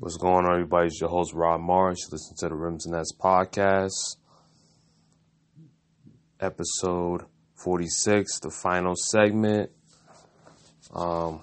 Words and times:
What's 0.00 0.16
going 0.16 0.46
on, 0.46 0.52
everybody? 0.52 0.86
It's 0.86 1.00
your 1.00 1.10
host, 1.10 1.34
Rob 1.34 1.60
Morris. 1.60 1.98
You 2.02 2.10
listen 2.12 2.36
to 2.36 2.48
the 2.48 2.54
Rims 2.54 2.86
and 2.86 2.94
Nets 2.94 3.12
podcast, 3.12 4.14
episode 6.38 7.24
46, 7.56 8.38
the 8.38 8.50
final 8.50 8.94
segment. 8.94 9.72
Um, 10.94 11.42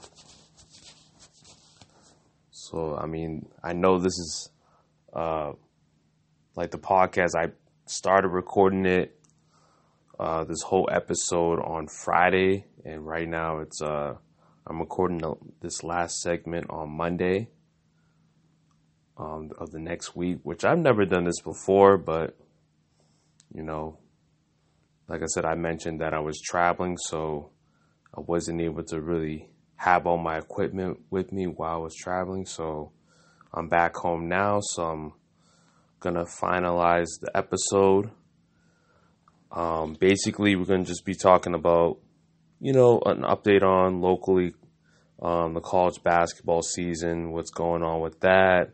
so, 2.50 2.96
I 2.96 3.08
mean, 3.08 3.46
I 3.62 3.74
know 3.74 4.00
this 4.00 4.14
is 4.14 4.50
uh, 5.12 5.52
like 6.56 6.72
the 6.72 6.78
podcast. 6.78 7.32
I 7.38 7.52
started 7.88 8.30
recording 8.30 8.86
it, 8.86 9.20
uh, 10.18 10.46
this 10.46 10.62
whole 10.62 10.88
episode 10.90 11.60
on 11.60 11.88
Friday, 11.88 12.68
and 12.86 13.06
right 13.06 13.28
now 13.28 13.60
it's 13.60 13.82
uh, 13.82 14.16
I'm 14.66 14.80
recording 14.80 15.22
this 15.60 15.84
last 15.84 16.22
segment 16.22 16.68
on 16.70 16.90
Monday 16.96 17.50
um, 19.18 19.52
of 19.58 19.72
the 19.72 19.80
next 19.80 20.16
week, 20.16 20.40
which 20.44 20.66
I've 20.66 20.80
never 20.80 21.06
done 21.06 21.26
this 21.26 21.42
before, 21.42 21.98
but 21.98 22.36
you 23.54 23.64
know, 23.64 23.98
like 25.08 25.22
I 25.22 25.28
said, 25.28 25.46
I 25.46 25.56
mentioned 25.56 26.02
that 26.02 26.14
I 26.14 26.20
was 26.20 26.42
traveling, 26.42 26.98
so 26.98 27.52
I 28.16 28.22
wasn't 28.22 28.62
able 28.62 28.84
to 28.86 29.00
really 29.00 29.50
have 29.78 30.08
all 30.08 30.18
my 30.18 30.38
equipment 30.38 31.00
with 31.10 31.32
me 31.32 31.48
while 31.48 31.76
I 31.76 31.78
was 31.80 31.96
traveling. 31.96 32.46
So 32.46 32.92
I'm 33.54 33.70
back 33.70 33.96
home 33.96 34.28
now, 34.28 34.60
so 34.62 34.84
I'm 34.84 35.14
gonna 36.00 36.26
finalize 36.26 37.20
the 37.22 37.32
episode. 37.36 38.12
Um, 39.52 39.96
basically, 39.98 40.56
we're 40.56 40.66
gonna 40.66 40.84
just 40.84 41.06
be 41.06 41.16
talking 41.16 41.54
about, 41.54 42.00
you 42.60 42.74
know, 42.74 43.02
an 43.06 43.22
update 43.22 43.64
on 43.64 44.02
locally 44.02 44.54
um, 45.22 45.54
the 45.54 45.62
college 45.62 46.04
basketball 46.04 46.62
season, 46.62 47.32
what's 47.32 47.52
going 47.52 47.84
on 47.84 48.02
with 48.02 48.20
that 48.20 48.74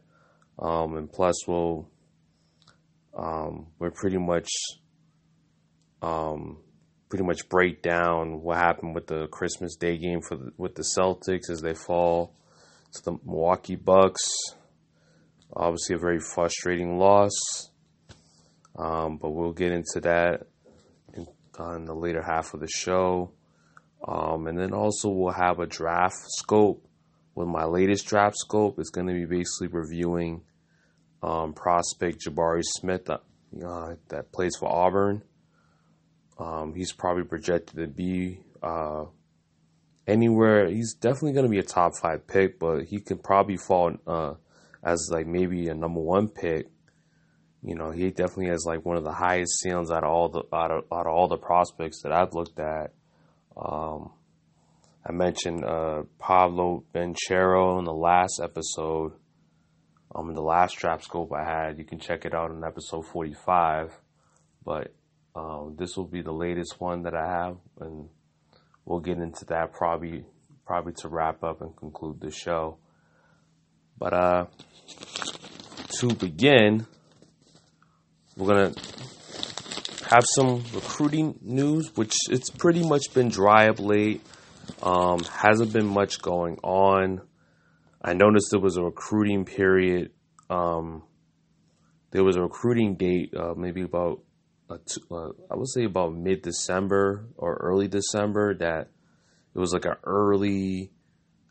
um, 0.61 0.95
and 0.95 1.11
plus, 1.11 1.47
we'll 1.47 1.89
um, 3.17 3.67
we're 3.79 3.91
pretty 3.91 4.17
much 4.17 4.49
um, 6.01 6.57
pretty 7.09 7.25
much 7.25 7.49
break 7.49 7.81
down 7.81 8.41
what 8.41 8.57
happened 8.57 8.95
with 8.95 9.07
the 9.07 9.27
Christmas 9.27 9.75
Day 9.75 9.97
game 9.97 10.21
for 10.21 10.37
the, 10.37 10.51
with 10.57 10.75
the 10.75 10.85
Celtics 10.97 11.49
as 11.49 11.61
they 11.61 11.73
fall 11.73 12.35
to 12.93 13.03
the 13.03 13.17
Milwaukee 13.25 13.75
Bucks. 13.75 14.21
Obviously, 15.53 15.95
a 15.95 15.99
very 15.99 16.19
frustrating 16.19 16.97
loss, 16.97 17.33
um, 18.77 19.17
but 19.17 19.31
we'll 19.31 19.51
get 19.51 19.71
into 19.71 19.99
that 20.01 20.47
in, 21.13 21.27
in, 21.59 21.85
the 21.85 21.93
later 21.93 22.21
half 22.21 22.53
of 22.53 22.61
the 22.61 22.69
show. 22.69 23.31
Um, 24.07 24.47
and 24.47 24.57
then 24.57 24.73
also, 24.73 25.09
we'll 25.09 25.33
have 25.33 25.59
a 25.59 25.65
draft 25.65 26.23
scope 26.37 26.87
with 27.35 27.47
my 27.47 27.65
latest 27.65 28.07
draft 28.07 28.37
scope. 28.37 28.79
It's 28.79 28.89
going 28.89 29.07
to 29.07 29.13
be 29.13 29.25
basically 29.25 29.67
reviewing 29.67 30.43
um, 31.23 31.53
prospect 31.53 32.25
Jabari 32.25 32.63
Smith 32.63 33.09
uh, 33.09 33.19
uh, 33.65 33.95
that 34.09 34.31
plays 34.31 34.55
for 34.59 34.69
Auburn. 34.69 35.23
Um, 36.39 36.73
he's 36.73 36.93
probably 36.93 37.23
projected 37.23 37.77
to 37.77 37.87
be 37.87 38.39
uh, 38.63 39.05
anywhere. 40.07 40.67
He's 40.67 40.93
definitely 40.93 41.33
going 41.33 41.45
to 41.45 41.51
be 41.51 41.59
a 41.59 41.63
top 41.63 41.93
five 42.01 42.25
pick, 42.27 42.59
but 42.59 42.85
he 42.85 42.99
can 42.99 43.19
probably 43.19 43.57
fall 43.57 43.93
uh, 44.07 44.33
as 44.83 45.09
like 45.11 45.27
maybe 45.27 45.67
a 45.67 45.75
number 45.75 45.99
one 45.99 46.27
pick. 46.27 46.67
You 47.63 47.75
know, 47.75 47.91
he 47.91 48.09
definitely 48.09 48.47
has 48.47 48.65
like 48.65 48.83
one 48.83 48.97
of 48.97 49.03
the 49.03 49.11
highest 49.11 49.59
ceilings 49.59 49.91
out 49.91 50.03
of 50.03 50.09
all 50.09 50.29
the 50.29 50.43
out 50.51 50.71
of, 50.71 50.85
out 50.91 51.05
of 51.05 51.13
all 51.13 51.27
the 51.27 51.37
prospects 51.37 52.01
that 52.01 52.11
I've 52.11 52.33
looked 52.33 52.59
at. 52.59 52.93
Um, 53.55 54.11
I 55.05 55.11
mentioned 55.11 55.63
uh, 55.63 56.03
Paolo 56.17 56.83
Banchero 56.93 57.77
in 57.77 57.85
the 57.85 57.93
last 57.93 58.39
episode 58.43 59.13
um, 60.13 60.33
the 60.33 60.41
last 60.41 60.77
draft 60.77 61.03
scope 61.03 61.31
I 61.33 61.43
had. 61.43 61.77
You 61.77 61.85
can 61.85 61.99
check 61.99 62.25
it 62.25 62.33
out 62.33 62.51
in 62.51 62.63
episode 62.63 63.05
45. 63.05 63.91
But 64.63 64.93
um, 65.35 65.75
this 65.77 65.95
will 65.95 66.07
be 66.07 66.21
the 66.21 66.33
latest 66.33 66.79
one 66.79 67.03
that 67.03 67.15
I 67.15 67.25
have, 67.25 67.57
and 67.79 68.09
we'll 68.85 68.99
get 68.99 69.17
into 69.17 69.45
that 69.45 69.71
probably 69.73 70.25
probably 70.65 70.93
to 70.93 71.07
wrap 71.07 71.43
up 71.43 71.61
and 71.61 71.75
conclude 71.75 72.19
the 72.19 72.31
show. 72.31 72.77
But 73.97 74.13
uh, 74.13 74.45
to 75.99 76.07
begin, 76.15 76.85
we're 78.35 78.47
gonna 78.47 78.73
have 80.09 80.25
some 80.35 80.63
recruiting 80.73 81.39
news, 81.41 81.95
which 81.95 82.13
it's 82.29 82.49
pretty 82.49 82.87
much 82.87 83.13
been 83.13 83.29
dry 83.29 83.69
up 83.69 83.79
late. 83.79 84.21
Um, 84.83 85.23
hasn't 85.23 85.73
been 85.73 85.87
much 85.87 86.21
going 86.21 86.57
on. 86.63 87.21
I 88.03 88.13
noticed 88.13 88.47
there 88.51 88.59
was 88.59 88.77
a 88.77 88.83
recruiting 88.83 89.45
period. 89.45 90.11
Um, 90.49 91.03
there 92.11 92.23
was 92.23 92.35
a 92.35 92.41
recruiting 92.41 92.95
date, 92.95 93.33
uh, 93.35 93.53
maybe 93.55 93.81
about 93.81 94.21
uh, 94.69 94.75
I 95.49 95.55
would 95.55 95.69
say 95.69 95.83
about 95.83 96.13
mid 96.15 96.41
December 96.41 97.27
or 97.37 97.55
early 97.55 97.87
December. 97.87 98.55
That 98.55 98.89
it 99.53 99.59
was 99.59 99.73
like 99.73 99.85
an 99.85 99.95
early 100.03 100.91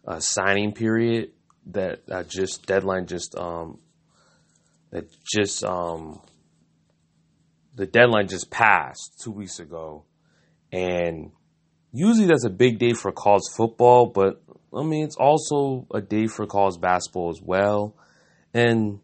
uh, 0.07 0.21
signing 0.21 0.73
period 0.73 1.31
that 1.67 2.07
that 2.07 2.29
just 2.29 2.67
deadline 2.67 3.07
just 3.07 3.37
um 3.37 3.79
that 4.91 5.05
just 5.33 5.63
um 5.65 6.21
the 7.77 7.87
deadline 7.87 8.29
just 8.29 8.51
passed 8.51 9.21
two 9.23 9.31
weeks 9.31 9.61
ago, 9.61 10.05
and 10.73 11.31
usually 11.93 12.27
that's 12.27 12.45
a 12.45 12.51
big 12.51 12.79
day 12.79 12.93
for 12.93 13.13
college 13.13 13.45
football, 13.57 14.11
but 14.13 14.43
I 14.75 14.83
mean, 14.83 15.05
it's 15.05 15.17
also 15.17 15.87
a 15.93 16.01
day 16.01 16.27
for 16.27 16.47
college 16.47 16.81
basketball 16.81 17.31
as 17.31 17.41
well. 17.43 17.97
And 18.55 19.01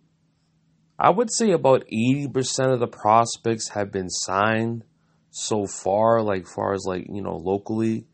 I 0.98 1.10
would 1.10 1.30
say 1.32 1.50
about 1.50 1.84
80% 1.92 2.72
of 2.72 2.80
the 2.80 2.86
prospects 2.86 3.70
have 3.70 3.92
been 3.92 4.08
signed 4.08 4.84
so 5.30 5.66
far, 5.66 6.22
like 6.22 6.46
far 6.46 6.72
as 6.72 6.84
like, 6.86 7.06
you 7.08 7.22
know, 7.22 7.36
locally. 7.36 8.06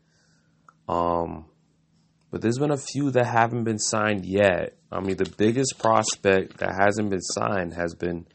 Um, 0.89 1.45
but 2.31 2.41
there's 2.41 2.57
been 2.57 2.71
a 2.71 2.77
few 2.77 3.11
that 3.11 3.25
haven't 3.25 3.63
been 3.63 3.79
signed 3.79 4.25
yet. 4.25 4.75
I 4.91 4.99
mean, 4.99 5.17
the 5.17 5.31
biggest 5.37 5.79
prospect 5.79 6.57
that 6.57 6.73
hasn't 6.75 7.09
been 7.09 7.21
signed 7.21 7.73
has 7.75 7.95
been 7.95 8.27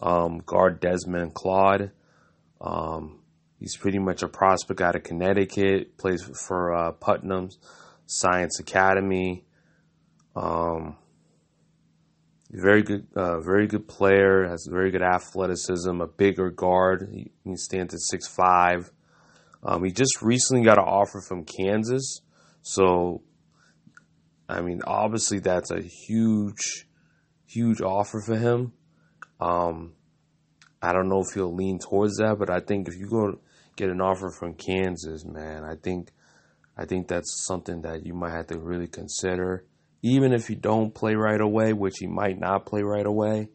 um, 0.00 0.42
guard 0.44 0.80
Desmond 0.80 1.34
Claude. 1.34 1.92
Um, 2.60 3.20
he's 3.58 3.76
pretty 3.76 3.98
much 3.98 4.22
a 4.22 4.28
prospect 4.28 4.80
out 4.80 4.96
of 4.96 5.04
Connecticut, 5.04 5.96
plays 5.96 6.22
for 6.46 6.74
uh, 6.74 6.92
Putnam's. 6.92 7.58
Science 8.06 8.60
Academy. 8.60 9.44
Um, 10.36 10.96
very 12.50 12.82
good, 12.82 13.06
uh, 13.16 13.40
very 13.40 13.66
good 13.66 13.88
player. 13.88 14.46
Has 14.48 14.68
very 14.70 14.90
good 14.90 15.02
athleticism. 15.02 16.00
A 16.00 16.06
bigger 16.06 16.50
guard. 16.50 17.08
He, 17.12 17.30
he 17.44 17.56
stands 17.56 17.94
at 17.94 18.00
six 18.00 18.28
five. 18.28 18.90
Um, 19.62 19.84
he 19.84 19.90
just 19.90 20.20
recently 20.20 20.64
got 20.64 20.78
an 20.78 20.84
offer 20.84 21.22
from 21.26 21.44
Kansas, 21.44 22.20
so 22.62 23.22
I 24.48 24.60
mean, 24.60 24.82
obviously 24.86 25.38
that's 25.38 25.70
a 25.70 25.80
huge, 25.80 26.86
huge 27.46 27.80
offer 27.80 28.20
for 28.20 28.36
him. 28.36 28.72
Um, 29.40 29.94
I 30.82 30.92
don't 30.92 31.08
know 31.08 31.22
if 31.26 31.34
he'll 31.34 31.54
lean 31.54 31.78
towards 31.78 32.18
that, 32.18 32.38
but 32.38 32.50
I 32.50 32.60
think 32.60 32.88
if 32.88 32.94
you 32.94 33.08
go 33.08 33.40
get 33.76 33.88
an 33.88 34.00
offer 34.00 34.30
from 34.30 34.54
Kansas, 34.54 35.24
man, 35.24 35.64
I 35.64 35.76
think 35.76 36.10
I 36.76 36.84
think 36.86 37.08
that's 37.08 37.44
something 37.46 37.82
that 37.82 38.04
you 38.04 38.14
might 38.14 38.32
have 38.32 38.48
to 38.48 38.58
really 38.58 38.88
consider. 38.88 39.64
Even 40.02 40.32
if 40.32 40.50
you 40.50 40.56
don't 40.56 40.94
play 40.94 41.14
right 41.14 41.40
away, 41.40 41.72
which 41.72 42.00
you 42.00 42.08
might 42.08 42.38
not 42.38 42.66
play 42.66 42.82
right 42.82 43.06
away. 43.06 43.48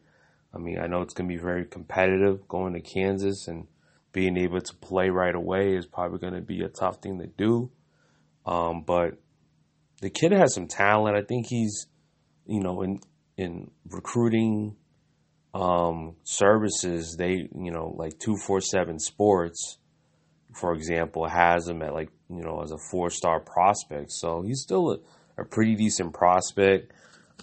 I 0.53 0.57
mean, 0.57 0.79
I 0.79 0.87
know 0.87 1.01
it's 1.01 1.13
going 1.13 1.29
to 1.29 1.35
be 1.35 1.41
very 1.41 1.65
competitive 1.65 2.47
going 2.47 2.73
to 2.73 2.81
Kansas 2.81 3.47
and 3.47 3.67
being 4.11 4.37
able 4.37 4.61
to 4.61 4.75
play 4.75 5.09
right 5.09 5.35
away 5.35 5.75
is 5.75 5.85
probably 5.85 6.17
going 6.17 6.33
to 6.33 6.41
be 6.41 6.61
a 6.61 6.69
tough 6.69 7.01
thing 7.01 7.19
to 7.19 7.27
do. 7.27 7.69
Um, 8.45 8.83
but 8.83 9.19
the 10.01 10.09
kid 10.09 10.31
has 10.31 10.53
some 10.53 10.67
talent. 10.67 11.15
I 11.15 11.21
think 11.21 11.47
he's, 11.47 11.87
you 12.47 12.61
know, 12.61 12.81
in 12.81 12.99
in 13.37 13.71
recruiting 13.89 14.75
um, 15.53 16.15
services, 16.23 17.15
they, 17.17 17.47
you 17.55 17.71
know, 17.71 17.93
like 17.95 18.19
247 18.19 18.99
Sports, 18.99 19.77
for 20.53 20.73
example, 20.73 21.27
has 21.27 21.67
him 21.67 21.81
at 21.81 21.93
like 21.93 22.09
you 22.29 22.43
know, 22.43 22.61
as 22.61 22.71
a 22.71 22.77
four 22.77 23.09
star 23.09 23.39
prospect. 23.39 24.11
So 24.11 24.41
he's 24.41 24.61
still 24.61 24.91
a, 24.91 25.41
a 25.41 25.45
pretty 25.45 25.75
decent 25.75 26.13
prospect. 26.13 26.93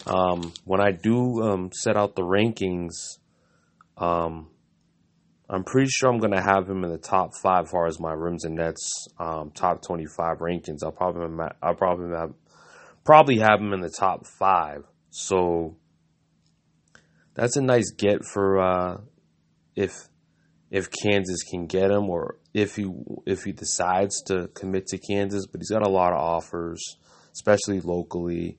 Um, 0.06 0.52
when 0.64 0.80
I 0.80 0.92
do 0.92 1.42
um, 1.42 1.70
set 1.72 1.96
out 1.96 2.14
the 2.14 2.22
rankings, 2.22 2.92
um, 3.96 4.50
I'm 5.48 5.64
pretty 5.64 5.88
sure 5.90 6.10
I'm 6.10 6.18
going 6.18 6.32
to 6.32 6.42
have 6.42 6.68
him 6.68 6.84
in 6.84 6.90
the 6.90 6.98
top 6.98 7.30
five 7.42 7.64
as 7.64 7.70
far 7.70 7.86
as 7.86 8.00
my 8.00 8.12
rims 8.12 8.44
and 8.44 8.56
nets 8.56 9.06
um, 9.18 9.50
top 9.52 9.82
25 9.82 10.38
rankings. 10.38 10.82
I'll 10.82 10.92
probably 10.92 11.46
I'll 11.62 11.74
probably 11.74 12.16
have, 12.16 12.34
probably 13.04 13.38
have 13.38 13.60
him 13.60 13.72
in 13.72 13.80
the 13.80 13.90
top 13.90 14.26
five. 14.26 14.84
So 15.10 15.76
that's 17.34 17.56
a 17.56 17.62
nice 17.62 17.90
get 17.90 18.24
for 18.24 18.60
uh, 18.60 19.00
if 19.74 19.92
if 20.70 20.90
Kansas 20.90 21.42
can 21.44 21.66
get 21.66 21.90
him 21.90 22.10
or 22.10 22.36
if 22.56 22.74
he 22.74 22.90
if 23.26 23.44
he 23.44 23.52
decides 23.52 24.22
to 24.22 24.48
commit 24.54 24.86
to 24.86 24.96
Kansas, 24.96 25.46
but 25.46 25.60
he's 25.60 25.68
got 25.68 25.86
a 25.86 25.90
lot 25.90 26.14
of 26.14 26.18
offers, 26.18 26.96
especially 27.34 27.80
locally. 27.80 28.56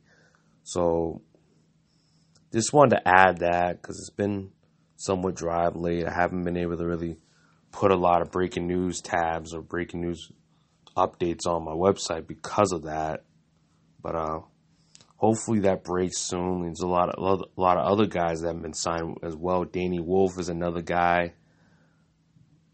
So 0.64 1.24
just 2.54 2.74
wanted 2.74 2.98
to 2.98 3.08
add 3.08 3.40
that 3.40 3.82
because 3.82 3.98
it's 3.98 4.16
been 4.16 4.52
somewhat 4.98 5.34
dry 5.34 5.68
late. 5.70 6.06
I 6.06 6.14
haven't 6.14 6.44
been 6.44 6.58
able 6.58 6.78
to 6.78 6.86
really 6.86 7.18
put 7.72 7.90
a 7.90 7.96
lot 7.96 8.22
of 8.22 8.32
breaking 8.32 8.68
news 8.68 9.02
tabs 9.02 9.52
or 9.52 9.64
breaking 9.64 10.02
news 10.02 10.32
updates 10.96 11.48
on 11.48 11.66
my 11.66 11.72
website 11.72 12.28
because 12.28 12.72
of 12.72 12.84
that. 12.84 13.24
But 14.00 14.14
uh, 14.14 14.42
hopefully 15.16 15.62
that 15.62 15.84
breaks 15.84 16.20
soon. 16.20 16.62
There's 16.62 16.82
a 16.82 16.88
lot 16.88 17.10
of 17.10 17.42
a 17.42 17.60
lot 17.60 17.78
of 17.78 17.92
other 17.92 18.06
guys 18.06 18.42
that 18.42 18.54
have 18.54 18.62
been 18.62 18.76
signed 18.76 19.18
as 19.24 19.36
well. 19.36 19.64
Danny 19.64 20.00
Wolf 20.00 20.38
is 20.38 20.50
another 20.50 20.84
guy. 20.84 21.34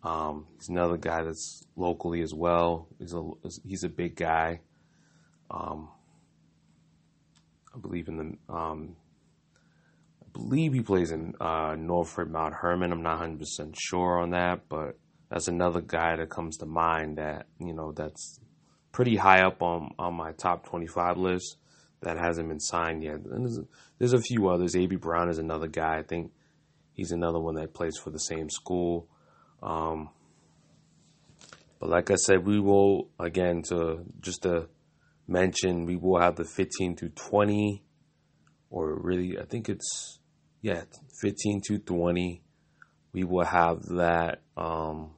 Um, 0.04 0.48
he's 0.56 0.70
another 0.70 0.98
guy 0.98 1.24
that's 1.24 1.64
locally 1.76 2.22
as 2.22 2.34
well. 2.34 2.88
He's 3.00 3.14
a 3.14 3.24
he's 3.66 3.84
a 3.84 3.90
big 3.90 4.16
guy. 4.16 4.60
Um, 5.50 5.90
I 7.74 7.80
believe 7.80 8.08
in 8.08 8.18
the 8.18 8.54
um, 8.54 8.96
I 10.22 10.26
believe 10.34 10.74
he 10.74 10.82
plays 10.82 11.12
in 11.12 11.36
uh, 11.40 11.76
Northfield 11.78 12.32
Mount 12.32 12.54
Hermon. 12.54 12.92
I'm 12.92 13.02
not 13.02 13.20
100 13.20 13.40
percent 13.40 13.76
sure 13.80 14.20
on 14.20 14.32
that, 14.32 14.68
but 14.68 14.98
that's 15.30 15.48
another 15.48 15.82
guy 15.82 16.18
that 16.18 16.30
comes 16.30 16.58
to 16.58 16.66
mind 16.66 17.18
that 17.18 17.48
you 17.60 17.74
know 17.74 17.94
that's 17.94 18.40
pretty 18.92 19.16
high 19.16 19.42
up 19.42 19.62
on 19.62 19.92
on 19.98 20.16
my 20.16 20.34
top 20.34 20.66
25 20.66 21.18
list 21.18 21.58
that 22.04 22.18
hasn't 22.18 22.50
been 22.50 22.60
signed 22.60 23.04
yet. 23.04 23.16
And 23.32 23.46
there's, 23.46 23.60
there's 23.98 24.14
a 24.14 24.22
few 24.22 24.50
others. 24.50 24.76
AB 24.76 24.98
Brown 24.98 25.30
is 25.30 25.40
another 25.40 25.68
guy. 25.68 25.98
I 26.00 26.04
think 26.04 26.32
he's 26.94 27.12
another 27.12 27.40
one 27.40 27.56
that 27.56 27.74
plays 27.74 27.98
for 27.98 28.10
the 28.10 28.20
same 28.20 28.50
school. 28.50 29.08
Um, 29.64 30.10
but 31.80 31.90
like 31.90 32.12
I 32.12 32.16
said, 32.16 32.46
we 32.46 32.60
will 32.60 33.10
again 33.20 33.64
to 33.70 34.04
just 34.20 34.44
to 34.44 34.68
mention 35.28 35.86
we 35.86 35.96
will 35.96 36.20
have 36.20 36.36
the 36.36 36.44
15 36.44 36.96
to 36.98 37.10
20, 37.10 37.84
or 38.70 38.94
really 39.02 39.40
I 39.40 39.46
think 39.46 39.70
it's 39.70 40.20
yeah 40.62 40.84
15 41.22 41.62
to 41.68 41.80
20. 41.80 42.42
We 43.14 43.24
will 43.24 43.46
have 43.46 43.84
that 43.88 44.42
um, 44.58 45.12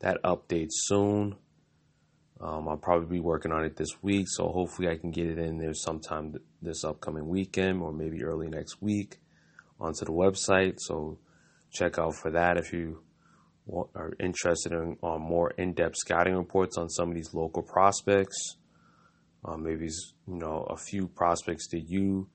that 0.00 0.22
update 0.22 0.68
soon. 0.70 1.36
Um, 2.40 2.68
I'll 2.68 2.78
probably 2.78 3.18
be 3.18 3.20
working 3.20 3.52
on 3.52 3.64
it 3.64 3.76
this 3.76 4.02
week, 4.02 4.26
so 4.28 4.48
hopefully 4.48 4.88
I 4.88 4.96
can 4.96 5.10
get 5.10 5.26
it 5.26 5.38
in 5.38 5.58
there 5.58 5.74
sometime 5.74 6.34
this 6.62 6.84
upcoming 6.84 7.28
weekend 7.28 7.82
or 7.82 7.92
maybe 7.92 8.24
early 8.24 8.48
next 8.48 8.80
week 8.80 9.18
onto 9.78 10.06
the 10.06 10.12
website. 10.12 10.76
So 10.78 11.18
check 11.70 11.98
out 11.98 12.14
for 12.14 12.30
that 12.30 12.56
if 12.56 12.72
you 12.72 13.02
are 13.94 14.12
interested 14.20 14.72
in 14.72 14.96
on 15.02 15.20
more 15.20 15.50
in-depth 15.50 15.96
scouting 15.96 16.36
reports 16.36 16.76
on 16.76 16.88
some 16.88 17.08
of 17.08 17.14
these 17.14 17.34
local 17.34 17.62
prospects. 17.62 18.56
Uh, 19.44 19.56
maybe 19.56 19.88
you 20.28 20.36
know 20.36 20.66
a 20.68 20.76
few 20.76 21.08
prospects 21.08 21.68
that 21.68 21.84
you 21.88 22.28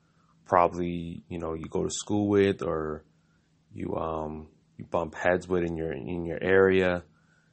probably 0.45 1.23
you 1.29 1.37
know 1.37 1.53
you 1.53 1.65
go 1.69 1.83
to 1.83 1.91
school 1.91 2.27
with 2.27 2.61
or 2.61 3.03
you 3.73 3.95
um 3.95 4.47
you 4.77 4.85
bump 4.85 5.15
heads 5.15 5.47
with 5.47 5.63
in 5.63 5.75
your 5.75 5.93
in 5.93 6.25
your 6.25 6.41
area. 6.41 7.03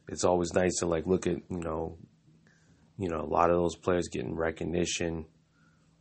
It's 0.09 0.25
always 0.25 0.53
nice 0.53 0.77
to 0.79 0.87
like 0.87 1.07
look 1.07 1.27
at 1.27 1.37
you 1.51 1.61
know 1.61 1.99
you 2.99 3.09
know, 3.09 3.21
a 3.21 3.27
lot 3.27 3.51
of 3.51 3.57
those 3.57 3.75
players 3.75 4.09
getting 4.09 4.37
recognition, 4.37 5.27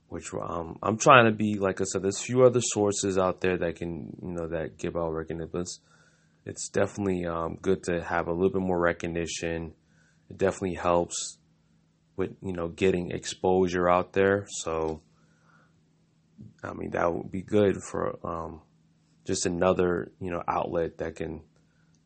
which 0.09 0.31
um, 0.33 0.77
I'm 0.83 0.97
trying 0.97 1.25
to 1.25 1.31
be, 1.31 1.55
like 1.57 1.81
I 1.81 1.85
said, 1.85 2.03
there's 2.03 2.19
a 2.19 2.23
few 2.23 2.43
other 2.43 2.61
sources 2.61 3.17
out 3.17 3.41
there 3.41 3.57
that 3.57 3.77
can, 3.77 4.15
you 4.21 4.33
know, 4.33 4.47
that 4.49 4.77
give 4.77 4.95
out 4.95 5.11
recognition. 5.11 5.51
It's 6.45 6.69
definitely 6.69 7.25
um, 7.25 7.57
good 7.61 7.83
to 7.83 8.03
have 8.03 8.27
a 8.27 8.33
little 8.33 8.49
bit 8.49 8.61
more 8.61 8.79
recognition. 8.79 9.73
It 10.29 10.37
definitely 10.37 10.75
helps 10.75 11.37
with, 12.15 12.31
you 12.41 12.53
know, 12.53 12.67
getting 12.67 13.11
exposure 13.11 13.89
out 13.89 14.13
there. 14.13 14.45
So, 14.49 15.01
I 16.63 16.73
mean, 16.73 16.91
that 16.91 17.13
would 17.13 17.31
be 17.31 17.41
good 17.41 17.77
for 17.83 18.17
um, 18.25 18.61
just 19.25 19.45
another, 19.45 20.11
you 20.19 20.31
know, 20.31 20.41
outlet 20.47 20.97
that 20.97 21.15
can, 21.15 21.41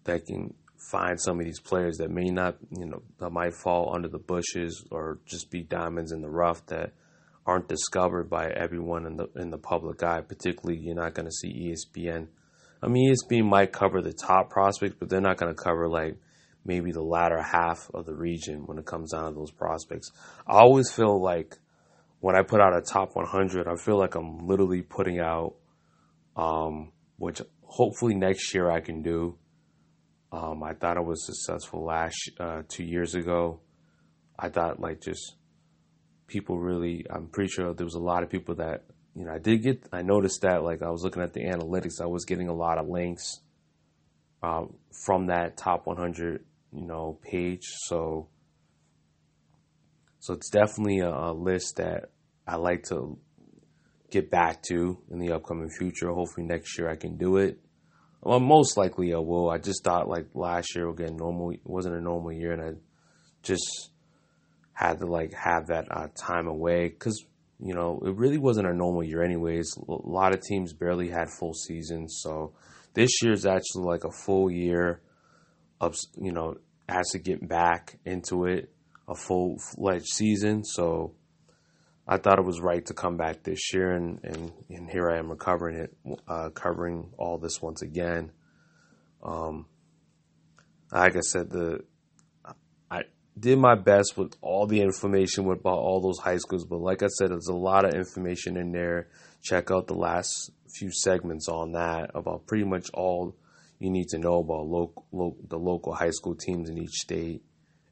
that 0.03 0.25
can 0.25 0.53
find 0.91 1.19
some 1.19 1.39
of 1.39 1.45
these 1.45 1.59
players 1.59 1.97
that 1.97 2.11
may 2.11 2.29
not, 2.29 2.57
you 2.77 2.85
know, 2.85 3.01
that 3.19 3.31
might 3.31 3.53
fall 3.53 3.95
under 3.95 4.07
the 4.07 4.19
bushes 4.19 4.85
or 4.91 5.19
just 5.25 5.49
be 5.49 5.63
diamonds 5.63 6.11
in 6.11 6.21
the 6.21 6.29
rough 6.29 6.65
that 6.67 6.91
aren't 7.45 7.67
discovered 7.67 8.29
by 8.29 8.49
everyone 8.49 9.05
in 9.05 9.17
the 9.17 9.27
in 9.35 9.49
the 9.49 9.57
public 9.57 10.01
eye. 10.03 10.21
Particularly, 10.21 10.79
you're 10.79 10.95
not 10.95 11.13
going 11.13 11.27
to 11.27 11.31
see 11.31 11.71
ESPN. 11.71 12.27
I 12.81 12.87
mean, 12.87 13.13
ESPN 13.13 13.45
might 13.45 13.71
cover 13.71 14.01
the 14.01 14.13
top 14.13 14.49
prospects, 14.49 14.95
but 14.99 15.09
they're 15.09 15.21
not 15.21 15.37
going 15.37 15.53
to 15.53 15.61
cover 15.61 15.87
like 15.87 16.17
maybe 16.65 16.91
the 16.91 17.01
latter 17.01 17.41
half 17.41 17.89
of 17.93 18.05
the 18.05 18.15
region 18.15 18.63
when 18.65 18.77
it 18.77 18.85
comes 18.85 19.11
down 19.11 19.31
to 19.31 19.39
those 19.39 19.51
prospects. 19.51 20.11
I 20.47 20.59
always 20.59 20.91
feel 20.91 21.21
like 21.21 21.55
when 22.19 22.35
I 22.35 22.41
put 22.41 22.61
out 22.61 22.75
a 22.75 22.81
top 22.81 23.15
100, 23.15 23.67
I 23.67 23.75
feel 23.75 23.97
like 23.97 24.15
I'm 24.15 24.47
literally 24.47 24.81
putting 24.81 25.19
out, 25.19 25.55
um, 26.35 26.91
which 27.17 27.41
hopefully 27.61 28.15
next 28.15 28.53
year 28.53 28.69
I 28.69 28.81
can 28.81 29.01
do 29.01 29.37
um, 30.35 30.63
I 30.63 30.73
thought 30.73 30.97
I 30.97 31.01
was 31.01 31.25
successful 31.25 31.85
last 31.85 32.31
uh, 32.39 32.63
two 32.67 32.83
years 32.83 33.15
ago. 33.15 33.61
I 34.37 34.49
thought 34.49 34.81
like 34.81 35.01
just 35.01 35.35
people 36.27 36.59
really. 36.59 37.05
I'm 37.09 37.27
pretty 37.27 37.49
sure 37.49 37.73
there 37.73 37.85
was 37.85 37.95
a 37.95 37.99
lot 37.99 38.21
of 38.21 38.29
people 38.29 38.55
that 38.55 38.83
you 39.15 39.25
know. 39.25 39.31
I 39.31 39.39
did 39.39 39.63
get. 39.63 39.87
I 39.91 40.01
noticed 40.01 40.41
that 40.41 40.63
like 40.63 40.81
I 40.81 40.89
was 40.89 41.03
looking 41.03 41.23
at 41.23 41.33
the 41.33 41.41
analytics. 41.41 42.01
I 42.01 42.05
was 42.05 42.25
getting 42.25 42.47
a 42.47 42.53
lot 42.53 42.77
of 42.77 42.87
links 42.87 43.39
uh, 44.43 44.65
from 45.05 45.27
that 45.27 45.57
top 45.57 45.87
100 45.87 46.43
you 46.73 46.85
know 46.85 47.19
page. 47.23 47.63
So 47.87 48.27
so 50.19 50.33
it's 50.33 50.49
definitely 50.49 50.99
a, 50.99 51.09
a 51.09 51.33
list 51.33 51.77
that 51.77 52.11
I 52.47 52.55
like 52.57 52.83
to 52.85 53.17
get 54.11 54.31
back 54.31 54.63
to 54.69 54.97
in 55.11 55.19
the 55.19 55.33
upcoming 55.33 55.69
future. 55.69 56.09
Hopefully 56.09 56.47
next 56.47 56.77
year 56.77 56.89
I 56.89 56.95
can 56.95 57.17
do 57.17 57.37
it. 57.37 57.59
Well, 58.21 58.39
most 58.39 58.75
likely 58.75 59.13
I 59.13 59.17
will. 59.17 59.49
I 59.49 59.59
just 59.59 59.83
thought 59.83 60.07
like 60.07 60.27
last 60.33 60.75
year 60.75 60.89
again, 60.89 61.15
normal 61.15 61.53
wasn't 61.63 61.95
a 61.95 62.01
normal 62.01 62.31
year, 62.31 62.53
and 62.53 62.61
I 62.61 62.71
just 63.43 63.91
had 64.73 64.99
to 64.99 65.05
like 65.05 65.33
have 65.33 65.67
that 65.67 65.85
uh, 65.91 66.07
time 66.15 66.47
away 66.47 66.89
because 66.89 67.23
you 67.59 67.73
know 67.73 68.01
it 68.05 68.15
really 68.15 68.37
wasn't 68.37 68.67
a 68.67 68.73
normal 68.73 69.03
year 69.03 69.23
anyways. 69.23 69.77
A 69.87 69.91
lot 70.07 70.33
of 70.33 70.41
teams 70.41 70.73
barely 70.73 71.09
had 71.09 71.29
full 71.29 71.53
seasons, 71.53 72.19
so 72.21 72.53
this 72.93 73.21
year 73.21 73.33
is 73.33 73.45
actually 73.45 73.85
like 73.85 74.03
a 74.03 74.11
full 74.11 74.49
year 74.51 75.01
of 75.79 75.95
you 76.17 76.31
know 76.31 76.55
has 76.87 77.09
to 77.11 77.19
get 77.19 77.47
back 77.47 77.97
into 78.05 78.45
it, 78.45 78.71
a 79.07 79.15
full 79.15 79.57
fledged 79.59 80.07
season. 80.07 80.63
So 80.63 81.13
I 82.07 82.17
thought 82.17 82.39
it 82.39 82.45
was 82.45 82.61
right 82.61 82.85
to 82.85 82.93
come 82.93 83.17
back 83.17 83.43
this 83.43 83.73
year, 83.73 83.93
and, 83.93 84.19
and, 84.23 84.51
and 84.69 84.89
here 84.89 85.09
I 85.09 85.17
am 85.17 85.29
recovering 85.29 85.77
it, 85.77 85.97
uh, 86.27 86.49
covering 86.49 87.09
all 87.17 87.39
this 87.39 87.61
once 87.61 87.81
again. 87.81 88.31
Um, 89.23 89.65
like 90.91 91.15
I 91.15 91.21
said, 91.21 91.49
the 91.49 91.83
did 93.37 93.59
my 93.59 93.75
best 93.75 94.17
with 94.17 94.33
all 94.41 94.65
the 94.65 94.81
information 94.81 95.49
about 95.49 95.77
all 95.77 96.01
those 96.01 96.19
high 96.19 96.37
schools, 96.37 96.65
but 96.65 96.79
like 96.79 97.03
I 97.03 97.07
said, 97.07 97.31
there's 97.31 97.47
a 97.47 97.53
lot 97.53 97.85
of 97.85 97.93
information 97.93 98.57
in 98.57 98.71
there. 98.71 99.09
Check 99.43 99.71
out 99.71 99.87
the 99.87 99.93
last 99.93 100.51
few 100.73 100.91
segments 100.91 101.47
on 101.49 101.73
that 101.73 102.11
about 102.15 102.47
pretty 102.47 102.63
much 102.63 102.89
all 102.93 103.35
you 103.79 103.89
need 103.89 104.07
to 104.09 104.17
know 104.17 104.39
about 104.39 104.67
lo- 104.67 105.35
the 105.47 105.57
local 105.57 105.93
high 105.93 106.11
school 106.11 106.35
teams 106.35 106.69
in 106.69 106.77
each 106.77 106.93
state 106.93 107.43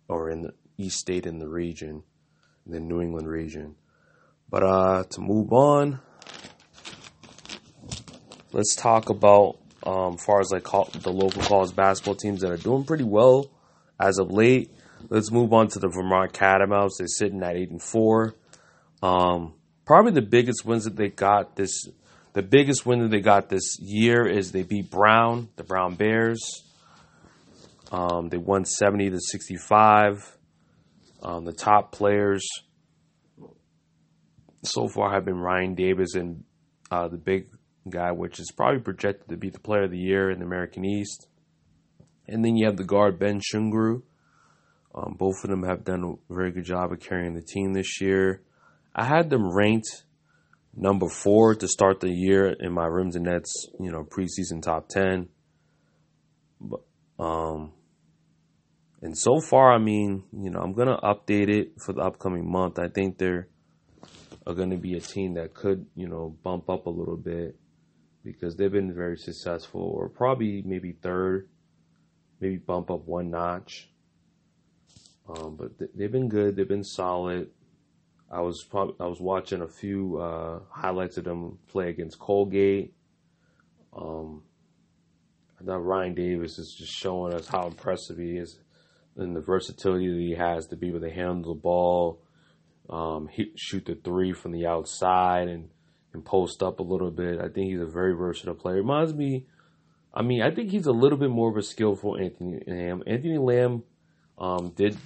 or 0.07 0.29
in 0.29 0.43
the, 0.43 0.53
each 0.77 0.93
state 0.93 1.25
in 1.25 1.39
the 1.39 1.47
region, 1.47 2.03
in 2.65 2.71
the 2.71 2.79
New 2.79 3.01
England 3.01 3.27
region. 3.27 3.75
But 4.49 4.63
uh, 4.63 5.03
to 5.09 5.21
move 5.21 5.51
on, 5.51 5.99
let's 8.51 8.75
talk 8.75 9.09
about 9.09 9.57
um, 9.85 10.17
far 10.17 10.39
as 10.39 10.51
like 10.51 10.63
the 10.63 11.11
local 11.11 11.41
college 11.41 11.75
basketball 11.75 12.15
teams 12.15 12.41
that 12.41 12.51
are 12.51 12.57
doing 12.57 12.85
pretty 12.85 13.03
well 13.03 13.51
as 13.99 14.19
of 14.19 14.31
late. 14.31 14.71
Let's 15.09 15.31
move 15.31 15.53
on 15.53 15.67
to 15.69 15.79
the 15.79 15.89
Vermont 15.89 16.33
Catamounts. 16.33 16.97
They're 16.97 17.07
sitting 17.07 17.43
at 17.43 17.55
eight 17.55 17.69
and 17.69 17.81
four. 17.81 18.35
Um, 19.01 19.53
probably 19.85 20.11
the 20.13 20.21
biggest 20.21 20.65
wins 20.65 20.85
that 20.85 20.95
they 20.95 21.09
got 21.09 21.55
this. 21.55 21.87
The 22.33 22.41
biggest 22.41 22.85
win 22.85 22.99
that 22.99 23.11
they 23.11 23.19
got 23.19 23.49
this 23.49 23.77
year 23.79 24.25
is 24.25 24.51
they 24.51 24.63
beat 24.63 24.89
Brown, 24.89 25.49
the 25.55 25.63
Brown 25.63 25.95
Bears. 25.95 26.63
Um, 27.91 28.29
they 28.29 28.37
won 28.37 28.65
seventy 28.65 29.09
to 29.09 29.19
sixty-five. 29.19 30.37
Um, 31.21 31.45
the 31.45 31.53
top 31.53 31.91
players 31.91 32.43
so 34.63 34.87
far 34.87 35.13
have 35.13 35.25
been 35.25 35.37
Ryan 35.37 35.75
Davis 35.75 36.15
and 36.15 36.43
uh, 36.89 37.07
the 37.07 37.17
big 37.17 37.49
guy, 37.87 38.11
which 38.11 38.39
is 38.39 38.51
probably 38.51 38.81
projected 38.81 39.29
to 39.29 39.37
be 39.37 39.49
the 39.49 39.59
player 39.59 39.83
of 39.83 39.91
the 39.91 39.99
year 39.99 40.31
in 40.31 40.39
the 40.39 40.45
American 40.45 40.85
East. 40.85 41.27
And 42.27 42.43
then 42.43 42.55
you 42.55 42.65
have 42.65 42.77
the 42.77 42.83
guard 42.83 43.19
Ben 43.19 43.41
Shungu. 43.41 44.01
Um, 44.95 45.15
both 45.17 45.43
of 45.43 45.49
them 45.49 45.63
have 45.63 45.83
done 45.83 46.03
a 46.03 46.33
very 46.33 46.51
good 46.51 46.65
job 46.65 46.91
of 46.91 46.99
carrying 46.99 47.33
the 47.33 47.41
team 47.41 47.73
this 47.73 47.99
year. 47.99 48.43
I 48.95 49.05
had 49.05 49.29
them 49.29 49.51
ranked 49.51 50.03
number 50.75 51.07
four 51.09 51.55
to 51.55 51.67
start 51.67 51.99
the 51.99 52.11
year 52.11 52.55
in 52.59 52.71
my 52.71 52.85
rims 52.85 53.15
and 53.15 53.25
nets, 53.25 53.67
you 53.79 53.91
know, 53.91 54.03
preseason 54.03 54.61
top 54.61 54.89
ten. 54.89 55.29
But 56.61 56.81
um, 57.19 57.73
and 59.01 59.17
so 59.17 59.39
far, 59.39 59.73
I 59.73 59.79
mean, 59.79 60.23
you 60.31 60.51
know, 60.51 60.59
I'm 60.59 60.73
gonna 60.73 60.99
update 61.01 61.49
it 61.49 61.73
for 61.83 61.93
the 61.93 62.01
upcoming 62.01 62.49
month. 62.49 62.77
I 62.79 62.87
think 62.87 63.17
they're 63.17 63.47
are 64.45 64.53
to 64.53 64.77
be 64.77 64.95
a 64.95 64.99
team 64.99 65.35
that 65.35 65.53
could, 65.53 65.85
you 65.95 66.07
know, 66.07 66.35
bump 66.43 66.69
up 66.69 66.85
a 66.85 66.89
little 66.89 67.17
bit. 67.17 67.55
because 68.23 68.55
they've 68.55 68.71
been 68.71 68.93
very 68.93 69.17
successful, 69.17 69.81
or 69.81 70.07
probably 70.07 70.63
maybe 70.65 70.93
third, 70.93 71.49
maybe 72.39 72.55
bump 72.55 72.89
up 72.89 73.05
one 73.05 73.29
notch. 73.29 73.89
Um, 75.27 75.55
but 75.55 75.77
th- 75.79 75.91
they've 75.95 76.11
been 76.11 76.29
good. 76.29 76.55
They've 76.55 76.67
been 76.67 76.83
solid. 76.83 77.49
I 78.31 78.41
was 78.41 78.63
prob- 78.63 78.95
I 78.99 79.05
was 79.05 79.19
watching 79.19 79.61
a 79.61 79.67
few 79.67 80.17
uh, 80.17 80.59
highlights 80.69 81.17
of 81.17 81.25
them 81.25 81.59
play 81.67 81.89
against 81.89 82.19
Colgate. 82.19 82.93
Um, 83.95 84.43
I 85.61 85.65
thought 85.65 85.85
Ryan 85.85 86.15
Davis 86.15 86.57
is 86.57 86.75
just 86.77 86.91
showing 86.91 87.33
us 87.33 87.47
how 87.47 87.67
impressive 87.67 88.17
he 88.17 88.37
is 88.37 88.57
and 89.15 89.35
the 89.35 89.41
versatility 89.41 90.09
that 90.09 90.19
he 90.19 90.31
has 90.31 90.67
to 90.67 90.75
be 90.75 90.89
able 90.89 91.01
to 91.01 91.11
handle 91.11 91.53
the 91.53 91.59
ball, 91.59 92.21
um, 92.89 93.27
hit, 93.27 93.49
shoot 93.55 93.85
the 93.85 93.95
three 93.95 94.33
from 94.33 94.51
the 94.51 94.65
outside, 94.65 95.47
and 95.47 95.69
and 96.13 96.23
post 96.23 96.61
up 96.61 96.79
a 96.79 96.83
little 96.83 97.11
bit. 97.11 97.39
I 97.39 97.49
think 97.49 97.71
he's 97.71 97.81
a 97.81 97.85
very 97.85 98.13
versatile 98.13 98.53
player. 98.53 98.75
Reminds 98.75 99.13
me, 99.13 99.47
I 100.13 100.21
mean, 100.21 100.41
I 100.43 100.53
think 100.53 100.69
he's 100.69 100.85
a 100.85 100.91
little 100.91 101.17
bit 101.17 101.31
more 101.31 101.49
of 101.49 101.57
a 101.57 101.63
skillful 101.63 102.17
Anthony 102.17 102.61
Lamb. 102.67 103.03
Anthony 103.07 103.37
Lamb 103.37 103.83
um, 104.37 104.73
did 104.75 104.97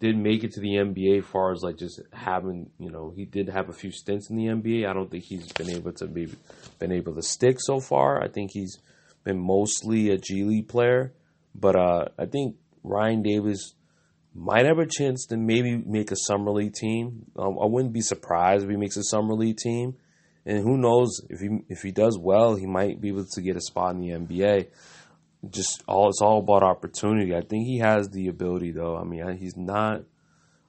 did 0.00 0.16
make 0.16 0.44
it 0.44 0.52
to 0.52 0.60
the 0.60 0.74
NBA 0.74 1.20
as 1.20 1.24
far 1.24 1.52
as 1.52 1.62
like 1.62 1.78
just 1.78 2.00
having, 2.12 2.70
you 2.78 2.90
know, 2.90 3.12
he 3.16 3.24
did 3.24 3.48
have 3.48 3.68
a 3.68 3.72
few 3.72 3.90
stints 3.90 4.28
in 4.28 4.36
the 4.36 4.46
NBA. 4.46 4.88
I 4.88 4.92
don't 4.92 5.10
think 5.10 5.24
he's 5.24 5.50
been 5.52 5.70
able 5.70 5.92
to 5.92 6.06
be 6.06 6.28
been 6.78 6.92
able 6.92 7.14
to 7.14 7.22
stick 7.22 7.56
so 7.58 7.80
far. 7.80 8.22
I 8.22 8.28
think 8.28 8.50
he's 8.52 8.78
been 9.24 9.38
mostly 9.38 10.10
a 10.10 10.18
G 10.18 10.44
League 10.44 10.68
player, 10.68 11.14
but 11.54 11.76
uh, 11.76 12.06
I 12.18 12.26
think 12.26 12.56
Ryan 12.82 13.22
Davis 13.22 13.74
might 14.34 14.66
have 14.66 14.78
a 14.78 14.86
chance 14.86 15.26
to 15.26 15.36
maybe 15.36 15.76
make 15.76 16.10
a 16.10 16.16
summer 16.16 16.50
league 16.50 16.74
team. 16.74 17.26
Um, 17.36 17.56
I 17.60 17.66
wouldn't 17.66 17.94
be 17.94 18.00
surprised 18.00 18.64
if 18.64 18.70
he 18.70 18.76
makes 18.76 18.96
a 18.96 19.04
summer 19.04 19.34
league 19.34 19.56
team, 19.56 19.94
and 20.44 20.58
who 20.58 20.76
knows 20.76 21.20
if 21.30 21.40
he 21.40 21.60
if 21.68 21.82
he 21.82 21.92
does 21.92 22.18
well, 22.20 22.56
he 22.56 22.66
might 22.66 23.00
be 23.00 23.08
able 23.08 23.24
to 23.24 23.40
get 23.40 23.56
a 23.56 23.60
spot 23.60 23.94
in 23.94 24.00
the 24.00 24.10
NBA. 24.10 24.66
Just 25.50 25.82
all 25.86 26.08
it's 26.08 26.22
all 26.22 26.38
about 26.38 26.62
opportunity. 26.62 27.34
I 27.34 27.40
think 27.40 27.66
he 27.66 27.78
has 27.78 28.08
the 28.08 28.28
ability, 28.28 28.72
though. 28.72 28.96
I 28.96 29.04
mean, 29.04 29.36
he's 29.36 29.56
not 29.56 30.02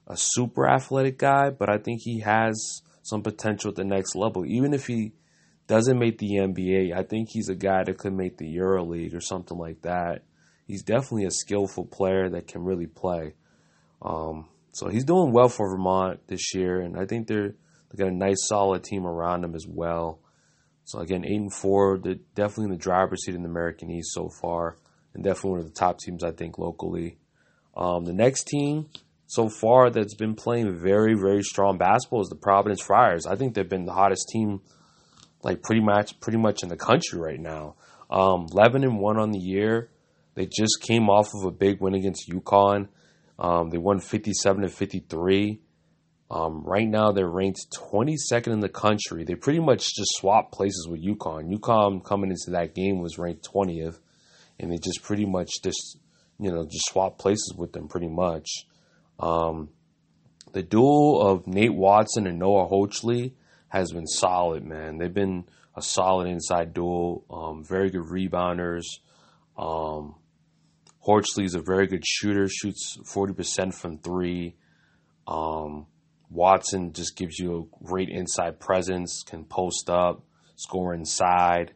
a 0.06 0.16
super 0.16 0.68
athletic 0.68 1.18
guy, 1.18 1.50
but 1.50 1.68
I 1.68 1.78
think 1.78 2.02
he 2.02 2.20
has 2.20 2.82
some 3.02 3.22
potential 3.22 3.70
at 3.70 3.76
the 3.76 3.84
next 3.84 4.14
level. 4.14 4.44
Even 4.46 4.74
if 4.74 4.86
he 4.86 5.12
doesn't 5.66 5.98
make 5.98 6.18
the 6.18 6.34
NBA, 6.34 6.96
I 6.96 7.02
think 7.02 7.28
he's 7.30 7.48
a 7.48 7.54
guy 7.54 7.84
that 7.84 7.98
could 7.98 8.12
make 8.12 8.36
the 8.36 8.48
Euro 8.48 8.84
League 8.84 9.14
or 9.14 9.20
something 9.20 9.58
like 9.58 9.82
that. 9.82 10.22
He's 10.66 10.82
definitely 10.82 11.24
a 11.24 11.30
skillful 11.30 11.86
player 11.86 12.28
that 12.30 12.48
can 12.48 12.64
really 12.64 12.86
play. 12.86 13.34
Um, 14.02 14.48
so 14.72 14.88
he's 14.88 15.04
doing 15.04 15.32
well 15.32 15.48
for 15.48 15.70
Vermont 15.70 16.26
this 16.26 16.54
year, 16.54 16.80
and 16.80 16.98
I 16.98 17.06
think 17.06 17.26
they're 17.26 17.54
they 17.90 17.98
got 17.98 18.08
a 18.08 18.14
nice 18.14 18.46
solid 18.48 18.84
team 18.84 19.06
around 19.06 19.44
him 19.44 19.54
as 19.54 19.66
well. 19.66 20.18
So 20.86 21.00
again, 21.00 21.24
eight 21.26 21.40
and 21.40 21.52
four, 21.52 21.98
definitely 21.98 22.66
in 22.66 22.70
the 22.70 22.76
driver's 22.76 23.24
seat 23.24 23.34
in 23.34 23.42
the 23.42 23.48
American 23.48 23.90
East 23.90 24.12
so 24.12 24.28
far, 24.40 24.76
and 25.14 25.24
definitely 25.24 25.50
one 25.50 25.60
of 25.60 25.66
the 25.66 25.78
top 25.78 25.98
teams 25.98 26.22
I 26.22 26.30
think 26.30 26.58
locally. 26.58 27.18
Um, 27.76 28.04
the 28.04 28.12
next 28.12 28.44
team 28.44 28.86
so 29.26 29.48
far 29.48 29.90
that's 29.90 30.14
been 30.14 30.36
playing 30.36 30.78
very 30.78 31.14
very 31.14 31.42
strong 31.42 31.76
basketball 31.76 32.22
is 32.22 32.28
the 32.28 32.36
Providence 32.36 32.80
Friars. 32.80 33.26
I 33.26 33.34
think 33.34 33.54
they've 33.54 33.68
been 33.68 33.84
the 33.84 33.92
hottest 33.92 34.28
team, 34.28 34.60
like 35.42 35.60
pretty 35.60 35.82
much 35.82 36.20
pretty 36.20 36.38
much 36.38 36.62
in 36.62 36.68
the 36.68 36.76
country 36.76 37.18
right 37.18 37.40
now. 37.40 37.74
Um, 38.08 38.46
Eleven 38.52 38.84
and 38.84 39.00
one 39.00 39.18
on 39.18 39.32
the 39.32 39.40
year. 39.40 39.90
They 40.36 40.46
just 40.46 40.80
came 40.82 41.10
off 41.10 41.26
of 41.34 41.46
a 41.46 41.50
big 41.50 41.80
win 41.80 41.94
against 41.94 42.30
UConn. 42.30 42.86
Um, 43.40 43.70
they 43.70 43.78
won 43.78 43.98
57 43.98 44.62
to 44.62 44.68
53. 44.68 45.60
Um, 46.30 46.64
right 46.64 46.88
now, 46.88 47.12
they're 47.12 47.28
ranked 47.28 47.60
22nd 47.72 48.48
in 48.48 48.60
the 48.60 48.68
country. 48.68 49.24
They 49.24 49.36
pretty 49.36 49.60
much 49.60 49.94
just 49.94 50.10
swapped 50.16 50.52
places 50.52 50.88
with 50.90 51.04
UConn. 51.04 51.52
UConn 51.56 52.04
coming 52.04 52.30
into 52.30 52.50
that 52.50 52.74
game 52.74 53.00
was 53.00 53.18
ranked 53.18 53.48
20th, 53.48 54.00
and 54.58 54.72
they 54.72 54.78
just 54.78 55.02
pretty 55.02 55.24
much 55.24 55.50
just 55.62 55.98
you 56.38 56.50
know 56.50 56.64
just 56.64 56.86
swapped 56.88 57.18
places 57.18 57.54
with 57.56 57.72
them 57.72 57.88
pretty 57.88 58.08
much. 58.08 58.48
Um, 59.20 59.70
the 60.52 60.62
duel 60.62 61.20
of 61.20 61.46
Nate 61.46 61.74
Watson 61.74 62.26
and 62.26 62.38
Noah 62.38 62.68
Horchler 62.68 63.32
has 63.68 63.92
been 63.92 64.06
solid, 64.06 64.64
man. 64.64 64.98
They've 64.98 65.12
been 65.12 65.44
a 65.76 65.82
solid 65.82 66.26
inside 66.28 66.74
duel. 66.74 67.24
Um, 67.30 67.64
very 67.64 67.90
good 67.90 68.04
rebounders. 68.04 68.84
Um, 69.56 70.16
Horchler 71.06 71.44
is 71.44 71.54
a 71.54 71.60
very 71.60 71.86
good 71.86 72.04
shooter, 72.06 72.48
shoots 72.48 72.96
40% 73.04 73.74
from 73.74 73.98
three. 73.98 74.56
Um, 75.26 75.86
Watson 76.30 76.92
just 76.92 77.16
gives 77.16 77.38
you 77.38 77.70
a 77.80 77.84
great 77.84 78.08
inside 78.08 78.60
presence, 78.60 79.22
can 79.22 79.44
post 79.44 79.88
up, 79.88 80.24
score 80.56 80.94
inside. 80.94 81.72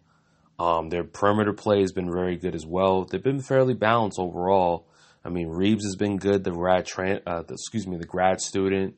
Um, 0.58 0.88
their 0.88 1.04
perimeter 1.04 1.52
play 1.52 1.80
has 1.80 1.92
been 1.92 2.10
very 2.10 2.36
good 2.36 2.54
as 2.54 2.66
well. 2.66 3.04
They've 3.04 3.22
been 3.22 3.40
fairly 3.40 3.74
balanced 3.74 4.18
overall. 4.18 4.86
I 5.24 5.28
mean, 5.28 5.48
Reeves 5.48 5.84
has 5.84 5.96
been 5.96 6.16
good. 6.16 6.44
The 6.44 6.50
grad, 6.50 6.88
uh, 7.26 7.42
the, 7.42 7.54
excuse 7.54 7.86
me, 7.86 7.96
the 7.96 8.06
grad 8.06 8.40
student, 8.40 8.96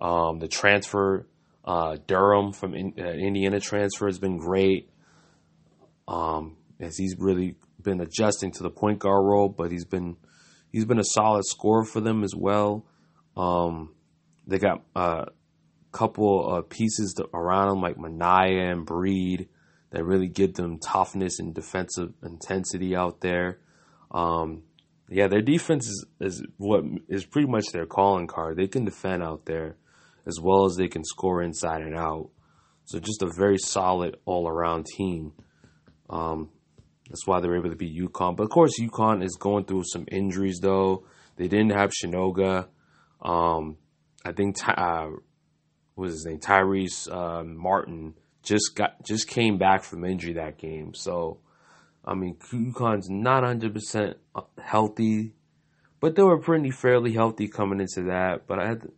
um, 0.00 0.38
the 0.38 0.48
transfer, 0.48 1.26
uh, 1.64 1.96
Durham 2.06 2.52
from 2.52 2.74
in, 2.74 2.94
uh, 2.98 3.02
Indiana 3.02 3.60
transfer 3.60 4.06
has 4.06 4.18
been 4.18 4.38
great. 4.38 4.90
Um, 6.06 6.56
as 6.80 6.96
he's 6.96 7.16
really 7.18 7.56
been 7.82 8.00
adjusting 8.00 8.52
to 8.52 8.62
the 8.62 8.70
point 8.70 8.98
guard 8.98 9.24
role, 9.24 9.48
but 9.48 9.70
he's 9.70 9.84
been 9.84 10.16
he's 10.72 10.84
been 10.84 10.98
a 10.98 11.04
solid 11.04 11.44
scorer 11.46 11.84
for 11.84 12.00
them 12.00 12.24
as 12.24 12.34
well. 12.36 12.84
Um, 13.36 13.94
they 14.46 14.58
got 14.58 14.82
a 14.94 15.26
couple 15.92 16.48
of 16.56 16.68
pieces 16.68 17.14
around 17.32 17.68
them 17.68 17.80
like 17.80 17.98
Minaya 17.98 18.70
and 18.70 18.84
Breed 18.84 19.48
that 19.90 20.04
really 20.04 20.28
give 20.28 20.54
them 20.54 20.78
toughness 20.78 21.38
and 21.38 21.54
defensive 21.54 22.12
intensity 22.22 22.96
out 22.96 23.20
there. 23.20 23.60
Um, 24.10 24.64
yeah, 25.08 25.28
their 25.28 25.42
defense 25.42 25.86
is, 25.86 26.06
is 26.20 26.42
what 26.56 26.84
is 27.08 27.24
pretty 27.24 27.48
much 27.48 27.66
their 27.72 27.86
calling 27.86 28.26
card. 28.26 28.56
They 28.56 28.66
can 28.66 28.84
defend 28.84 29.22
out 29.22 29.44
there 29.44 29.76
as 30.26 30.40
well 30.40 30.64
as 30.64 30.76
they 30.76 30.88
can 30.88 31.04
score 31.04 31.42
inside 31.42 31.82
and 31.82 31.96
out. 31.96 32.30
So 32.86 32.98
just 32.98 33.22
a 33.22 33.30
very 33.36 33.58
solid 33.58 34.16
all 34.24 34.48
around 34.48 34.86
team. 34.86 35.32
Um, 36.10 36.50
that's 37.08 37.26
why 37.26 37.40
they 37.40 37.48
were 37.48 37.58
able 37.58 37.70
to 37.70 37.76
beat 37.76 37.96
UConn. 37.96 38.36
But 38.36 38.44
of 38.44 38.50
course, 38.50 38.72
UConn 38.80 39.22
is 39.22 39.36
going 39.38 39.64
through 39.64 39.84
some 39.84 40.06
injuries 40.10 40.58
though. 40.60 41.04
They 41.36 41.48
didn't 41.48 41.72
have 41.72 41.90
Sanogo. 41.90 42.66
Um, 43.22 43.76
I 44.24 44.32
think 44.32 44.56
uh, 44.66 45.08
what 45.94 46.04
was 46.04 46.14
his 46.14 46.26
name 46.26 46.38
Tyrese 46.38 47.12
uh, 47.12 47.44
Martin 47.44 48.14
just 48.42 48.74
got 48.74 49.04
just 49.04 49.28
came 49.28 49.58
back 49.58 49.84
from 49.84 50.04
injury 50.04 50.34
that 50.34 50.58
game. 50.58 50.94
So 50.94 51.40
I 52.04 52.14
mean, 52.14 52.36
UConn's 52.52 53.08
not 53.08 53.44
100% 53.44 54.14
healthy, 54.62 55.32
but 56.00 56.14
they 56.14 56.22
were 56.22 56.38
pretty 56.38 56.70
fairly 56.70 57.12
healthy 57.12 57.48
coming 57.48 57.80
into 57.80 58.08
that. 58.08 58.46
But 58.46 58.58
I 58.58 58.68
had 58.68 58.82
to, 58.82 58.92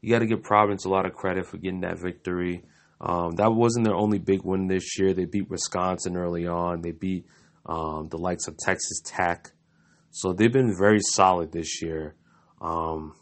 you 0.00 0.10
got 0.10 0.20
to 0.20 0.26
give 0.26 0.42
Providence 0.42 0.84
a 0.84 0.88
lot 0.88 1.04
of 1.04 1.14
credit 1.14 1.46
for 1.46 1.56
getting 1.56 1.80
that 1.80 1.98
victory. 1.98 2.62
Um, 3.00 3.32
that 3.32 3.52
wasn't 3.52 3.84
their 3.84 3.96
only 3.96 4.18
big 4.18 4.44
win 4.44 4.68
this 4.68 4.96
year. 4.96 5.12
They 5.12 5.24
beat 5.24 5.50
Wisconsin 5.50 6.16
early 6.16 6.46
on. 6.46 6.82
They 6.82 6.92
beat 6.92 7.26
um, 7.66 8.08
the 8.10 8.18
likes 8.18 8.46
of 8.46 8.56
Texas 8.58 9.00
Tech. 9.04 9.50
So 10.12 10.32
they've 10.32 10.52
been 10.52 10.76
very 10.78 11.00
solid 11.00 11.50
this 11.50 11.82
year. 11.82 12.14
Um, 12.60 13.16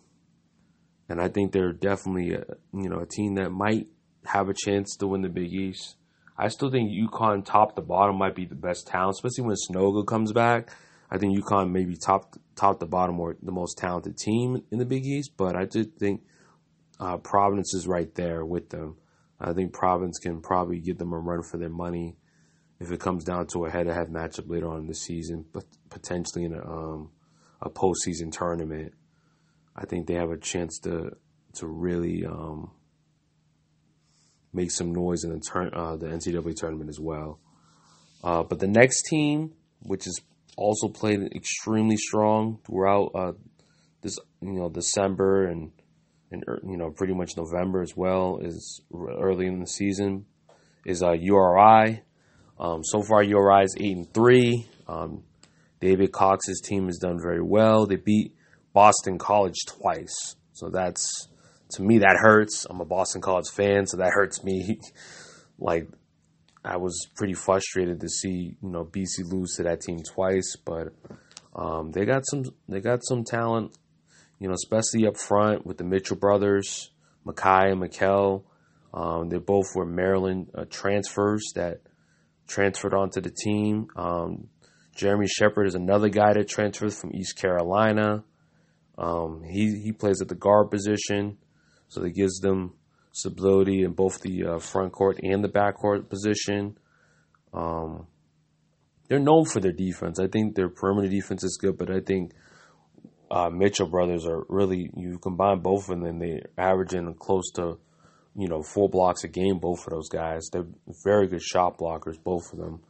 and 1.10 1.20
I 1.20 1.28
think 1.28 1.50
they're 1.50 1.72
definitely 1.72 2.34
a, 2.34 2.44
you 2.72 2.88
know 2.88 3.00
a 3.00 3.06
team 3.06 3.34
that 3.34 3.50
might 3.50 3.88
have 4.24 4.48
a 4.48 4.54
chance 4.54 4.96
to 4.96 5.08
win 5.08 5.22
the 5.22 5.28
Big 5.28 5.52
East. 5.52 5.96
I 6.38 6.48
still 6.48 6.70
think 6.70 6.90
UConn 6.90 7.44
top 7.44 7.74
to 7.76 7.82
bottom 7.82 8.16
might 8.16 8.34
be 8.34 8.46
the 8.46 8.54
best 8.54 8.86
talent, 8.86 9.16
especially 9.16 9.44
when 9.44 9.56
Sanogo 9.56 10.06
comes 10.06 10.32
back. 10.32 10.70
I 11.10 11.18
think 11.18 11.36
UConn 11.36 11.72
may 11.72 11.84
be 11.84 11.96
top 11.96 12.36
top 12.54 12.78
to 12.78 12.86
bottom 12.86 13.18
or 13.18 13.36
the 13.42 13.52
most 13.52 13.76
talented 13.76 14.16
team 14.16 14.62
in 14.70 14.78
the 14.78 14.86
Big 14.86 15.04
East, 15.04 15.32
but 15.36 15.56
I 15.56 15.64
do 15.64 15.84
think 15.84 16.22
uh, 17.00 17.16
Providence 17.16 17.74
is 17.74 17.88
right 17.88 18.14
there 18.14 18.44
with 18.44 18.70
them. 18.70 18.96
I 19.40 19.52
think 19.52 19.72
Providence 19.72 20.18
can 20.18 20.40
probably 20.40 20.78
give 20.78 20.98
them 20.98 21.12
a 21.12 21.18
run 21.18 21.42
for 21.42 21.56
their 21.56 21.70
money 21.70 22.16
if 22.78 22.92
it 22.92 23.00
comes 23.00 23.24
down 23.24 23.46
to 23.48 23.64
a 23.64 23.70
head-to-head 23.70 24.08
matchup 24.08 24.48
later 24.48 24.68
on 24.68 24.80
in 24.80 24.86
the 24.86 24.94
season, 24.94 25.44
but 25.52 25.64
potentially 25.88 26.44
in 26.44 26.54
a 26.54 26.64
um, 26.64 27.10
a 27.60 27.68
postseason 27.68 28.30
tournament. 28.32 28.94
I 29.80 29.86
think 29.86 30.06
they 30.06 30.14
have 30.14 30.30
a 30.30 30.36
chance 30.36 30.78
to 30.80 31.16
to 31.54 31.66
really 31.66 32.24
um, 32.26 32.70
make 34.52 34.70
some 34.70 34.92
noise 34.92 35.24
in 35.24 35.30
the 35.30 35.40
turn 35.40 35.70
uh, 35.72 35.96
the 35.96 36.06
NCAA 36.06 36.54
tournament 36.54 36.90
as 36.90 37.00
well. 37.00 37.40
Uh, 38.22 38.42
but 38.42 38.58
the 38.58 38.68
next 38.68 39.06
team, 39.06 39.52
which 39.82 40.04
has 40.04 40.20
also 40.56 40.88
played 40.88 41.20
extremely 41.34 41.96
strong 41.96 42.58
throughout 42.66 43.10
uh, 43.14 43.32
this 44.02 44.18
you 44.42 44.52
know 44.52 44.68
December 44.68 45.46
and 45.46 45.72
and 46.30 46.44
er, 46.46 46.60
you 46.62 46.76
know 46.76 46.90
pretty 46.90 47.14
much 47.14 47.36
November 47.36 47.80
as 47.80 47.96
well, 47.96 48.38
is 48.42 48.82
early 48.94 49.46
in 49.46 49.60
the 49.60 49.66
season, 49.66 50.26
is 50.84 51.02
uh, 51.02 51.12
URI. 51.12 52.02
Um, 52.58 52.84
so 52.84 53.02
far, 53.02 53.22
URI 53.22 53.64
is 53.64 53.76
eight 53.80 53.96
and 53.96 54.12
three. 54.12 54.68
Um, 54.86 55.22
David 55.80 56.12
Cox's 56.12 56.60
team 56.60 56.86
has 56.86 56.98
done 56.98 57.18
very 57.18 57.40
well. 57.40 57.86
They 57.86 57.96
beat 57.96 58.34
Boston 58.80 59.18
College 59.18 59.66
twice. 59.66 60.36
So 60.54 60.70
that's 60.70 61.28
to 61.72 61.82
me 61.82 61.98
that 61.98 62.16
hurts. 62.16 62.66
I'm 62.70 62.80
a 62.80 62.86
Boston 62.86 63.20
College 63.20 63.50
fan, 63.50 63.84
so 63.84 63.98
that 63.98 64.12
hurts 64.14 64.42
me. 64.42 64.80
like 65.58 65.86
I 66.64 66.78
was 66.78 67.06
pretty 67.14 67.34
frustrated 67.34 68.00
to 68.00 68.08
see 68.08 68.56
you 68.62 68.70
know 68.70 68.86
BC 68.86 69.30
lose 69.30 69.56
to 69.56 69.64
that 69.64 69.82
team 69.82 69.98
twice, 70.02 70.56
but 70.64 70.94
um, 71.54 71.92
they 71.92 72.06
got 72.06 72.22
some 72.24 72.44
they 72.70 72.80
got 72.80 73.00
some 73.04 73.22
talent, 73.22 73.76
you 74.38 74.48
know, 74.48 74.54
especially 74.54 75.06
up 75.06 75.18
front 75.18 75.66
with 75.66 75.76
the 75.76 75.84
Mitchell 75.84 76.16
brothers, 76.16 76.90
Makhi 77.26 77.72
and 77.72 77.82
Makhel. 77.82 78.44
Um, 78.94 79.28
they 79.28 79.36
both 79.36 79.66
were 79.74 79.84
Maryland 79.84 80.52
uh, 80.54 80.64
transfers 80.70 81.52
that 81.54 81.82
transferred 82.48 82.94
onto 82.94 83.20
the 83.20 83.30
team. 83.30 83.88
Um, 83.94 84.48
Jeremy 84.96 85.26
Sheppard 85.28 85.66
is 85.66 85.74
another 85.74 86.08
guy 86.08 86.32
that 86.32 86.48
transfers 86.48 86.98
from 86.98 87.14
East 87.14 87.36
Carolina. 87.36 88.24
Um, 89.00 89.42
he 89.42 89.80
he 89.82 89.92
plays 89.92 90.20
at 90.20 90.28
the 90.28 90.34
guard 90.34 90.70
position, 90.70 91.38
so 91.88 92.00
that 92.00 92.10
gives 92.10 92.38
them 92.40 92.74
stability 93.12 93.82
in 93.82 93.92
both 93.92 94.20
the 94.20 94.44
uh, 94.44 94.58
front 94.58 94.92
court 94.92 95.18
and 95.22 95.42
the 95.42 95.48
back 95.48 95.76
court 95.76 96.10
position. 96.10 96.76
Um, 97.54 98.06
they're 99.08 99.18
known 99.18 99.46
for 99.46 99.60
their 99.60 99.72
defense. 99.72 100.20
I 100.20 100.28
think 100.28 100.54
their 100.54 100.68
perimeter 100.68 101.08
defense 101.08 101.42
is 101.42 101.58
good, 101.60 101.78
but 101.78 101.90
I 101.90 102.00
think 102.00 102.32
uh, 103.30 103.48
Mitchell 103.48 103.88
brothers 103.88 104.26
are 104.26 104.44
really 104.50 104.90
you 104.94 105.18
combine 105.18 105.60
both 105.60 105.88
of 105.88 106.00
them, 106.00 106.18
they're 106.18 106.50
averaging 106.58 107.14
close 107.14 107.50
to 107.52 107.78
you 108.36 108.48
know 108.48 108.62
four 108.62 108.90
blocks 108.90 109.24
a 109.24 109.28
game. 109.28 109.60
Both 109.60 109.86
of 109.86 109.94
those 109.94 110.10
guys, 110.10 110.50
they're 110.52 110.66
very 111.04 111.26
good 111.26 111.42
shot 111.42 111.78
blockers, 111.78 112.22
both 112.22 112.52
of 112.52 112.58
them. 112.58 112.82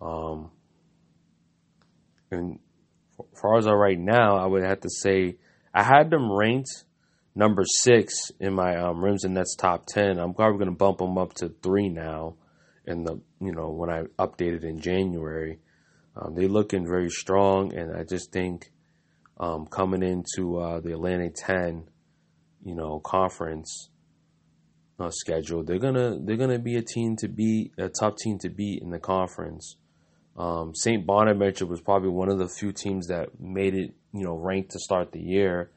Um, 0.00 0.50
and 2.30 2.58
far 3.40 3.58
as 3.58 3.66
I 3.66 3.72
right 3.72 3.98
now, 3.98 4.36
I 4.36 4.46
would 4.46 4.62
have 4.62 4.80
to 4.80 4.90
say 4.90 5.36
I 5.74 5.82
had 5.82 6.10
them 6.10 6.30
ranked 6.30 6.84
number 7.34 7.62
six 7.64 8.14
in 8.40 8.54
my 8.54 8.76
um, 8.76 9.02
rims 9.02 9.24
and 9.24 9.34
nets 9.34 9.56
top 9.56 9.86
ten. 9.86 10.18
I'm 10.18 10.34
probably 10.34 10.58
going 10.58 10.70
to 10.70 10.76
bump 10.76 10.98
them 10.98 11.18
up 11.18 11.34
to 11.34 11.50
three 11.62 11.88
now. 11.88 12.36
In 12.86 13.04
the 13.04 13.20
you 13.40 13.52
know 13.52 13.70
when 13.70 13.90
I 13.90 14.04
updated 14.18 14.64
in 14.64 14.80
January, 14.80 15.58
um, 16.16 16.34
they're 16.34 16.48
looking 16.48 16.86
very 16.86 17.10
strong, 17.10 17.74
and 17.74 17.94
I 17.94 18.04
just 18.04 18.32
think 18.32 18.72
um, 19.38 19.66
coming 19.66 20.02
into 20.02 20.58
uh, 20.58 20.80
the 20.80 20.92
Atlantic 20.92 21.34
Ten, 21.36 21.84
you 22.64 22.74
know, 22.74 22.98
conference 23.00 23.90
uh, 24.98 25.10
schedule, 25.10 25.64
they're 25.64 25.78
gonna 25.78 26.18
they're 26.20 26.36
gonna 26.36 26.58
be 26.58 26.76
a 26.76 26.82
team 26.82 27.16
to 27.16 27.28
beat, 27.28 27.72
a 27.78 27.88
tough 27.88 28.16
team 28.16 28.38
to 28.40 28.48
beat 28.48 28.82
in 28.82 28.90
the 28.90 28.98
conference. 28.98 29.76
Um, 30.38 30.74
St. 30.74 31.04
Bonaventure 31.04 31.66
was 31.66 31.80
probably 31.80 32.08
one 32.08 32.30
of 32.30 32.38
the 32.38 32.48
few 32.48 32.72
teams 32.72 33.08
that 33.08 33.40
made 33.40 33.74
it, 33.74 33.92
you 34.14 34.24
know, 34.24 34.34
ranked 34.34 34.70
to 34.70 34.78
start 34.78 35.12
the 35.12 35.20
year 35.20 35.70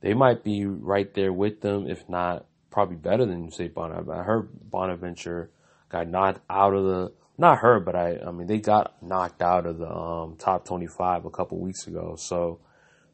they 0.00 0.14
might 0.14 0.44
be 0.44 0.66
right 0.66 1.12
there 1.14 1.32
with 1.32 1.62
them, 1.62 1.88
if 1.88 2.08
not 2.08 2.46
probably 2.70 2.96
better 2.96 3.24
than 3.26 3.50
say 3.50 3.68
Bonaventure. 3.68 4.12
I 4.12 4.22
heard 4.22 4.48
Bonaventure 4.70 5.50
got 5.88 6.08
knocked 6.08 6.40
out 6.50 6.74
of 6.74 6.84
the 6.84 7.12
not 7.38 7.58
her, 7.58 7.80
but 7.80 7.96
I 7.96 8.18
I 8.24 8.30
mean 8.30 8.46
they 8.46 8.58
got 8.58 9.02
knocked 9.02 9.42
out 9.42 9.66
of 9.66 9.78
the 9.78 9.90
um, 9.90 10.36
top 10.36 10.64
twenty 10.64 10.86
five 10.86 11.24
a 11.24 11.30
couple 11.30 11.58
weeks 11.58 11.86
ago, 11.86 12.16
so 12.16 12.60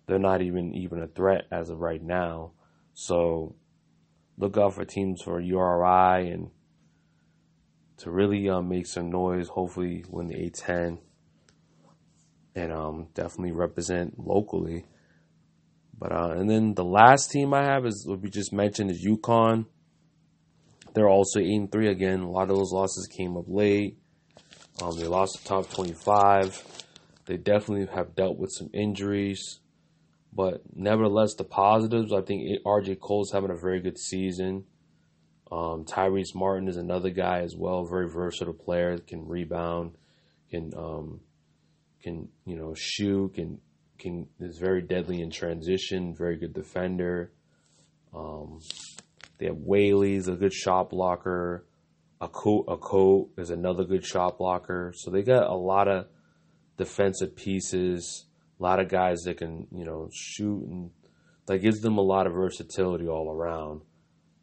they're 0.06 0.18
not 0.18 0.42
even 0.42 0.74
even 0.74 1.00
a 1.00 1.06
threat 1.06 1.46
as 1.50 1.70
of 1.70 1.80
right 1.80 2.02
now. 2.02 2.50
So 2.94 3.54
look 4.36 4.58
out 4.58 4.74
for 4.74 4.84
teams 4.84 5.22
for 5.22 5.40
URI 5.40 6.30
and 6.30 6.50
to 7.98 8.10
really 8.10 8.48
um, 8.48 8.68
make 8.68 8.86
some 8.86 9.10
noise. 9.10 9.48
Hopefully 9.48 10.04
win 10.08 10.26
the 10.28 10.34
A10 10.34 10.98
and 12.54 12.72
um, 12.72 13.08
definitely 13.14 13.52
represent 13.52 14.18
locally. 14.18 14.84
But 15.98 16.12
uh, 16.12 16.30
and 16.36 16.50
then 16.50 16.74
the 16.74 16.84
last 16.84 17.30
team 17.30 17.54
I 17.54 17.64
have 17.64 17.86
is 17.86 18.04
what 18.06 18.20
we 18.20 18.28
just 18.28 18.52
mentioned 18.52 18.90
is 18.90 19.06
UConn. 19.06 19.66
They're 20.94 21.08
also 21.08 21.38
eight 21.38 21.54
and 21.54 21.70
three 21.70 21.88
again. 21.88 22.20
A 22.20 22.30
lot 22.30 22.50
of 22.50 22.56
those 22.56 22.72
losses 22.72 23.08
came 23.16 23.36
up 23.36 23.44
late. 23.46 23.98
Um, 24.82 24.98
they 24.98 25.06
lost 25.06 25.38
the 25.40 25.48
top 25.48 25.70
twenty-five. 25.70 26.60
They 27.26 27.36
definitely 27.36 27.86
have 27.94 28.16
dealt 28.16 28.36
with 28.36 28.50
some 28.52 28.68
injuries, 28.74 29.60
but 30.32 30.62
nevertheless, 30.74 31.34
the 31.34 31.44
positives. 31.44 32.12
I 32.12 32.22
think 32.22 32.42
RJ 32.66 32.98
Cole's 32.98 33.30
having 33.32 33.50
a 33.50 33.56
very 33.56 33.80
good 33.80 33.98
season. 33.98 34.64
Um, 35.52 35.84
Tyrese 35.84 36.34
Martin 36.34 36.66
is 36.66 36.78
another 36.78 37.10
guy 37.10 37.40
as 37.40 37.54
well, 37.54 37.84
very 37.84 38.08
versatile 38.08 38.54
player, 38.54 38.96
can 38.96 39.28
rebound, 39.28 39.92
can 40.50 40.72
um, 40.74 41.20
can 42.02 42.30
you 42.46 42.56
know 42.56 42.72
shoot, 42.74 43.34
can 43.34 43.60
can 43.98 44.28
is 44.40 44.56
very 44.56 44.80
deadly 44.80 45.20
in 45.20 45.30
transition, 45.30 46.14
very 46.16 46.38
good 46.38 46.54
defender. 46.54 47.32
Um, 48.14 48.60
they 49.36 49.44
have 49.44 49.58
Whaley's 49.58 50.26
a 50.26 50.32
good 50.32 50.54
shot 50.54 50.88
blocker. 50.88 51.66
Akok, 52.22 52.72
a 52.72 52.78
coat 52.78 53.32
is 53.36 53.50
another 53.50 53.84
good 53.84 54.06
shot 54.06 54.38
blocker. 54.38 54.94
So 54.96 55.10
they 55.10 55.22
got 55.22 55.50
a 55.50 55.54
lot 55.54 55.86
of 55.86 56.06
defensive 56.78 57.36
pieces, 57.36 58.24
a 58.58 58.62
lot 58.62 58.80
of 58.80 58.88
guys 58.88 59.20
that 59.24 59.36
can 59.36 59.66
you 59.70 59.84
know 59.84 60.08
shoot, 60.14 60.62
and 60.62 60.90
that 61.44 61.58
gives 61.58 61.82
them 61.82 61.98
a 61.98 62.02
lot 62.02 62.26
of 62.26 62.32
versatility 62.32 63.06
all 63.06 63.30
around. 63.30 63.82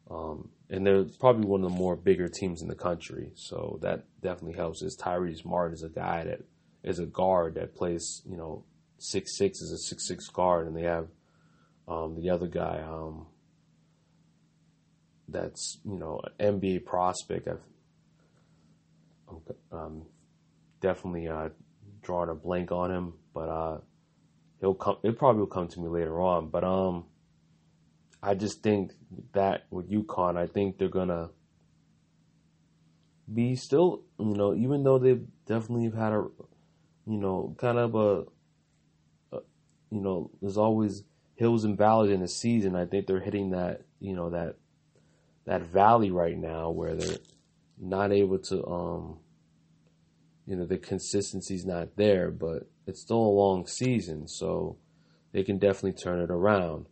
Um, 0.08 0.50
and 0.70 0.86
they're 0.86 1.04
probably 1.18 1.46
one 1.46 1.64
of 1.64 1.70
the 1.70 1.76
more 1.76 1.96
bigger 1.96 2.28
teams 2.28 2.62
in 2.62 2.68
the 2.68 2.76
country, 2.76 3.32
so 3.34 3.78
that 3.82 4.04
definitely 4.22 4.56
helps. 4.56 4.82
Is 4.82 4.96
Tyrese 4.96 5.44
Martin 5.44 5.74
is 5.74 5.82
a 5.82 5.88
guy 5.88 6.24
that 6.24 6.42
is 6.84 7.00
a 7.00 7.06
guard 7.06 7.56
that 7.56 7.74
plays 7.74 8.22
you 8.24 8.36
know 8.36 8.64
six 8.98 9.36
six 9.36 9.60
is 9.60 9.72
a 9.72 9.78
six 9.78 10.06
six 10.06 10.28
guard, 10.28 10.68
and 10.68 10.76
they 10.76 10.82
have 10.82 11.08
um, 11.88 12.14
the 12.14 12.30
other 12.30 12.46
guy 12.46 12.80
um, 12.86 13.26
that's 15.28 15.78
you 15.84 15.98
know 15.98 16.20
an 16.38 16.60
NBA 16.60 16.84
prospect. 16.84 17.48
I've 17.48 17.58
um, 19.72 20.02
definitely 20.80 21.26
uh, 21.28 21.48
drawing 22.02 22.30
a 22.30 22.34
blank 22.34 22.70
on 22.70 22.92
him, 22.92 23.14
but 23.34 23.48
uh, 23.48 23.78
he'll 24.60 24.74
come. 24.74 24.98
It 25.02 25.18
probably 25.18 25.40
will 25.40 25.48
come 25.48 25.66
to 25.66 25.80
me 25.80 25.88
later 25.88 26.20
on. 26.20 26.48
But 26.48 26.62
um, 26.62 27.06
I 28.22 28.34
just 28.34 28.62
think 28.62 28.92
that 29.32 29.64
with 29.70 29.90
UConn, 29.90 30.36
I 30.36 30.46
think 30.46 30.78
they're 30.78 30.88
gonna 30.88 31.30
be 33.32 33.56
still, 33.56 34.02
you 34.18 34.34
know, 34.34 34.54
even 34.54 34.82
though 34.82 34.98
they've 34.98 35.26
definitely 35.46 35.90
had 35.90 36.12
a, 36.12 36.26
you 37.06 37.18
know, 37.18 37.54
kind 37.58 37.78
of 37.78 37.94
a 37.94 38.24
you 39.90 40.00
know, 40.00 40.30
there's 40.40 40.56
always 40.56 41.02
hills 41.34 41.64
and 41.64 41.76
valleys 41.76 42.12
in 42.12 42.20
the 42.20 42.28
season. 42.28 42.76
I 42.76 42.86
think 42.86 43.06
they're 43.06 43.20
hitting 43.20 43.50
that, 43.50 43.82
you 43.98 44.14
know, 44.14 44.30
that 44.30 44.56
that 45.46 45.62
valley 45.62 46.10
right 46.10 46.36
now 46.36 46.70
where 46.70 46.94
they're 46.94 47.18
not 47.78 48.12
able 48.12 48.38
to 48.38 48.66
um 48.66 49.18
you 50.46 50.56
know, 50.56 50.66
the 50.66 50.78
consistency's 50.78 51.64
not 51.64 51.96
there, 51.96 52.30
but 52.30 52.68
it's 52.86 53.00
still 53.00 53.18
a 53.18 53.38
long 53.38 53.66
season, 53.66 54.26
so 54.26 54.76
they 55.32 55.44
can 55.44 55.58
definitely 55.58 55.92
turn 55.92 56.20
it 56.20 56.30
around. 56.30 56.86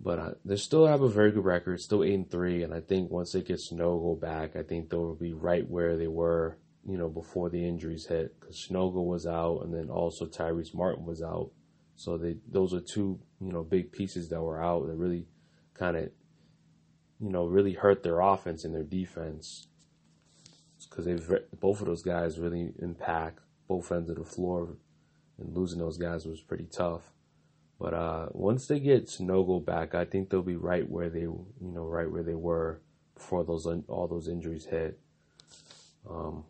But 0.00 0.18
uh, 0.18 0.30
they 0.44 0.56
still 0.56 0.86
have 0.86 1.02
a 1.02 1.08
very 1.08 1.32
good 1.32 1.44
record, 1.44 1.80
still 1.80 2.04
eight 2.04 2.14
and 2.14 2.30
three, 2.30 2.62
and 2.62 2.72
I 2.72 2.80
think 2.80 3.10
once 3.10 3.32
they 3.32 3.42
get 3.42 3.58
Sanogo 3.58 4.20
back, 4.20 4.54
I 4.54 4.62
think 4.62 4.90
they'll 4.90 5.14
be 5.14 5.32
right 5.32 5.68
where 5.68 5.96
they 5.96 6.06
were 6.06 6.56
you 6.88 6.96
know, 6.96 7.08
before 7.08 7.50
the 7.50 7.66
injuries 7.66 8.06
hit, 8.06 8.40
because 8.40 8.66
Sanogo 8.66 9.04
was 9.04 9.26
out, 9.26 9.60
and 9.62 9.74
then 9.74 9.90
also 9.90 10.26
Tyrese 10.26 10.74
Martin 10.74 11.04
was 11.04 11.22
out. 11.22 11.50
So 11.96 12.16
they 12.16 12.36
those 12.50 12.72
are 12.72 12.80
two 12.80 13.18
you 13.40 13.52
know 13.52 13.62
big 13.62 13.92
pieces 13.92 14.28
that 14.30 14.40
were 14.40 14.62
out 14.62 14.86
that 14.86 14.94
really 14.94 15.26
kind 15.74 15.96
of 15.96 16.10
you 17.20 17.30
know 17.30 17.44
really 17.46 17.74
hurt 17.74 18.02
their 18.02 18.20
offense 18.20 18.64
and 18.64 18.74
their 18.74 18.84
defense 18.84 19.66
because 20.88 21.04
they 21.04 21.18
both 21.60 21.80
of 21.80 21.86
those 21.86 22.02
guys 22.02 22.38
really 22.38 22.72
impact 22.78 23.40
both 23.66 23.92
ends 23.92 24.08
of 24.08 24.16
the 24.16 24.24
floor, 24.24 24.76
and 25.38 25.54
losing 25.54 25.80
those 25.80 25.98
guys 25.98 26.24
was 26.24 26.40
pretty 26.40 26.66
tough. 26.72 27.02
But 27.78 27.94
uh, 27.94 28.26
once 28.32 28.66
they 28.66 28.80
get 28.80 29.06
Sanogo 29.06 29.64
back, 29.64 29.94
I 29.94 30.04
think 30.04 30.30
they'll 30.30 30.42
be 30.42 30.56
right 30.56 30.88
where 30.88 31.10
they 31.10 31.20
you 31.20 31.54
know 31.60 31.84
right 31.84 32.10
where 32.10 32.24
they 32.24 32.34
were 32.34 32.80
before 33.14 33.44
those 33.44 33.66
all 33.88 34.08
those 34.08 34.28
injuries 34.28 34.64
hit. 34.64 34.98
Um, 36.08 36.44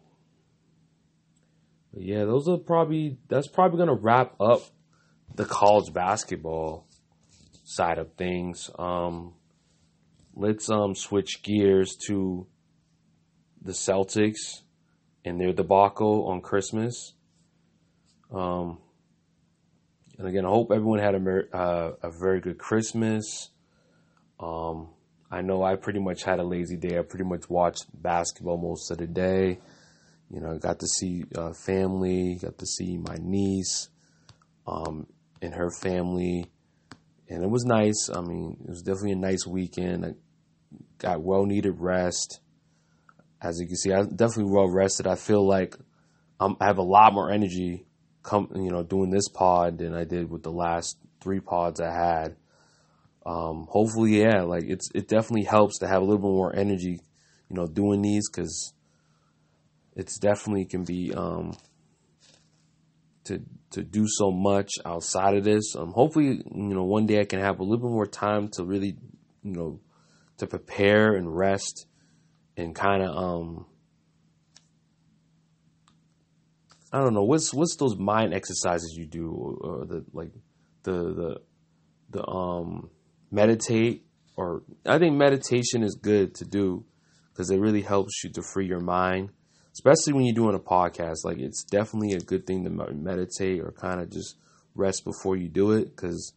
yeah, 1.92 2.24
those 2.24 2.48
are 2.48 2.56
probably 2.56 3.18
that's 3.28 3.48
probably 3.48 3.78
gonna 3.78 3.94
wrap 3.94 4.40
up 4.40 4.62
the 5.34 5.44
college 5.44 5.92
basketball 5.92 6.86
side 7.64 7.98
of 7.98 8.14
things. 8.14 8.70
Um, 8.78 9.34
let's 10.34 10.70
um 10.70 10.94
switch 10.94 11.42
gears 11.42 11.96
to 12.06 12.46
the 13.60 13.72
Celtics 13.72 14.62
and 15.24 15.38
their 15.38 15.52
debacle 15.52 16.28
on 16.28 16.40
Christmas. 16.40 17.12
Um, 18.32 18.78
and 20.18 20.26
again, 20.26 20.44
I 20.44 20.48
hope 20.48 20.72
everyone 20.72 20.98
had 20.98 21.14
a 21.14 21.56
uh, 21.56 21.92
a 22.02 22.10
very 22.10 22.40
good 22.40 22.58
Christmas. 22.58 23.50
Um, 24.40 24.88
I 25.30 25.42
know 25.42 25.62
I 25.62 25.76
pretty 25.76 26.00
much 26.00 26.24
had 26.24 26.40
a 26.40 26.44
lazy 26.44 26.76
day. 26.76 26.98
I 26.98 27.02
pretty 27.02 27.24
much 27.24 27.48
watched 27.48 27.86
basketball 27.94 28.58
most 28.58 28.90
of 28.90 28.98
the 28.98 29.06
day. 29.06 29.60
You 30.28 30.40
know, 30.40 30.58
got 30.58 30.80
to 30.80 30.86
see 30.86 31.24
uh, 31.36 31.52
family, 31.52 32.38
got 32.42 32.58
to 32.58 32.66
see 32.66 32.98
my 32.98 33.16
niece 33.20 33.88
um, 34.66 35.06
and 35.40 35.54
her 35.54 35.70
family, 35.70 36.46
and 37.28 37.44
it 37.44 37.48
was 37.48 37.64
nice. 37.64 38.10
I 38.12 38.20
mean, 38.20 38.56
it 38.64 38.68
was 38.68 38.82
definitely 38.82 39.12
a 39.12 39.16
nice 39.16 39.46
weekend. 39.46 40.04
I 40.04 40.12
got 40.98 41.22
well 41.22 41.46
needed 41.46 41.76
rest. 41.78 42.40
as 43.40 43.60
you 43.60 43.68
can 43.68 43.76
see, 43.76 43.92
I'm 43.92 44.08
definitely 44.16 44.52
well 44.52 44.68
rested. 44.68 45.06
I 45.06 45.14
feel 45.14 45.46
like 45.46 45.76
I'm, 46.40 46.56
I 46.60 46.66
have 46.66 46.78
a 46.78 46.82
lot 46.82 47.14
more 47.14 47.30
energy 47.30 47.86
come 48.28 48.50
you 48.54 48.70
know 48.70 48.82
doing 48.82 49.10
this 49.10 49.28
pod 49.28 49.78
than 49.78 49.94
I 49.94 50.04
did 50.04 50.30
with 50.30 50.42
the 50.42 50.52
last 50.52 50.98
three 51.20 51.40
pods 51.40 51.80
I 51.80 51.92
had. 51.92 52.36
Um, 53.24 53.66
hopefully, 53.68 54.20
yeah, 54.20 54.42
like 54.42 54.64
it's 54.66 54.90
it 54.94 55.08
definitely 55.08 55.44
helps 55.44 55.78
to 55.78 55.88
have 55.88 56.02
a 56.02 56.04
little 56.04 56.18
bit 56.18 56.30
more 56.30 56.54
energy, 56.54 57.00
you 57.48 57.56
know, 57.56 57.66
doing 57.66 58.02
these 58.02 58.28
because 58.28 58.72
it's 59.96 60.18
definitely 60.18 60.64
can 60.64 60.84
be 60.84 61.12
um, 61.14 61.56
to 63.24 63.42
to 63.70 63.82
do 63.82 64.06
so 64.06 64.30
much 64.30 64.70
outside 64.84 65.36
of 65.36 65.44
this. 65.44 65.74
Um, 65.76 65.92
hopefully, 65.92 66.26
you 66.26 66.74
know, 66.74 66.84
one 66.84 67.06
day 67.06 67.20
I 67.20 67.24
can 67.24 67.40
have 67.40 67.60
a 67.60 67.62
little 67.62 67.88
bit 67.88 67.92
more 67.92 68.06
time 68.06 68.48
to 68.52 68.64
really, 68.64 68.96
you 69.42 69.52
know, 69.52 69.80
to 70.38 70.46
prepare 70.46 71.14
and 71.14 71.36
rest 71.36 71.86
and 72.56 72.74
kind 72.74 73.02
of 73.02 73.16
um 73.16 73.66
I 76.92 77.00
don't 77.00 77.14
know. 77.14 77.24
What's 77.24 77.52
what's 77.52 77.76
those 77.76 77.96
mind 77.96 78.34
exercises 78.34 78.94
you 78.96 79.06
do 79.06 79.30
or 79.60 79.84
the 79.84 80.04
like 80.12 80.32
the 80.82 80.92
the 80.92 81.40
the 82.10 82.26
um 82.26 82.90
meditate? 83.30 84.04
Or 84.36 84.62
I 84.86 84.98
think 84.98 85.16
meditation 85.16 85.82
is 85.82 85.96
good 86.00 86.34
to 86.36 86.44
do 86.44 86.84
because 87.32 87.50
it 87.50 87.58
really 87.58 87.82
helps 87.82 88.22
you 88.22 88.30
to 88.30 88.42
free 88.42 88.66
your 88.66 88.80
mind 88.80 89.30
especially 89.74 90.12
when 90.12 90.24
you're 90.24 90.34
doing 90.34 90.56
a 90.56 90.58
podcast. 90.58 91.18
Like 91.24 91.38
it's 91.38 91.62
definitely 91.62 92.14
a 92.14 92.20
good 92.20 92.46
thing 92.46 92.64
to 92.64 92.70
meditate 92.70 93.60
or 93.60 93.70
kind 93.70 94.00
of 94.00 94.10
just 94.10 94.36
rest 94.74 95.04
before 95.04 95.36
you 95.36 95.48
do 95.48 95.72
it 95.72 95.94
because 95.94 96.32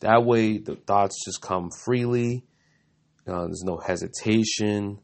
that 0.00 0.24
way 0.24 0.58
the 0.58 0.74
thoughts 0.74 1.24
just 1.24 1.40
come 1.40 1.70
freely 1.84 2.44
uh, 3.26 3.44
there's 3.44 3.62
no 3.64 3.78
hesitation 3.78 4.98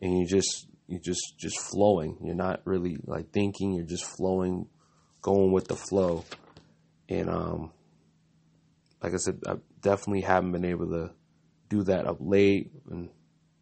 and 0.00 0.18
you 0.18 0.26
just 0.26 0.66
you 0.88 0.98
just 1.00 1.34
just 1.38 1.58
flowing. 1.58 2.16
You're 2.22 2.34
not 2.34 2.60
really 2.64 2.96
like 3.04 3.32
thinking. 3.32 3.72
You're 3.72 3.86
just 3.86 4.04
flowing, 4.16 4.68
going 5.22 5.52
with 5.52 5.68
the 5.68 5.76
flow. 5.76 6.24
And 7.08 7.28
um, 7.28 7.72
like 9.02 9.14
I 9.14 9.16
said, 9.16 9.40
I 9.46 9.56
definitely 9.80 10.22
haven't 10.22 10.52
been 10.52 10.64
able 10.64 10.88
to 10.90 11.10
do 11.68 11.82
that 11.84 12.06
up 12.06 12.18
late, 12.20 12.70
and 12.90 13.10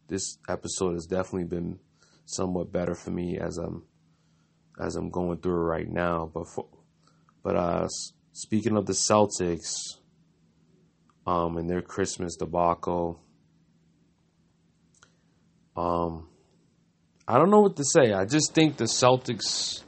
this 0.07 0.37
episode 0.47 0.93
has 0.93 1.05
definitely 1.05 1.45
been 1.45 1.79
somewhat 2.25 2.71
better 2.71 2.95
for 2.95 3.11
me 3.11 3.37
as 3.39 3.57
I'm 3.57 3.83
as 4.79 4.95
I'm 4.95 5.09
going 5.09 5.39
through 5.39 5.61
it 5.61 5.69
right 5.69 5.89
now. 5.89 6.29
But 6.31 6.47
for, 6.53 6.67
but 7.43 7.55
uh, 7.55 7.87
speaking 8.33 8.77
of 8.77 8.85
the 8.85 8.93
Celtics, 8.93 9.75
um, 11.25 11.57
and 11.57 11.69
their 11.69 11.81
Christmas 11.81 12.35
debacle, 12.35 13.21
um, 15.75 16.27
I 17.27 17.37
don't 17.39 17.49
know 17.49 17.61
what 17.61 17.75
to 17.77 17.83
say. 17.83 18.13
I 18.13 18.25
just 18.25 18.53
think 18.53 18.77
the 18.77 18.85
Celtics. 18.85 19.83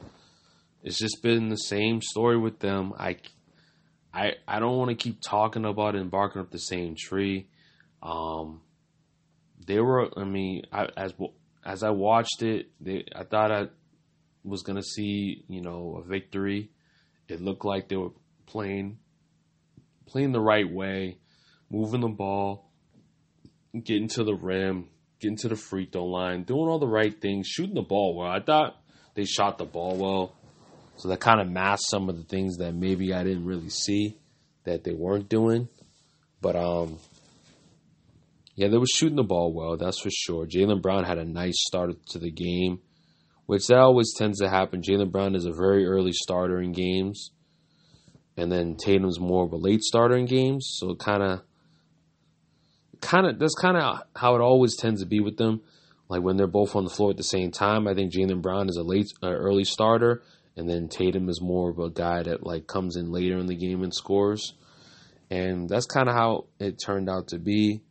It's 0.82 0.98
just 0.98 1.22
been 1.22 1.48
the 1.48 1.56
same 1.56 2.00
story 2.00 2.36
with 2.36 2.58
them. 2.60 2.92
I, 2.98 3.16
I, 4.12 4.32
I 4.46 4.58
don't 4.58 4.76
want 4.76 4.90
to 4.90 4.96
keep 4.96 5.20
talking 5.20 5.64
about 5.64 5.94
it 5.94 6.00
and 6.00 6.10
barking 6.10 6.40
up 6.40 6.50
the 6.50 6.58
same 6.58 6.96
tree. 6.98 7.48
Um, 8.02 8.62
they 9.66 9.78
were. 9.78 10.08
I 10.18 10.24
mean, 10.24 10.62
I, 10.72 10.88
as 10.96 11.14
as 11.64 11.82
I 11.82 11.90
watched 11.90 12.42
it, 12.42 12.70
they, 12.80 13.04
I 13.14 13.24
thought 13.24 13.52
I 13.52 13.66
was 14.42 14.62
gonna 14.62 14.82
see, 14.82 15.44
you 15.48 15.60
know, 15.60 16.02
a 16.02 16.08
victory. 16.08 16.70
It 17.28 17.40
looked 17.40 17.64
like 17.64 17.88
they 17.88 17.96
were 17.96 18.12
playing, 18.46 18.98
playing 20.06 20.32
the 20.32 20.40
right 20.40 20.68
way, 20.68 21.18
moving 21.70 22.00
the 22.00 22.08
ball, 22.08 22.70
getting 23.84 24.08
to 24.08 24.24
the 24.24 24.34
rim, 24.34 24.88
getting 25.20 25.36
to 25.38 25.48
the 25.48 25.56
free 25.56 25.88
throw 25.90 26.04
line, 26.04 26.44
doing 26.44 26.68
all 26.68 26.78
the 26.78 26.86
right 26.86 27.20
things, 27.20 27.46
shooting 27.46 27.74
the 27.74 27.82
ball 27.82 28.16
well. 28.16 28.30
I 28.30 28.40
thought 28.40 28.76
they 29.14 29.24
shot 29.24 29.58
the 29.58 29.64
ball 29.64 29.96
well. 29.96 30.34
So 30.96 31.08
that 31.08 31.20
kind 31.20 31.40
of 31.40 31.48
masked 31.48 31.90
some 31.90 32.08
of 32.08 32.16
the 32.16 32.24
things 32.24 32.58
that 32.58 32.74
maybe 32.74 33.12
I 33.12 33.22
didn't 33.22 33.44
really 33.44 33.70
see 33.70 34.18
that 34.64 34.84
they 34.84 34.92
weren't 34.92 35.28
doing. 35.28 35.68
But 36.40 36.56
um 36.56 36.98
yeah, 38.54 38.66
they 38.68 38.76
were 38.76 38.86
shooting 38.86 39.16
the 39.16 39.22
ball 39.22 39.52
well, 39.52 39.76
that's 39.76 40.00
for 40.00 40.10
sure. 40.10 40.44
Jaylen 40.44 40.82
Brown 40.82 41.04
had 41.04 41.18
a 41.18 41.24
nice 41.24 41.62
start 41.64 41.90
to 42.08 42.18
the 42.18 42.32
game, 42.32 42.80
which 43.46 43.68
that 43.68 43.78
always 43.78 44.12
tends 44.16 44.40
to 44.40 44.48
happen. 44.48 44.82
Jaylen 44.82 45.12
Brown 45.12 45.36
is 45.36 45.44
a 45.44 45.52
very 45.52 45.86
early 45.86 46.12
starter 46.12 46.60
in 46.60 46.72
games. 46.72 47.30
And 48.36 48.50
then 48.50 48.76
Tatum's 48.76 49.20
more 49.20 49.44
of 49.44 49.52
a 49.52 49.56
late 49.56 49.82
starter 49.82 50.16
in 50.16 50.26
games. 50.26 50.74
So 50.78 50.90
it 50.90 50.98
kind 50.98 51.22
of 51.22 51.42
kind 53.00 53.26
of 53.26 53.38
that's 53.38 53.54
kind 53.54 53.76
of 53.76 54.02
how 54.16 54.34
it 54.34 54.40
always 54.40 54.76
tends 54.76 55.00
to 55.00 55.06
be 55.06 55.20
with 55.20 55.36
them. 55.36 55.62
Like 56.08 56.22
when 56.22 56.36
they're 56.36 56.46
both 56.46 56.74
on 56.74 56.84
the 56.84 56.90
floor 56.90 57.10
at 57.10 57.16
the 57.16 57.22
same 57.22 57.50
time, 57.50 57.86
I 57.86 57.94
think 57.94 58.12
Jaylen 58.12 58.40
Brown 58.40 58.68
is 58.68 58.76
a 58.76 58.82
late, 58.82 59.12
uh, 59.22 59.28
early 59.28 59.64
starter, 59.64 60.22
and 60.56 60.68
then 60.68 60.88
Tatum 60.88 61.28
is 61.28 61.40
more 61.42 61.70
of 61.70 61.78
a 61.78 61.90
guy 61.90 62.22
that 62.22 62.44
like 62.44 62.66
comes 62.66 62.96
in 62.96 63.12
later 63.12 63.36
in 63.38 63.46
the 63.46 63.54
game 63.54 63.82
and 63.82 63.92
scores. 63.92 64.54
And 65.30 65.68
that's 65.68 65.84
kind 65.84 66.08
of 66.08 66.14
how 66.14 66.46
it 66.58 66.80
turned 66.82 67.10
out 67.10 67.28
to 67.28 67.38
be. 67.38 67.82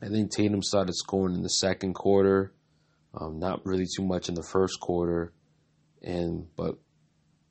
I 0.00 0.08
think 0.08 0.30
Tatum 0.30 0.62
started 0.62 0.94
scoring 0.94 1.34
in 1.34 1.42
the 1.42 1.50
second 1.50 1.94
quarter, 1.94 2.52
um, 3.14 3.38
not 3.38 3.64
really 3.66 3.86
too 3.86 4.04
much 4.04 4.28
in 4.28 4.34
the 4.34 4.42
first 4.42 4.80
quarter, 4.80 5.32
and 6.02 6.46
but 6.56 6.78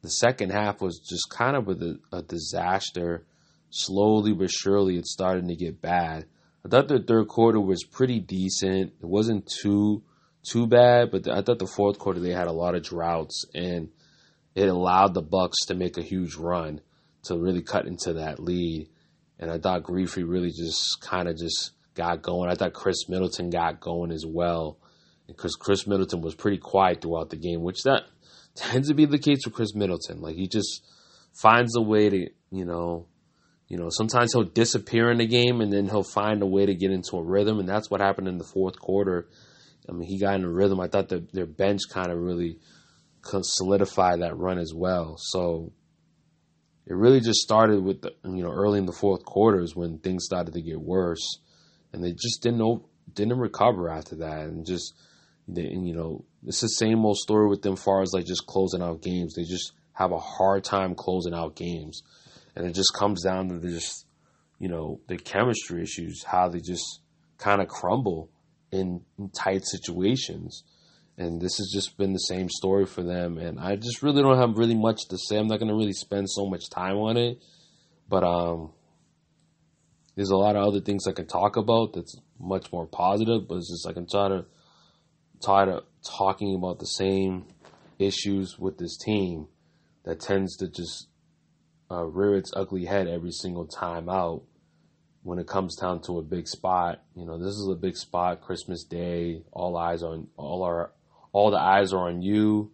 the 0.01 0.09
second 0.09 0.51
half 0.51 0.81
was 0.81 0.99
just 0.99 1.29
kind 1.29 1.55
of 1.55 1.67
a, 1.69 1.95
a 2.11 2.21
disaster 2.21 3.25
slowly 3.69 4.33
but 4.33 4.49
surely 4.49 4.97
it's 4.97 5.11
starting 5.11 5.47
to 5.47 5.55
get 5.55 5.81
bad. 5.81 6.25
I 6.65 6.69
thought 6.69 6.87
the 6.87 6.99
third 6.99 7.27
quarter 7.27 7.59
was 7.59 7.83
pretty 7.83 8.19
decent. 8.19 8.93
It 8.99 9.05
wasn't 9.05 9.51
too 9.61 10.03
too 10.43 10.67
bad, 10.67 11.11
but 11.11 11.27
I 11.27 11.41
thought 11.41 11.59
the 11.59 11.67
fourth 11.67 11.97
quarter 11.97 12.19
they 12.19 12.31
had 12.31 12.47
a 12.47 12.51
lot 12.51 12.75
of 12.75 12.83
droughts 12.83 13.45
and 13.53 13.89
it 14.53 14.69
allowed 14.69 15.13
the 15.13 15.21
Bucks 15.21 15.65
to 15.67 15.75
make 15.75 15.97
a 15.97 16.01
huge 16.01 16.35
run 16.35 16.81
to 17.23 17.37
really 17.37 17.61
cut 17.61 17.87
into 17.87 18.13
that 18.13 18.39
lead. 18.39 18.89
And 19.39 19.51
I 19.51 19.57
thought 19.57 19.83
Griffey 19.83 20.23
really 20.23 20.51
just 20.51 21.01
kind 21.01 21.27
of 21.27 21.37
just 21.37 21.71
got 21.93 22.21
going. 22.21 22.49
I 22.49 22.55
thought 22.55 22.73
Khris 22.73 23.09
Middleton 23.09 23.49
got 23.49 23.81
going 23.81 24.11
as 24.11 24.25
well 24.25 24.77
because 25.27 25.55
Khris 25.55 25.87
Middleton 25.87 26.21
was 26.21 26.35
pretty 26.35 26.57
quiet 26.57 27.01
throughout 27.01 27.29
the 27.29 27.37
game, 27.37 27.61
which 27.61 27.83
that 27.83 28.03
tends 28.55 28.87
to 28.87 28.93
be 28.93 29.05
the 29.05 29.19
case 29.19 29.39
with 29.45 29.53
Khris 29.53 29.75
Middleton. 29.75 30.21
Like 30.21 30.35
he 30.35 30.47
just 30.47 30.85
finds 31.33 31.75
a 31.75 31.81
way 31.81 32.09
to, 32.09 32.29
you 32.51 32.65
know, 32.65 33.07
you 33.67 33.77
know, 33.77 33.89
sometimes 33.89 34.33
he'll 34.33 34.43
disappear 34.43 35.09
in 35.11 35.17
the 35.17 35.25
game 35.25 35.61
and 35.61 35.73
then 35.73 35.85
he'll 35.87 36.03
find 36.03 36.41
a 36.41 36.45
way 36.45 36.65
to 36.65 36.75
get 36.75 36.91
into 36.91 37.17
a 37.17 37.23
rhythm, 37.23 37.59
and 37.59 37.67
that's 37.67 37.89
what 37.89 38.01
happened 38.01 38.27
in 38.27 38.37
the 38.37 38.43
fourth 38.43 38.79
quarter. 38.79 39.27
I 39.89 39.91
mean, 39.91 40.07
he 40.07 40.19
got 40.19 40.35
in 40.35 40.43
a 40.43 40.49
rhythm. 40.49 40.79
I 40.79 40.87
thought 40.87 41.09
that 41.09 41.31
their 41.33 41.45
bench 41.45 41.81
kind 41.89 42.11
of 42.11 42.19
really 42.19 42.59
solidified 43.41 44.21
that 44.21 44.37
run 44.37 44.59
as 44.59 44.71
well. 44.73 45.15
So 45.17 45.71
it 46.85 46.93
really 46.93 47.19
just 47.19 47.39
started 47.39 47.83
with 47.83 48.01
the, 48.01 48.11
you 48.23 48.43
know 48.43 48.51
early 48.51 48.77
in 48.77 48.85
the 48.85 48.91
fourth 48.91 49.25
quarters 49.25 49.75
when 49.75 49.97
things 49.97 50.25
started 50.25 50.53
to 50.53 50.61
get 50.61 50.79
worse, 50.79 51.39
and 51.91 52.03
they 52.03 52.11
just 52.11 52.43
didn't 52.43 52.59
know, 52.59 52.87
didn't 53.11 53.39
recover 53.39 53.89
after 53.89 54.17
that, 54.17 54.41
and 54.41 54.65
just 54.65 54.93
they, 55.47 55.63
you 55.63 55.95
know 55.95 56.23
it's 56.45 56.61
the 56.61 56.67
same 56.67 57.03
old 57.03 57.17
story 57.17 57.49
with 57.49 57.63
them. 57.63 57.75
Far 57.75 58.03
as 58.03 58.13
like 58.13 58.25
just 58.25 58.45
closing 58.45 58.83
out 58.83 59.01
games, 59.01 59.33
they 59.33 59.43
just 59.43 59.73
have 59.93 60.11
a 60.11 60.19
hard 60.19 60.63
time 60.63 60.93
closing 60.93 61.33
out 61.33 61.55
games 61.55 62.03
and 62.55 62.65
it 62.65 62.73
just 62.73 62.93
comes 62.93 63.23
down 63.23 63.49
to 63.49 63.59
just 63.59 64.05
you 64.59 64.69
know 64.69 64.99
the 65.07 65.17
chemistry 65.17 65.81
issues, 65.83 66.23
how 66.23 66.49
they 66.49 66.59
just 66.59 67.01
kind 67.37 67.61
of 67.61 67.67
crumble 67.67 68.29
in, 68.71 69.01
in 69.17 69.29
tight 69.29 69.65
situations. 69.65 70.63
And 71.17 71.41
this 71.41 71.57
has 71.57 71.71
just 71.73 71.97
been 71.97 72.11
the 72.11 72.19
same 72.19 72.49
story 72.49 72.85
for 72.85 73.01
them. 73.01 73.37
And 73.37 73.59
I 73.59 73.77
just 73.77 74.03
really 74.03 74.21
don't 74.21 74.37
have 74.37 74.57
really 74.57 74.75
much 74.75 74.99
to 75.09 75.17
say. 75.17 75.37
I'm 75.37 75.47
not 75.47 75.59
going 75.59 75.69
to 75.69 75.75
really 75.75 75.93
spend 75.93 76.29
so 76.29 76.45
much 76.45 76.69
time 76.69 76.97
on 76.97 77.15
it. 77.15 77.39
But 78.09 78.23
um, 78.23 78.73
there's 80.15 80.29
a 80.29 80.35
lot 80.35 80.57
of 80.57 80.67
other 80.67 80.81
things 80.81 81.07
I 81.07 81.13
can 81.13 81.25
talk 81.25 81.55
about 81.55 81.93
that's 81.93 82.15
much 82.37 82.71
more 82.73 82.85
positive. 82.85 83.47
But 83.47 83.55
it's 83.55 83.71
just 83.71 83.85
like 83.85 83.95
I'm 83.95 84.07
tired 84.07 84.31
of 84.33 84.45
tired 85.41 85.69
of 85.69 85.83
talking 86.03 86.55
about 86.55 86.79
the 86.79 86.85
same 86.85 87.45
issues 87.97 88.59
with 88.59 88.77
this 88.77 88.97
team 88.97 89.47
that 90.03 90.19
tends 90.19 90.57
to 90.57 90.67
just 90.67 91.07
uh, 91.91 92.03
rear 92.03 92.35
its 92.35 92.51
ugly 92.55 92.85
head 92.85 93.07
every 93.07 93.31
single 93.31 93.65
time 93.65 94.09
out 94.09 94.43
when 95.23 95.39
it 95.39 95.47
comes 95.47 95.75
down 95.75 96.01
to 96.03 96.19
a 96.19 96.21
big 96.21 96.47
spot. 96.47 97.01
You 97.15 97.25
know, 97.25 97.37
this 97.37 97.53
is 97.53 97.67
a 97.71 97.75
big 97.75 97.97
spot, 97.97 98.41
Christmas 98.41 98.83
Day. 98.83 99.41
All 99.51 99.75
eyes 99.77 100.03
on 100.03 100.27
all 100.37 100.63
our 100.63 100.91
all 101.31 101.51
the 101.51 101.59
eyes 101.59 101.93
are 101.93 102.07
on 102.07 102.21
you. 102.21 102.71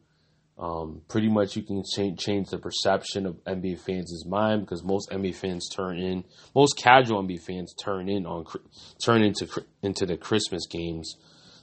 Um, 0.59 1.01
pretty 1.07 1.27
much, 1.27 1.55
you 1.55 1.63
can 1.63 1.81
change, 1.83 2.19
change 2.19 2.49
the 2.49 2.59
perception 2.59 3.25
of 3.25 3.43
NBA 3.45 3.79
fans' 3.79 4.25
mind 4.27 4.61
because 4.61 4.83
most 4.83 5.09
NBA 5.09 5.33
fans 5.33 5.67
turn 5.69 5.97
in, 5.97 6.23
most 6.53 6.77
casual 6.77 7.23
NBA 7.23 7.41
fans 7.41 7.73
turn 7.73 8.07
in 8.07 8.27
on 8.27 8.45
turn 9.03 9.23
into 9.23 9.47
into 9.81 10.05
the 10.05 10.17
Christmas 10.17 10.67
games. 10.67 11.15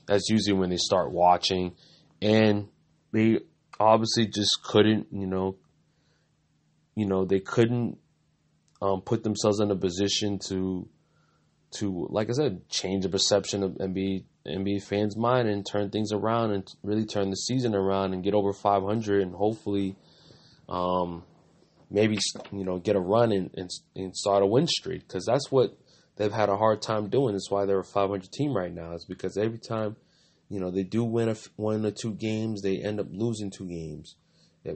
That's 0.06 0.28
usually 0.28 0.58
when 0.58 0.70
they 0.70 0.78
start 0.78 1.12
watching, 1.12 1.74
and 2.20 2.68
they 3.12 3.40
obviously 3.78 4.26
just 4.26 4.58
couldn't, 4.64 5.06
you 5.12 5.26
know, 5.26 5.56
you 6.98 7.06
know, 7.06 7.24
they 7.24 7.38
couldn't 7.38 7.96
um, 8.82 9.02
put 9.02 9.22
themselves 9.22 9.60
in 9.60 9.70
a 9.70 9.76
position 9.76 10.40
to 10.48 10.88
to 11.70 12.08
like 12.10 12.28
I 12.28 12.32
said, 12.32 12.68
change 12.68 13.04
the 13.04 13.08
perception 13.08 13.62
of 13.62 13.72
NBA 13.72 14.24
NBA 14.46 14.82
fans' 14.82 15.16
mind 15.16 15.48
and 15.48 15.64
turn 15.64 15.90
things 15.90 16.10
around 16.12 16.50
and 16.50 16.66
really 16.82 17.06
turn 17.06 17.30
the 17.30 17.36
season 17.36 17.74
around 17.76 18.14
and 18.14 18.24
get 18.24 18.34
over 18.34 18.52
500 18.52 19.22
and 19.22 19.34
hopefully, 19.34 19.94
um, 20.68 21.22
maybe 21.88 22.18
you 22.50 22.64
know 22.64 22.78
get 22.78 22.96
a 22.96 23.00
run 23.00 23.30
and 23.30 23.50
and, 23.54 23.70
and 23.94 24.16
start 24.16 24.42
a 24.42 24.46
win 24.46 24.66
streak 24.66 25.06
because 25.06 25.24
that's 25.24 25.52
what 25.52 25.78
they've 26.16 26.32
had 26.32 26.48
a 26.48 26.56
hard 26.56 26.82
time 26.82 27.08
doing. 27.08 27.34
That's 27.34 27.50
why 27.50 27.64
they're 27.64 27.78
a 27.78 27.84
500 27.84 28.32
team 28.32 28.56
right 28.56 28.74
now. 28.74 28.94
Is 28.94 29.04
because 29.04 29.36
every 29.36 29.58
time 29.58 29.94
you 30.48 30.58
know 30.58 30.72
they 30.72 30.82
do 30.82 31.04
win 31.04 31.28
a, 31.28 31.36
one 31.54 31.86
or 31.86 31.92
two 31.92 32.14
games, 32.14 32.62
they 32.62 32.78
end 32.78 32.98
up 32.98 33.06
losing 33.12 33.52
two 33.52 33.68
games. 33.68 34.16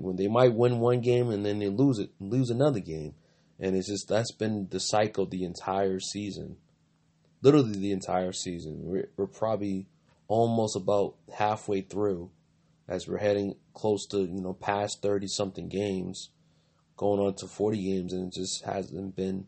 When 0.00 0.16
they 0.16 0.28
might 0.28 0.54
win 0.54 0.78
one 0.78 1.00
game 1.00 1.30
and 1.30 1.44
then 1.44 1.58
they 1.58 1.68
lose 1.68 1.98
it, 1.98 2.10
lose 2.20 2.50
another 2.50 2.80
game, 2.80 3.14
and 3.58 3.76
it's 3.76 3.88
just 3.88 4.08
that's 4.08 4.32
been 4.32 4.68
the 4.70 4.80
cycle 4.80 5.26
the 5.26 5.44
entire 5.44 6.00
season, 6.00 6.56
literally 7.42 7.72
the 7.72 7.92
entire 7.92 8.32
season. 8.32 8.78
We're, 8.82 9.08
we're 9.16 9.26
probably 9.26 9.86
almost 10.28 10.76
about 10.76 11.14
halfway 11.34 11.82
through, 11.82 12.30
as 12.88 13.06
we're 13.06 13.18
heading 13.18 13.54
close 13.74 14.06
to 14.06 14.18
you 14.18 14.40
know 14.40 14.54
past 14.54 15.02
thirty 15.02 15.26
something 15.26 15.68
games, 15.68 16.30
going 16.96 17.20
on 17.20 17.34
to 17.36 17.46
forty 17.46 17.82
games, 17.82 18.12
and 18.12 18.32
it 18.32 18.34
just 18.34 18.64
hasn't 18.64 19.14
been 19.16 19.46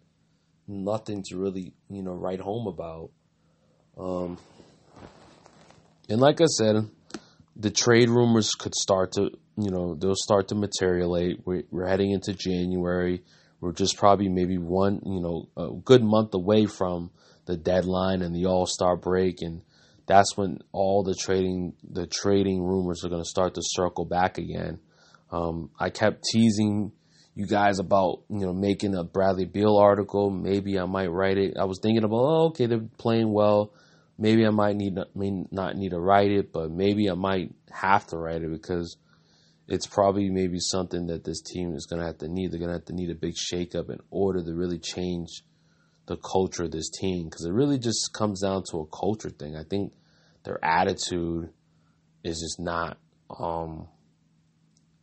nothing 0.67 1.23
to 1.29 1.37
really 1.37 1.73
you 1.89 2.03
know 2.03 2.15
write 2.15 2.41
home 2.41 2.67
about. 2.67 3.11
Um, 3.99 4.39
and 6.09 6.21
like 6.21 6.41
I 6.41 6.47
said, 6.47 6.89
the 7.57 7.71
trade 7.71 8.11
rumors 8.11 8.51
could 8.53 8.75
start 8.75 9.13
to 9.13 9.31
you 9.57 9.71
know 9.71 9.95
they'll 9.95 10.15
start 10.17 10.49
to 10.49 10.55
materialize. 10.55 11.37
We're, 11.45 11.87
heading 11.87 12.11
into 12.11 12.35
January. 12.35 13.23
We're 13.61 13.73
just 13.73 13.97
probably 13.97 14.29
maybe 14.29 14.59
one 14.59 15.01
you 15.05 15.21
know 15.21 15.49
a 15.57 15.71
good 15.73 16.03
month 16.03 16.35
away 16.35 16.67
from 16.67 17.11
the 17.47 17.57
deadline 17.57 18.23
and 18.23 18.35
the 18.35 18.47
All 18.47 18.67
Star 18.67 18.97
break, 18.97 19.37
and 19.41 19.63
that's 20.07 20.37
when 20.37 20.59
all 20.73 21.03
the 21.03 21.15
trading 21.15 21.75
the 21.89 22.07
trading 22.07 22.63
rumors 22.63 23.05
are 23.05 23.09
going 23.09 23.23
to 23.23 23.29
start 23.29 23.55
to 23.55 23.63
circle 23.63 24.05
back 24.05 24.39
again. 24.39 24.81
Um, 25.31 25.71
I 25.79 25.91
kept 25.91 26.25
teasing 26.33 26.93
you 27.35 27.47
guys 27.47 27.79
about 27.79 28.23
you 28.29 28.41
know 28.41 28.53
making 28.53 28.95
a 28.95 29.05
Bradley 29.05 29.47
Beal 29.47 29.77
article. 29.77 30.31
Maybe 30.31 30.79
I 30.79 30.87
might 30.87 31.11
write 31.11 31.39
it. 31.39 31.57
I 31.59 31.65
was 31.65 31.79
thinking 31.81 32.05
about 32.05 32.17
oh 32.17 32.47
okay 32.49 32.67
they're 32.67 32.89
playing 32.99 33.33
well. 33.33 33.73
Maybe 34.17 34.47
I 34.47 34.51
might 34.51 34.77
need 34.77 34.97
to 34.97 35.07
may 35.15 35.45
not 35.51 35.77
need 35.77 35.91
to 35.91 35.99
write 35.99 36.31
it, 36.31 36.53
but 36.53 36.71
maybe 36.71 37.11
I 37.11 37.15
might 37.15 37.53
have 37.71 38.07
to 38.09 38.17
write 38.17 38.43
it 38.43 38.51
because 38.51 38.97
it's 39.67 39.87
probably 39.87 40.31
maybe 40.31 40.59
something 40.61 41.07
that 41.07 41.25
this 41.25 41.41
team 41.41 41.75
is 41.75 41.87
going 41.87 42.01
to 42.01 42.07
have 42.07 42.19
to 42.19 42.29
need. 42.29 42.53
They're 42.53 42.59
going 42.59 42.71
to 42.71 42.77
have 42.77 42.85
to 42.87 42.95
need 42.95 43.11
a 43.11 43.15
big 43.15 43.35
shakeup 43.35 43.91
in 43.91 43.99
order 44.11 44.43
to 44.43 44.55
really 44.55 44.79
change 44.79 45.43
the 46.07 46.17
culture 46.17 46.65
of 46.65 46.71
this 46.71 46.91
team 46.91 47.25
because 47.25 47.47
it 47.47 47.53
really 47.53 47.79
just 47.79 48.13
comes 48.13 48.43
down 48.43 48.63
to 48.71 48.81
a 48.81 48.87
culture 48.87 49.31
thing. 49.31 49.57
I 49.57 49.63
think 49.65 49.95
their 50.45 50.63
attitude 50.63 51.51
is 52.23 52.41
just 52.41 52.61
not 52.61 52.99
um, 53.39 53.89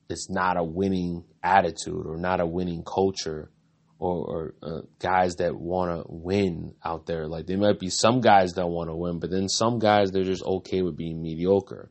it's 0.09 0.29
not 0.29 0.57
a 0.57 0.63
winning 0.63 1.23
attitude 1.43 2.05
or 2.05 2.17
not 2.17 2.39
a 2.39 2.45
winning 2.45 2.83
culture 2.83 3.49
or, 3.97 4.25
or 4.25 4.53
uh, 4.63 4.81
guys 4.99 5.35
that 5.37 5.55
want 5.55 5.91
to 5.91 6.03
win 6.07 6.73
out 6.83 7.05
there. 7.05 7.27
Like 7.27 7.47
there 7.47 7.57
might 7.57 7.79
be 7.79 7.89
some 7.89 8.21
guys 8.21 8.53
that 8.53 8.67
want 8.67 8.89
to 8.89 8.95
win, 8.95 9.19
but 9.19 9.31
then 9.31 9.47
some 9.47 9.79
guys 9.79 10.11
they're 10.11 10.23
just 10.23 10.43
okay 10.43 10.81
with 10.81 10.97
being 10.97 11.21
mediocre, 11.21 11.89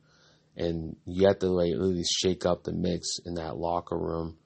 and 0.60 0.96
you 1.06 1.26
have 1.26 1.38
to 1.38 1.48
like 1.48 1.72
really 1.72 2.04
shake 2.04 2.44
up 2.44 2.64
the 2.64 2.72
mix 2.72 3.18
in 3.24 3.34
that 3.34 3.56
locker 3.56 3.98
room. 3.98 4.36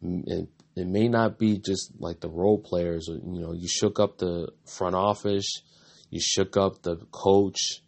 And 0.00 0.48
it 0.76 0.86
may 0.86 1.08
not 1.08 1.38
be 1.38 1.58
just 1.58 1.92
like 1.98 2.20
the 2.20 2.30
role 2.30 2.58
players. 2.58 3.08
You 3.08 3.40
know, 3.40 3.52
you 3.52 3.68
shook 3.68 3.98
up 3.98 4.18
the 4.18 4.48
front 4.64 4.94
office, 4.94 5.62
you 6.08 6.20
shook 6.20 6.56
up 6.56 6.82
the 6.82 6.96
coach. 7.10 7.82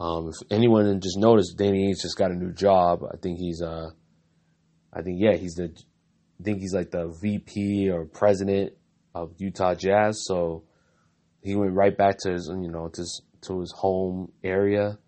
Um, 0.00 0.30
if 0.30 0.50
anyone 0.50 1.00
just 1.00 1.18
noticed, 1.18 1.56
Danny 1.56 1.88
Ainge 1.88 2.02
just 2.02 2.18
got 2.18 2.32
a 2.32 2.34
new 2.34 2.52
job. 2.52 3.02
I 3.04 3.16
think 3.18 3.38
he's 3.38 3.62
uh, 3.62 3.90
I 4.92 5.02
think 5.02 5.18
yeah, 5.20 5.36
he's 5.36 5.54
the 5.54 5.72
I 6.40 6.42
think 6.42 6.60
he's 6.60 6.74
like 6.74 6.90
the 6.90 7.16
VP 7.22 7.88
or 7.90 8.04
president 8.06 8.72
of 9.14 9.34
Utah 9.38 9.74
Jazz. 9.74 10.24
So 10.24 10.64
he 11.40 11.54
went 11.54 11.74
right 11.74 11.96
back 11.96 12.18
to 12.20 12.32
his 12.32 12.50
you 12.52 12.70
know 12.70 12.88
to 12.88 13.00
his, 13.00 13.22
to 13.42 13.60
his 13.60 13.72
home 13.76 14.32
area. 14.42 14.98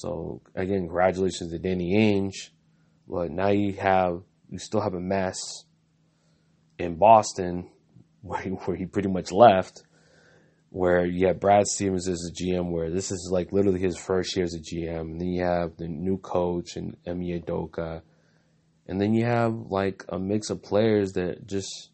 So 0.00 0.40
again, 0.54 0.86
congratulations 0.86 1.52
to 1.52 1.58
Danny 1.58 1.94
Ainge. 1.94 2.48
But 3.06 3.30
now 3.30 3.48
you 3.48 3.74
have 3.74 4.22
you 4.48 4.58
still 4.58 4.80
have 4.80 4.94
a 4.94 5.00
mess 5.00 5.64
in 6.78 6.96
Boston 6.96 7.68
where 8.22 8.40
he, 8.40 8.48
where 8.48 8.76
he 8.78 8.86
pretty 8.86 9.10
much 9.10 9.30
left. 9.30 9.82
Where 10.70 11.04
you 11.04 11.26
have 11.26 11.40
Brad 11.40 11.66
Stevens 11.66 12.08
as 12.08 12.30
a 12.30 12.32
GM, 12.32 12.70
where 12.70 12.90
this 12.90 13.10
is 13.10 13.28
like 13.30 13.52
literally 13.52 13.80
his 13.80 13.98
first 13.98 14.34
year 14.36 14.44
as 14.44 14.54
a 14.54 14.60
GM, 14.60 15.00
and 15.00 15.20
then 15.20 15.28
you 15.28 15.44
have 15.44 15.76
the 15.76 15.88
new 15.88 16.16
coach 16.16 16.76
and 16.76 16.96
Ime 17.06 17.20
Udoka, 17.22 18.02
and 18.86 19.00
then 19.00 19.12
you 19.12 19.26
have 19.26 19.52
like 19.52 20.04
a 20.08 20.18
mix 20.18 20.48
of 20.48 20.62
players 20.62 21.12
that 21.12 21.46
just 21.46 21.90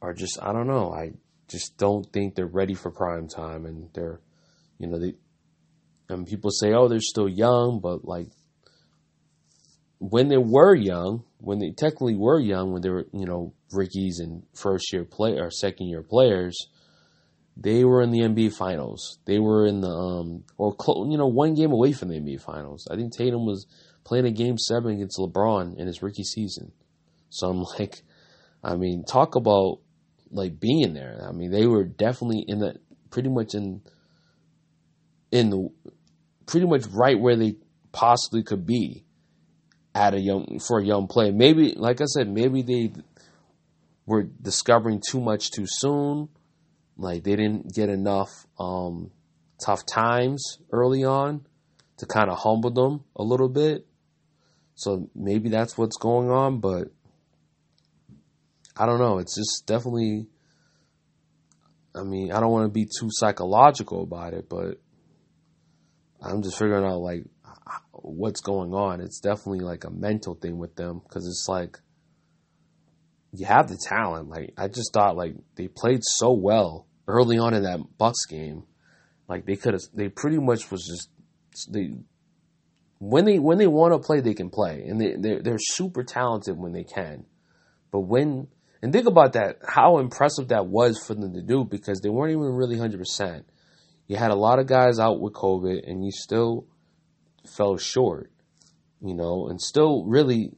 are 0.00 0.14
just 0.14 0.38
I 0.40 0.52
don't 0.52 0.68
know. 0.68 0.94
I 0.94 1.12
just 1.48 1.76
don't 1.76 2.10
think 2.10 2.36
they're 2.36 2.46
ready 2.46 2.74
for 2.74 2.90
prime 2.90 3.28
time, 3.28 3.66
and 3.66 3.90
they're 3.92 4.20
you 4.78 4.86
know 4.86 4.98
they 5.00 5.14
and 6.08 6.26
people 6.26 6.50
say 6.50 6.72
oh 6.72 6.88
they're 6.88 7.00
still 7.00 7.28
young, 7.28 7.80
but 7.82 8.04
like 8.04 8.28
when 9.98 10.28
they 10.28 10.36
were 10.36 10.74
young, 10.74 11.24
when 11.38 11.58
they 11.58 11.70
technically 11.70 12.16
were 12.16 12.38
young, 12.38 12.72
when 12.72 12.82
they 12.82 12.90
were 12.90 13.06
you 13.12 13.26
know 13.26 13.52
rookies 13.72 14.18
and 14.18 14.42
first 14.54 14.92
year 14.92 15.04
play 15.04 15.38
or 15.38 15.50
second 15.50 15.88
year 15.88 16.02
players, 16.02 16.68
they 17.56 17.84
were 17.84 18.02
in 18.02 18.10
the 18.10 18.20
NBA 18.20 18.52
finals. 18.54 19.18
They 19.24 19.38
were 19.38 19.66
in 19.66 19.80
the 19.80 19.88
um 19.88 20.44
or 20.58 20.76
you 21.08 21.16
know 21.16 21.26
one 21.26 21.54
game 21.54 21.72
away 21.72 21.92
from 21.92 22.08
the 22.08 22.20
NBA 22.20 22.42
finals. 22.42 22.86
I 22.90 22.96
think 22.96 23.16
Tatum 23.16 23.46
was 23.46 23.66
playing 24.04 24.26
a 24.26 24.30
game 24.30 24.58
seven 24.58 24.92
against 24.92 25.18
LeBron 25.18 25.76
in 25.76 25.86
his 25.86 26.02
rookie 26.02 26.24
season. 26.24 26.72
So 27.30 27.48
I'm 27.48 27.62
like, 27.78 28.02
I 28.62 28.76
mean, 28.76 29.04
talk 29.04 29.34
about 29.34 29.78
like 30.30 30.60
being 30.60 30.94
there. 30.94 31.24
I 31.26 31.32
mean, 31.32 31.50
they 31.50 31.66
were 31.66 31.84
definitely 31.84 32.44
in 32.46 32.58
the 32.58 32.76
pretty 33.10 33.30
much 33.30 33.54
in 33.54 33.80
in 35.32 35.50
the 35.50 35.70
pretty 36.46 36.66
much 36.66 36.86
right 36.86 37.18
where 37.18 37.36
they 37.36 37.56
possibly 37.92 38.42
could 38.42 38.66
be 38.66 39.04
at 39.94 40.14
a 40.14 40.20
young 40.20 40.58
for 40.60 40.78
a 40.78 40.84
young 40.84 41.06
player. 41.06 41.32
Maybe, 41.32 41.74
like 41.76 42.00
I 42.00 42.04
said, 42.04 42.28
maybe 42.28 42.62
they 42.62 42.92
were 44.04 44.22
discovering 44.22 45.02
too 45.06 45.20
much 45.20 45.50
too 45.50 45.66
soon. 45.66 46.28
Like 46.96 47.24
they 47.24 47.36
didn't 47.36 47.74
get 47.74 47.88
enough 47.88 48.46
um, 48.58 49.10
tough 49.62 49.84
times 49.84 50.58
early 50.72 51.04
on 51.04 51.46
to 51.98 52.06
kind 52.06 52.30
of 52.30 52.38
humble 52.38 52.70
them 52.70 53.04
a 53.16 53.22
little 53.22 53.48
bit. 53.48 53.86
So 54.74 55.08
maybe 55.14 55.48
that's 55.48 55.76
what's 55.78 55.96
going 55.96 56.30
on, 56.30 56.60
but 56.60 56.88
I 58.76 58.84
don't 58.84 58.98
know. 58.98 59.18
It's 59.18 59.34
just 59.34 59.66
definitely. 59.66 60.26
I 61.94 62.02
mean, 62.02 62.30
I 62.30 62.40
don't 62.40 62.52
want 62.52 62.66
to 62.66 62.72
be 62.72 62.84
too 62.84 63.08
psychological 63.08 64.02
about 64.02 64.34
it, 64.34 64.50
but 64.50 64.78
I'm 66.22 66.42
just 66.42 66.58
figuring 66.58 66.84
out 66.84 67.00
like 67.00 67.24
what's 67.92 68.40
going 68.40 68.72
on. 68.72 69.00
It's 69.00 69.20
definitely 69.20 69.60
like 69.60 69.84
a 69.84 69.90
mental 69.90 70.34
thing 70.34 70.58
with 70.58 70.76
them 70.76 71.00
because 71.02 71.26
it's 71.26 71.46
like 71.48 71.78
you 73.32 73.46
have 73.46 73.68
the 73.68 73.78
talent. 73.88 74.28
Like 74.28 74.54
I 74.56 74.68
just 74.68 74.92
thought 74.92 75.16
like 75.16 75.34
they 75.56 75.68
played 75.68 76.00
so 76.02 76.32
well 76.32 76.86
early 77.06 77.38
on 77.38 77.54
in 77.54 77.62
that 77.64 77.80
Bucks 77.98 78.26
game. 78.26 78.64
Like 79.28 79.46
they 79.46 79.56
could 79.56 79.74
have, 79.74 79.82
they 79.92 80.08
pretty 80.08 80.38
much 80.38 80.70
was 80.70 80.86
just 80.86 81.72
they 81.72 81.94
when 82.98 83.24
they 83.24 83.38
when 83.38 83.58
they 83.58 83.66
want 83.66 83.92
to 83.92 83.98
play, 83.98 84.20
they 84.20 84.34
can 84.34 84.50
play, 84.50 84.84
and 84.88 85.00
they 85.00 85.16
they're, 85.18 85.42
they're 85.42 85.58
super 85.58 86.02
talented 86.02 86.56
when 86.56 86.72
they 86.72 86.84
can. 86.84 87.26
But 87.90 88.00
when 88.00 88.48
and 88.82 88.92
think 88.92 89.06
about 89.06 89.32
that, 89.34 89.58
how 89.66 89.98
impressive 89.98 90.48
that 90.48 90.66
was 90.66 91.02
for 91.04 91.14
them 91.14 91.34
to 91.34 91.42
do 91.42 91.64
because 91.64 92.00
they 92.00 92.08
weren't 92.08 92.32
even 92.32 92.52
really 92.52 92.78
hundred 92.78 92.98
percent. 92.98 93.46
You 94.06 94.16
had 94.16 94.30
a 94.30 94.36
lot 94.36 94.58
of 94.58 94.66
guys 94.66 94.98
out 94.98 95.20
with 95.20 95.32
COVID, 95.32 95.88
and 95.88 96.04
you 96.04 96.10
still 96.12 96.66
fell 97.46 97.76
short, 97.76 98.30
you 99.00 99.14
know, 99.14 99.48
and 99.48 99.60
still 99.60 100.04
really 100.04 100.52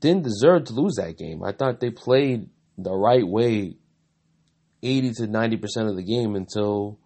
didn't 0.00 0.22
deserve 0.24 0.64
to 0.64 0.74
lose 0.74 0.94
that 0.96 1.16
game. 1.18 1.42
I 1.42 1.52
thought 1.52 1.80
they 1.80 1.90
played 1.90 2.48
the 2.76 2.94
right 2.94 3.26
way 3.26 3.76
80 4.82 5.12
to 5.12 5.22
90% 5.22 5.88
of 5.88 5.96
the 5.96 6.02
game 6.02 6.36
until 6.36 6.98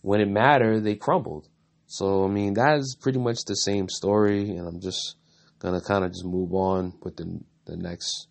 when 0.00 0.20
it 0.20 0.28
mattered, 0.28 0.82
they 0.82 0.94
crumbled. 0.94 1.48
So, 1.86 2.24
I 2.24 2.28
mean, 2.28 2.54
that 2.54 2.78
is 2.78 2.96
pretty 2.98 3.18
much 3.18 3.44
the 3.46 3.54
same 3.54 3.88
story, 3.88 4.50
and 4.56 4.66
I'm 4.66 4.80
just 4.80 5.16
going 5.58 5.78
to 5.78 5.86
kind 5.86 6.04
of 6.04 6.10
just 6.12 6.24
move 6.24 6.54
on 6.54 6.94
with 7.02 7.16
the, 7.16 7.40
the 7.66 7.76
next 7.76 8.28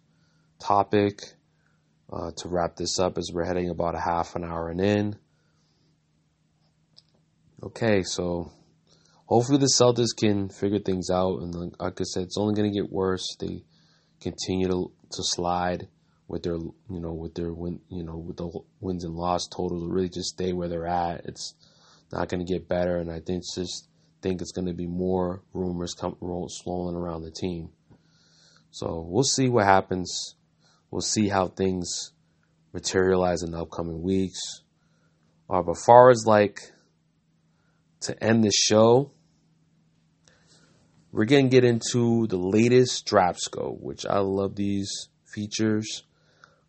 topic 0.59 1.21
uh, 2.11 2.31
to 2.37 2.49
wrap 2.49 2.75
this 2.75 2.99
up 2.99 3.17
as 3.17 3.29
we're 3.33 3.45
heading 3.45 3.69
about 3.69 3.95
a 3.95 3.99
half 3.99 4.35
an 4.35 4.43
hour 4.43 4.69
and 4.69 4.81
in. 4.81 5.15
Okay, 7.63 8.01
so 8.01 8.51
hopefully 9.27 9.59
the 9.59 9.71
Celtics 9.79 10.17
can 10.17 10.49
figure 10.49 10.79
things 10.79 11.11
out, 11.11 11.41
and 11.41 11.53
like 11.79 12.01
I 12.01 12.03
said, 12.03 12.23
it's 12.23 12.37
only 12.37 12.55
going 12.55 12.71
to 12.71 12.75
get 12.75 12.91
worse. 12.91 13.35
They 13.39 13.63
continue 14.19 14.67
to 14.67 14.91
to 15.11 15.23
slide 15.23 15.87
with 16.27 16.43
their 16.43 16.55
you 16.55 16.99
know 16.99 17.13
with 17.13 17.35
their 17.35 17.53
win 17.53 17.81
you 17.89 18.03
know 18.03 18.17
with 18.17 18.37
the 18.37 18.49
wins 18.79 19.03
and 19.03 19.13
loss 19.13 19.47
totals 19.47 19.83
really 19.89 20.09
just 20.09 20.29
stay 20.29 20.53
where 20.53 20.69
they're 20.69 20.87
at. 20.87 21.25
It's 21.25 21.53
not 22.11 22.29
going 22.29 22.43
to 22.43 22.51
get 22.51 22.67
better, 22.67 22.97
and 22.97 23.11
I 23.11 23.19
think 23.19 23.43
just 23.53 23.87
think 24.23 24.41
it's 24.41 24.51
going 24.51 24.67
to 24.67 24.73
be 24.73 24.87
more 24.87 25.43
rumors 25.53 25.93
come 25.93 26.15
swirling 26.49 26.95
around 26.95 27.21
the 27.21 27.31
team. 27.31 27.69
So 28.71 29.05
we'll 29.07 29.23
see 29.23 29.49
what 29.49 29.65
happens. 29.65 30.35
We'll 30.89 31.01
see 31.01 31.27
how 31.27 31.47
things 31.47 32.11
materialize 32.73 33.43
in 33.43 33.51
the 33.51 33.61
upcoming 33.61 34.01
weeks. 34.01 34.39
Uh, 35.49 35.61
but 35.61 35.77
far 35.77 36.09
as 36.09 36.23
like 36.25 36.59
to 38.01 38.23
end 38.23 38.43
the 38.43 38.51
show, 38.51 39.11
we're 41.11 41.25
gonna 41.25 41.49
get 41.49 41.63
into 41.63 42.27
the 42.27 42.37
latest 42.37 43.07
DraftScope, 43.07 43.79
which 43.79 44.05
I 44.05 44.19
love 44.19 44.55
these 44.55 45.09
features. 45.25 46.03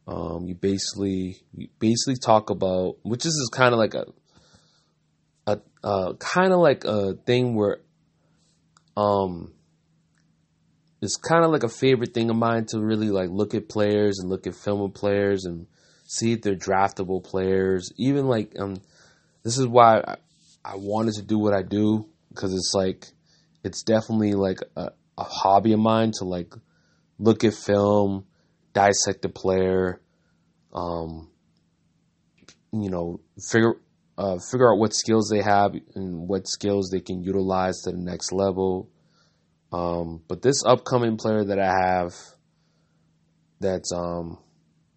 Um, 0.06 0.46
you 0.46 0.54
basically 0.54 1.36
you 1.54 1.68
basically 1.78 2.16
talk 2.16 2.50
about 2.50 2.96
which 3.02 3.24
is 3.24 3.50
kind 3.52 3.72
of 3.72 3.78
like 3.78 3.94
a 3.94 4.06
a, 5.46 5.60
a 5.84 6.14
kind 6.14 6.52
of 6.52 6.58
like 6.58 6.84
a 6.84 7.14
thing 7.14 7.54
where 7.54 7.80
um 8.96 9.52
it's 11.02 11.16
kind 11.16 11.44
of 11.44 11.50
like 11.50 11.64
a 11.64 11.68
favorite 11.68 12.14
thing 12.14 12.30
of 12.30 12.36
mine 12.36 12.64
to 12.66 12.80
really 12.80 13.10
like 13.10 13.28
look 13.28 13.54
at 13.54 13.68
players 13.68 14.20
and 14.20 14.30
look 14.30 14.46
at 14.46 14.54
film 14.54 14.80
of 14.80 14.94
players 14.94 15.44
and 15.44 15.66
see 16.06 16.32
if 16.32 16.42
they're 16.42 16.54
draftable 16.54 17.22
players. 17.22 17.90
Even 17.96 18.28
like 18.28 18.52
um, 18.58 18.76
this 19.42 19.58
is 19.58 19.66
why 19.66 20.16
I, 20.64 20.76
wanted 20.76 21.14
to 21.14 21.22
do 21.22 21.38
what 21.38 21.54
I 21.54 21.62
do 21.62 22.08
because 22.28 22.52
it's 22.54 22.72
like 22.74 23.06
it's 23.64 23.82
definitely 23.82 24.34
like 24.34 24.58
a, 24.76 24.90
a 25.18 25.24
hobby 25.24 25.72
of 25.72 25.80
mine 25.80 26.12
to 26.18 26.24
like 26.24 26.52
look 27.18 27.44
at 27.44 27.54
film, 27.54 28.26
dissect 28.72 29.22
the 29.22 29.28
player, 29.28 30.00
um, 30.74 31.30
you 32.72 32.90
know, 32.90 33.20
figure 33.50 33.74
uh, 34.18 34.36
figure 34.50 34.72
out 34.72 34.78
what 34.78 34.94
skills 34.94 35.28
they 35.30 35.42
have 35.42 35.74
and 35.94 36.28
what 36.28 36.46
skills 36.46 36.90
they 36.90 37.00
can 37.00 37.22
utilize 37.22 37.82
to 37.82 37.90
the 37.90 37.96
next 37.96 38.32
level. 38.32 38.88
Um, 39.72 40.22
but 40.28 40.42
this 40.42 40.62
upcoming 40.66 41.16
player 41.16 41.44
that 41.44 41.58
I 41.58 41.72
have 41.72 42.12
that's 43.60 43.92
um, 43.92 44.38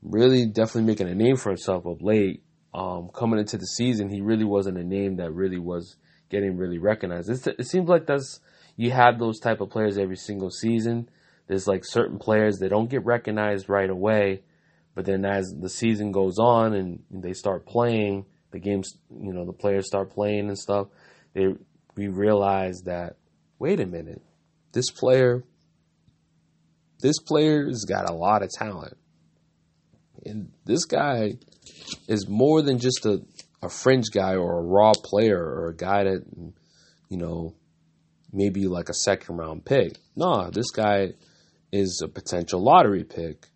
really 0.02 0.48
definitely 0.48 0.84
making 0.84 1.08
a 1.08 1.16
name 1.16 1.38
for 1.38 1.50
himself 1.50 1.86
of 1.86 2.02
late, 2.02 2.44
um, 2.76 3.10
coming 3.14 3.40
into 3.40 3.58
the 3.58 3.66
season, 3.66 4.10
he 4.10 4.20
really 4.20 4.44
wasn't 4.44 4.78
a 4.78 4.84
name 4.84 5.16
that 5.16 5.32
really 5.32 5.58
was 5.58 5.96
getting 6.30 6.58
really 6.58 6.78
recognized. 6.78 7.30
It's, 7.30 7.48
it 7.48 7.68
seems 7.68 7.88
like 7.88 8.06
that's 8.06 8.42
you 8.76 8.92
have 8.92 9.18
those 9.18 9.40
type 9.40 9.62
of 9.62 9.70
players 9.70 9.98
every 9.98 10.18
single 10.18 10.52
season. 10.52 11.10
There's 11.48 11.68
like 11.68 11.86
certain 11.86 12.20
players 12.20 12.58
that 12.58 12.70
don't 12.70 12.90
get 12.90 13.06
recognized 13.06 13.70
right 13.70 13.90
away, 13.90 14.42
but 14.94 15.06
then 15.06 15.24
as 15.24 15.56
the 15.58 15.70
season 15.70 16.12
goes 16.12 16.38
on 16.38 16.74
and 16.74 17.00
they 17.10 17.32
start 17.32 17.66
playing, 17.66 18.26
the 18.52 18.60
games, 18.60 18.98
you 19.10 19.32
know, 19.32 19.46
the 19.46 19.54
players 19.54 19.88
start 19.88 20.12
playing 20.12 20.50
and 20.50 20.60
stuff, 20.60 20.88
they 21.34 21.56
we 21.96 22.10
realize 22.10 22.82
that 22.86 23.16
wait 23.58 23.80
a 23.80 23.86
minute, 23.86 24.22
this 24.74 24.92
player 24.92 25.46
this 27.00 27.20
player's 27.20 27.86
got 27.86 28.10
a 28.10 28.14
lot 28.14 28.44
of 28.44 28.50
talent. 28.50 28.98
And 30.26 30.52
this 30.66 30.86
guy 30.86 31.38
is 32.08 32.28
more 32.28 32.62
than 32.62 32.80
just 32.80 33.06
a, 33.06 33.22
a 33.62 33.70
fringe 33.70 34.12
guy 34.14 34.36
or 34.36 34.60
a 34.60 34.64
raw 34.64 34.94
player 34.94 35.40
or 35.40 35.70
a 35.70 35.76
guy 35.76 36.04
that 36.04 36.24
you 37.10 37.18
know 37.18 37.54
maybe 38.32 38.68
like 38.68 38.90
a 38.90 38.94
second 38.94 39.38
round 39.38 39.66
pick. 39.66 39.98
Nah, 40.16 40.50
this 40.50 40.72
guy 40.72 41.14
is 41.72 42.02
a 42.04 42.08
potential 42.08 42.62
lottery 42.64 43.04
pick 43.04 43.48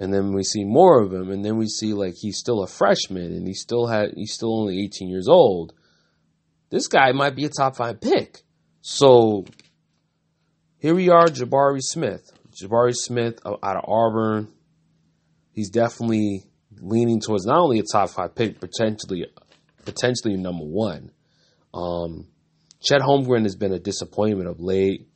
and 0.00 0.12
then 0.12 0.32
we 0.32 0.42
see 0.42 0.64
more 0.64 1.00
of 1.02 1.12
him, 1.12 1.30
and 1.30 1.44
then 1.44 1.58
we 1.58 1.66
see 1.66 1.92
like 1.92 2.14
he's 2.18 2.38
still 2.38 2.62
a 2.62 2.66
freshman, 2.66 3.32
and 3.34 3.46
he 3.46 3.52
still 3.52 3.86
had 3.86 4.14
he's 4.16 4.32
still 4.32 4.58
only 4.58 4.82
18 4.82 5.10
years 5.10 5.28
old. 5.28 5.74
This 6.70 6.88
guy 6.88 7.12
might 7.12 7.36
be 7.36 7.44
a 7.44 7.50
top 7.50 7.76
five 7.76 8.00
pick. 8.00 8.40
So 8.80 9.44
here 10.78 10.94
we 10.94 11.10
are, 11.10 11.26
Jabari 11.26 11.82
Smith. 11.82 12.32
Jabari 12.50 12.94
Smith 12.94 13.40
uh, 13.44 13.56
out 13.62 13.76
of 13.76 13.84
Auburn. 13.86 14.48
He's 15.52 15.68
definitely 15.68 16.44
leaning 16.80 17.20
towards 17.20 17.46
not 17.46 17.58
only 17.58 17.78
a 17.78 17.82
top 17.92 18.10
five 18.10 18.34
pick, 18.34 18.60
potentially 18.60 19.26
potentially 19.84 20.36
number 20.36 20.64
one. 20.64 21.10
Um, 21.72 22.26
Chet 22.82 23.00
Holmgren 23.00 23.42
has 23.42 23.56
been 23.56 23.72
a 23.72 23.78
disappointment 23.78 24.48
of 24.48 24.60
late. 24.60 25.08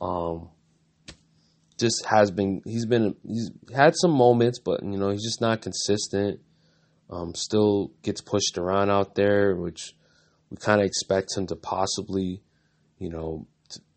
Um, 0.00 0.50
just 1.78 2.04
has 2.06 2.30
been 2.30 2.60
he's 2.64 2.86
been 2.86 3.14
he's 3.26 3.50
had 3.74 3.94
some 3.96 4.10
moments, 4.10 4.58
but 4.58 4.82
you 4.82 4.98
know 4.98 5.10
he's 5.10 5.24
just 5.24 5.40
not 5.40 5.62
consistent. 5.62 6.40
Um, 7.10 7.34
still 7.34 7.92
gets 8.02 8.20
pushed 8.20 8.58
around 8.58 8.90
out 8.90 9.14
there, 9.14 9.56
which 9.56 9.94
we 10.50 10.58
kind 10.58 10.80
of 10.80 10.86
expect 10.86 11.36
him 11.36 11.46
to 11.46 11.56
possibly, 11.56 12.42
you 12.98 13.08
know, 13.08 13.46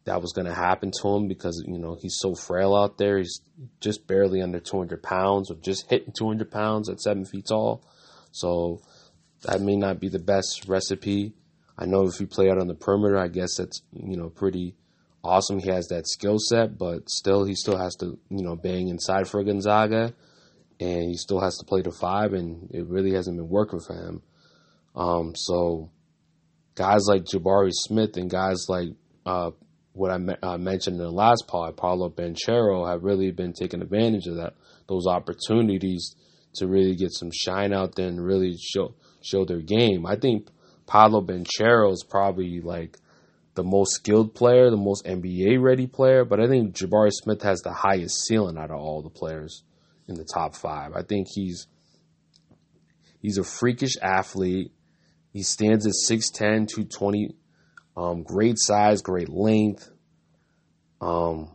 that 0.05 0.21
was 0.21 0.33
going 0.33 0.47
to 0.47 0.53
happen 0.53 0.91
to 1.01 1.07
him 1.09 1.27
because 1.27 1.63
you 1.67 1.77
know 1.77 1.95
he's 1.99 2.17
so 2.19 2.35
frail 2.35 2.75
out 2.75 2.97
there. 2.97 3.17
He's 3.17 3.41
just 3.79 4.07
barely 4.07 4.41
under 4.41 4.59
200 4.59 5.01
pounds, 5.03 5.51
or 5.51 5.55
just 5.55 5.89
hitting 5.89 6.13
200 6.17 6.49
pounds 6.49 6.89
at 6.89 7.01
seven 7.01 7.25
feet 7.25 7.47
tall. 7.47 7.83
So 8.31 8.81
that 9.43 9.61
may 9.61 9.75
not 9.75 9.99
be 9.99 10.09
the 10.09 10.19
best 10.19 10.67
recipe. 10.67 11.33
I 11.77 11.85
know 11.85 12.07
if 12.07 12.19
you 12.19 12.27
play 12.27 12.49
out 12.49 12.59
on 12.59 12.67
the 12.67 12.75
perimeter, 12.75 13.17
I 13.17 13.27
guess 13.27 13.57
that's 13.57 13.81
you 13.93 14.17
know 14.17 14.29
pretty 14.29 14.75
awesome. 15.23 15.59
He 15.59 15.69
has 15.69 15.87
that 15.87 16.07
skill 16.07 16.37
set, 16.39 16.77
but 16.77 17.09
still, 17.09 17.43
he 17.43 17.55
still 17.55 17.77
has 17.77 17.95
to, 17.97 18.17
you 18.29 18.43
know, 18.43 18.55
bang 18.55 18.87
inside 18.87 19.27
for 19.27 19.43
Gonzaga, 19.43 20.13
and 20.79 21.09
he 21.09 21.15
still 21.15 21.39
has 21.39 21.57
to 21.57 21.65
play 21.65 21.81
the 21.81 21.91
five, 21.91 22.33
and 22.33 22.69
it 22.71 22.87
really 22.87 23.13
hasn't 23.13 23.37
been 23.37 23.49
working 23.49 23.79
for 23.79 23.93
him. 23.93 24.21
Um, 24.95 25.33
so, 25.35 25.89
guys 26.75 27.05
like 27.07 27.23
Jabari 27.23 27.71
Smith 27.71 28.17
and 28.17 28.29
guys 28.29 28.65
like 28.67 28.89
uh, 29.25 29.51
what 29.93 30.11
I 30.11 30.17
uh, 30.43 30.57
mentioned 30.57 30.97
in 30.97 31.03
the 31.03 31.11
last 31.11 31.45
pod, 31.47 31.75
Paolo 31.77 32.09
Banchero, 32.09 32.89
have 32.89 33.03
really 33.03 33.31
been 33.31 33.53
taking 33.53 33.81
advantage 33.81 34.27
of 34.27 34.35
that 34.35 34.53
those 34.87 35.07
opportunities 35.07 36.15
to 36.55 36.67
really 36.67 36.95
get 36.95 37.11
some 37.11 37.29
shine 37.31 37.73
out 37.73 37.95
there 37.95 38.07
and 38.07 38.23
really 38.23 38.57
show 38.57 38.93
show 39.23 39.45
their 39.45 39.61
game. 39.61 40.05
I 40.05 40.15
think 40.15 40.47
Paolo 40.87 41.21
Banchero 41.21 41.91
is 41.91 42.05
probably 42.07 42.61
like 42.61 42.97
the 43.53 43.63
most 43.63 43.91
skilled 43.95 44.33
player, 44.33 44.69
the 44.69 44.77
most 44.77 45.05
NBA 45.05 45.61
ready 45.61 45.87
player, 45.87 46.23
but 46.25 46.39
I 46.39 46.47
think 46.47 46.75
Jabari 46.75 47.11
Smith 47.11 47.41
has 47.43 47.59
the 47.59 47.73
highest 47.73 48.25
ceiling 48.25 48.57
out 48.57 48.71
of 48.71 48.79
all 48.79 49.01
the 49.01 49.09
players 49.09 49.63
in 50.07 50.15
the 50.15 50.27
top 50.33 50.55
five. 50.55 50.93
I 50.95 51.03
think 51.03 51.27
he's 51.33 51.67
he's 53.19 53.37
a 53.37 53.43
freakish 53.43 53.97
athlete. 54.01 54.71
He 55.33 55.43
stands 55.43 55.85
at 55.85 55.93
6'10, 56.09 56.67
220, 56.67 57.35
um, 57.95 58.23
great 58.23 58.55
size, 58.57 59.01
great 59.01 59.29
length. 59.29 59.89
Um, 60.99 61.49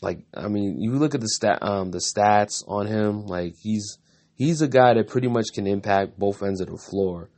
like 0.00 0.24
I 0.34 0.48
mean, 0.48 0.80
you 0.80 0.92
look 0.92 1.14
at 1.14 1.20
the 1.20 1.28
stat, 1.28 1.58
um, 1.62 1.90
the 1.90 1.98
stats 1.98 2.64
on 2.66 2.86
him. 2.86 3.26
Like 3.26 3.54
he's 3.60 3.98
he's 4.34 4.62
a 4.62 4.68
guy 4.68 4.94
that 4.94 5.08
pretty 5.08 5.28
much 5.28 5.46
can 5.54 5.66
impact 5.66 6.18
both 6.18 6.42
ends 6.42 6.60
of 6.60 6.68
the 6.68 6.76
floor 6.76 7.30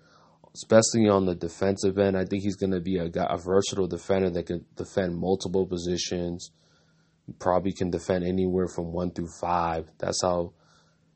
especially 0.54 1.08
on 1.08 1.26
the 1.26 1.34
defensive 1.34 1.98
end. 1.98 2.16
I 2.16 2.24
think 2.24 2.42
he's 2.42 2.56
going 2.56 2.72
to 2.72 2.80
be 2.80 2.98
a, 2.98 3.06
a 3.06 3.36
versatile 3.36 3.88
defender 3.88 4.30
that 4.30 4.46
can 4.46 4.64
defend 4.76 5.16
multiple 5.16 5.66
positions. 5.66 6.50
Probably 7.38 7.72
can 7.72 7.90
defend 7.90 8.24
anywhere 8.24 8.68
from 8.68 8.92
one 8.92 9.10
through 9.10 9.30
five. 9.40 9.90
That's 9.98 10.22
how 10.22 10.52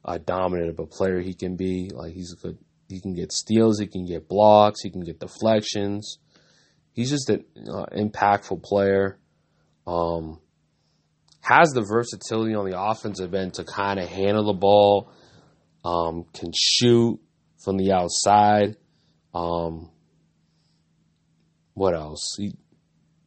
uh, 0.05 0.19
dominant 0.19 0.71
of 0.71 0.79
a 0.79 0.87
player 0.87 1.21
he 1.21 1.35
can 1.35 1.57
be. 1.57 1.91
Like 1.91 2.15
he's 2.15 2.35
good. 2.35 2.59
He 2.89 3.01
can 3.01 3.15
get 3.15 3.33
steals. 3.33 3.79
He 3.79 3.87
can 3.87 4.07
get 4.07 4.29
blocks. 4.29 4.83
He 4.83 4.91
can 4.91 5.03
get 5.03 5.21
deflections. 5.21 6.19
He's 6.93 7.11
just 7.11 7.31
an 7.31 7.45
uh, 7.69 7.87
impactful 7.97 8.63
player. 8.63 9.19
Um, 9.87 10.41
has 11.41 11.71
the 11.71 11.83
versatility 11.83 12.55
on 12.55 12.69
the 12.69 12.81
offensive 12.81 13.35
end 13.35 13.55
to 13.55 13.65
kind 13.65 13.99
of 13.99 14.09
handle 14.09 14.47
the 14.47 14.59
ball. 14.59 15.13
Um, 15.85 16.25
can 16.35 16.53
shoot 16.55 17.21
from 17.63 17.77
the 17.77 17.93
outside 17.93 18.77
um, 19.35 19.91
what 21.75 21.95
else? 21.95 22.35
He 22.37 22.55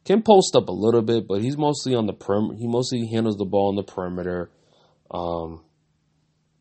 can 0.04 0.22
post 0.22 0.54
up 0.54 0.68
a 0.68 0.72
little 0.72 1.02
bit, 1.02 1.26
but 1.26 1.40
he's 1.40 1.56
mostly 1.56 1.94
on 1.94 2.06
the 2.06 2.12
perimeter. 2.12 2.58
He 2.58 2.66
mostly 2.66 3.08
handles 3.10 3.36
the 3.36 3.44
ball 3.44 3.68
on 3.68 3.76
the 3.76 3.82
perimeter. 3.82 4.50
Um, 5.10 5.64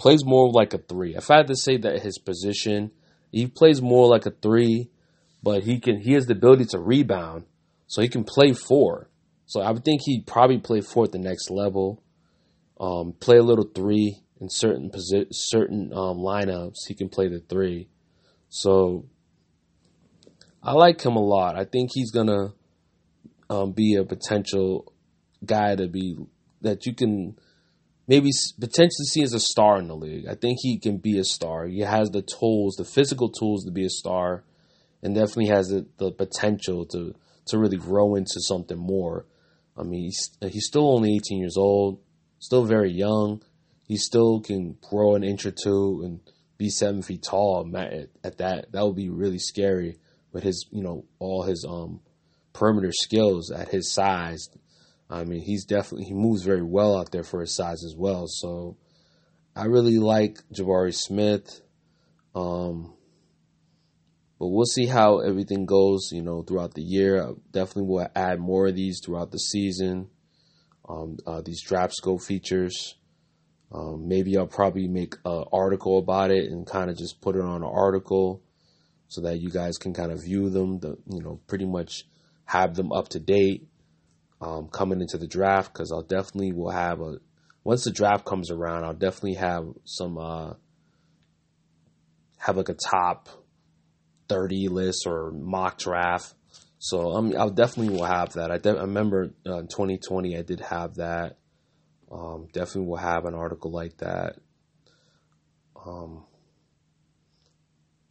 plays 0.02 0.26
more 0.26 0.50
like 0.52 0.74
a 0.74 0.80
three. 0.80 1.16
If 1.16 1.30
I 1.30 1.38
had 1.38 1.48
to 1.48 1.56
say 1.56 1.78
that 1.78 2.02
his 2.02 2.18
position, 2.18 2.90
he 3.32 3.46
plays 3.46 3.84
more 3.84 4.08
like 4.08 4.26
a 4.26 4.32
three, 4.32 4.90
but 5.44 5.62
he 5.62 5.80
can 5.80 6.02
he 6.02 6.14
has 6.14 6.26
the 6.26 6.34
ability 6.34 6.66
to 6.72 6.80
rebound, 6.80 7.46
so 7.86 8.02
he 8.02 8.10
can 8.10 8.24
play 8.24 8.54
four. 8.54 9.10
So 9.46 9.62
I 9.62 9.70
would 9.70 9.86
think 9.86 10.02
he'd 10.04 10.26
probably 10.26 10.58
play 10.58 10.82
four 10.82 11.04
at 11.04 11.12
the 11.12 11.20
next 11.20 11.52
level. 11.52 12.02
Um, 12.80 13.14
play 13.20 13.38
a 13.38 13.44
little 13.44 13.70
three 13.76 14.24
in 14.40 14.50
certain 14.50 14.90
posi- 14.90 15.28
certain 15.30 15.94
um, 15.94 16.18
lineups. 16.18 16.88
He 16.88 16.96
can 16.96 17.08
play 17.08 17.28
the 17.28 17.42
three. 17.48 17.88
So 18.50 19.06
I 20.64 20.74
like 20.74 21.06
him 21.06 21.16
a 21.16 21.24
lot. 21.24 21.60
I 21.60 21.66
think 21.66 21.92
he's 21.94 22.10
gonna 22.10 22.54
um, 23.52 23.74
be 23.74 23.98
a 23.98 24.04
potential 24.04 24.92
guy 25.46 25.76
to 25.76 25.88
be 25.88 26.18
that 26.62 26.88
you 26.88 26.96
can 26.96 27.38
maybe 28.12 28.30
potentially 28.60 29.06
see 29.06 29.24
as 29.24 29.34
a 29.34 29.40
star 29.40 29.80
in 29.80 29.88
the 29.88 29.96
league. 29.96 30.28
I 30.28 30.36
think 30.36 30.58
he 30.62 30.78
can 30.78 30.98
be 30.98 31.18
a 31.18 31.24
star. 31.24 31.66
He 31.66 31.80
has 31.80 32.10
the 32.10 32.22
tools, 32.22 32.76
the 32.76 32.84
physical 32.84 33.30
tools 33.30 33.64
to 33.64 33.72
be 33.72 33.86
a 33.86 33.90
star, 33.90 34.44
and 35.02 35.16
definitely 35.16 35.48
has 35.48 35.70
the, 35.70 35.88
the 35.98 36.12
potential 36.12 36.86
to 36.88 37.16
to 37.48 37.58
really 37.58 37.78
grow 37.78 38.16
into 38.16 38.42
something 38.42 38.78
more. 38.78 39.26
I 39.78 39.84
mean, 39.84 40.04
he's, 40.04 40.30
he's 40.52 40.68
still 40.68 40.94
only 40.94 41.16
18 41.16 41.40
years 41.40 41.56
old, 41.58 42.02
still 42.40 42.66
very 42.66 42.92
young. 42.92 43.42
He 43.88 43.96
still 43.96 44.42
can 44.42 44.78
grow 44.82 45.16
an 45.16 45.24
inch 45.24 45.46
or 45.46 45.52
two 45.52 46.02
and 46.04 46.20
be 46.58 46.70
seven 46.70 47.02
feet 47.02 47.24
tall. 47.24 47.66
At, 47.76 48.10
at 48.24 48.38
that, 48.40 48.74
that 48.74 48.86
would 48.86 48.96
be 48.96 49.10
really 49.10 49.40
scary. 49.40 49.98
With 50.34 50.44
his, 50.44 50.66
you 50.70 50.84
know, 50.84 51.06
all 51.20 51.44
his 51.44 51.66
um 51.68 52.02
perimeter 52.54 52.92
skills 52.92 53.52
at 53.52 53.70
his 53.70 53.92
size, 53.92 54.50
I 55.12 55.26
mean, 55.26 55.42
he's 55.42 55.66
definitely 55.66 56.06
he 56.06 56.14
moves 56.14 56.44
very 56.44 56.64
well 56.64 56.98
out 56.98 57.12
there 57.12 57.24
for 57.24 57.42
his 57.42 57.56
size 57.56 57.84
as 57.84 57.96
well. 57.98 58.26
So, 58.28 58.78
I 59.56 59.66
really 59.66 59.98
like 59.98 60.38
Jabari 60.54 60.94
Smith. 60.94 61.62
Um, 62.34 62.94
but 64.40 64.48
we'll 64.48 64.66
see 64.66 64.88
how 64.88 65.20
everything 65.20 65.66
goes, 65.66 66.10
you 66.12 66.24
know, 66.24 66.42
throughout 66.42 66.74
the 66.74 66.82
year. 66.82 67.22
I 67.22 67.34
definitely 67.52 67.90
will 67.90 68.08
add 68.16 68.40
more 68.40 68.68
of 68.68 68.76
these 68.76 69.00
throughout 69.04 69.32
the 69.32 69.38
season. 69.38 70.10
Um, 70.90 71.18
uh, 71.28 71.42
these 71.42 71.64
DraftScope 71.64 72.24
features. 72.24 72.96
Um, 73.72 74.08
maybe 74.08 74.36
I'll 74.38 74.48
probably 74.48 74.88
make 74.88 75.16
an 75.26 75.46
article 75.54 76.00
about 76.00 76.32
it 76.32 76.50
and 76.50 76.66
kind 76.66 76.90
of 76.90 76.98
just 76.98 77.22
put 77.22 77.36
it 77.36 77.42
on 77.42 77.62
an 77.64 77.70
article 77.72 78.42
so 79.08 79.22
that 79.22 79.40
you 79.40 79.52
guys 79.52 79.78
can 79.78 79.94
kind 79.94 80.12
of 80.12 80.24
view 80.24 80.50
them. 80.50 80.80
The 80.80 80.98
you 81.08 81.22
know 81.22 81.40
pretty 81.48 81.66
much 81.66 82.06
have 82.46 82.76
them 82.76 82.92
up 82.92 83.10
to 83.10 83.20
date 83.20 83.68
um, 84.42 84.68
coming 84.68 85.02
into 85.02 85.18
the 85.18 85.28
draft 85.28 85.72
because 85.72 85.92
I'll 85.92 86.02
definitely 86.02 86.52
will 86.52 86.72
have 86.72 87.00
a 87.00 87.18
once 87.64 87.84
the 87.84 87.92
draft 87.92 88.26
comes 88.26 88.50
around. 88.50 88.84
I'll 88.84 88.94
definitely 88.94 89.36
have 89.36 89.66
some 89.86 90.18
uh, 90.18 90.54
have 92.40 92.58
like 92.58 92.70
a 92.70 92.74
top 92.74 93.30
30 94.28 94.70
list 94.70 95.06
or 95.06 95.32
mock 95.32 95.78
draft. 95.78 96.34
So 96.80 97.12
um, 97.12 97.36
I 97.38 97.48
definitely 97.50 97.96
will 97.96 98.06
have 98.06 98.34
that. 98.34 98.50
I, 98.50 98.58
de- 98.58 98.78
I 98.78 98.82
remember 98.82 99.34
uh, 99.46 99.60
in 99.60 99.68
2020 99.68 100.36
I 100.36 100.42
did 100.42 100.62
have 100.62 100.96
that. 100.96 101.38
Um, 102.12 102.48
definitely 102.52 102.88
will 102.88 102.98
have 102.98 103.26
an 103.26 103.36
article 103.36 103.72
like 103.72 103.98
that. 103.98 104.38
Um, 105.86 106.26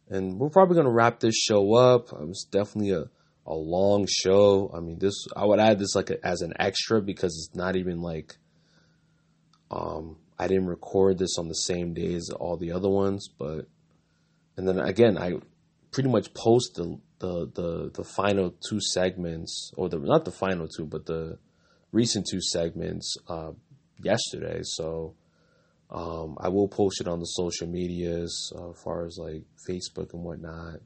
and 0.09 0.39
we're 0.39 0.49
probably 0.49 0.75
to 0.85 0.91
wrap 0.91 1.19
this 1.19 1.35
show 1.35 1.73
up. 1.73 2.11
It 2.13 2.27
was 2.27 2.47
definitely 2.49 2.91
a, 2.91 3.09
a 3.45 3.53
long 3.53 4.07
show. 4.09 4.71
I 4.75 4.79
mean, 4.79 4.99
this 4.99 5.27
I 5.35 5.45
would 5.45 5.59
add 5.59 5.79
this 5.79 5.95
like 5.95 6.09
a, 6.09 6.25
as 6.25 6.41
an 6.41 6.53
extra 6.59 7.01
because 7.01 7.35
it's 7.35 7.55
not 7.55 7.75
even 7.75 8.01
like 8.01 8.37
um, 9.69 10.17
I 10.37 10.47
didn't 10.47 10.67
record 10.67 11.17
this 11.17 11.37
on 11.37 11.47
the 11.47 11.55
same 11.55 11.93
day 11.93 12.13
as 12.13 12.29
all 12.29 12.57
the 12.57 12.71
other 12.71 12.89
ones, 12.89 13.27
but 13.37 13.67
and 14.57 14.67
then 14.67 14.79
again 14.79 15.17
I 15.17 15.33
pretty 15.91 16.09
much 16.09 16.33
post 16.33 16.75
the 16.75 16.99
the 17.19 17.51
the, 17.53 17.91
the 17.93 18.03
final 18.03 18.53
two 18.67 18.79
segments 18.81 19.71
or 19.77 19.89
the 19.89 19.99
not 19.99 20.25
the 20.25 20.31
final 20.31 20.67
two 20.67 20.85
but 20.85 21.05
the 21.05 21.37
recent 21.91 22.25
two 22.29 22.41
segments 22.41 23.15
uh, 23.27 23.51
yesterday 24.01 24.61
so 24.63 25.13
um, 25.89 26.37
I 26.39 26.47
will 26.47 26.69
post 26.69 27.01
it 27.01 27.07
on 27.07 27.19
the 27.19 27.25
social 27.25 27.67
medias 27.67 28.51
uh, 28.55 28.71
as 28.71 28.81
far 28.81 29.05
as 29.05 29.17
like 29.17 29.43
Facebook 29.69 30.13
and 30.13 30.23
whatnot 30.23 30.79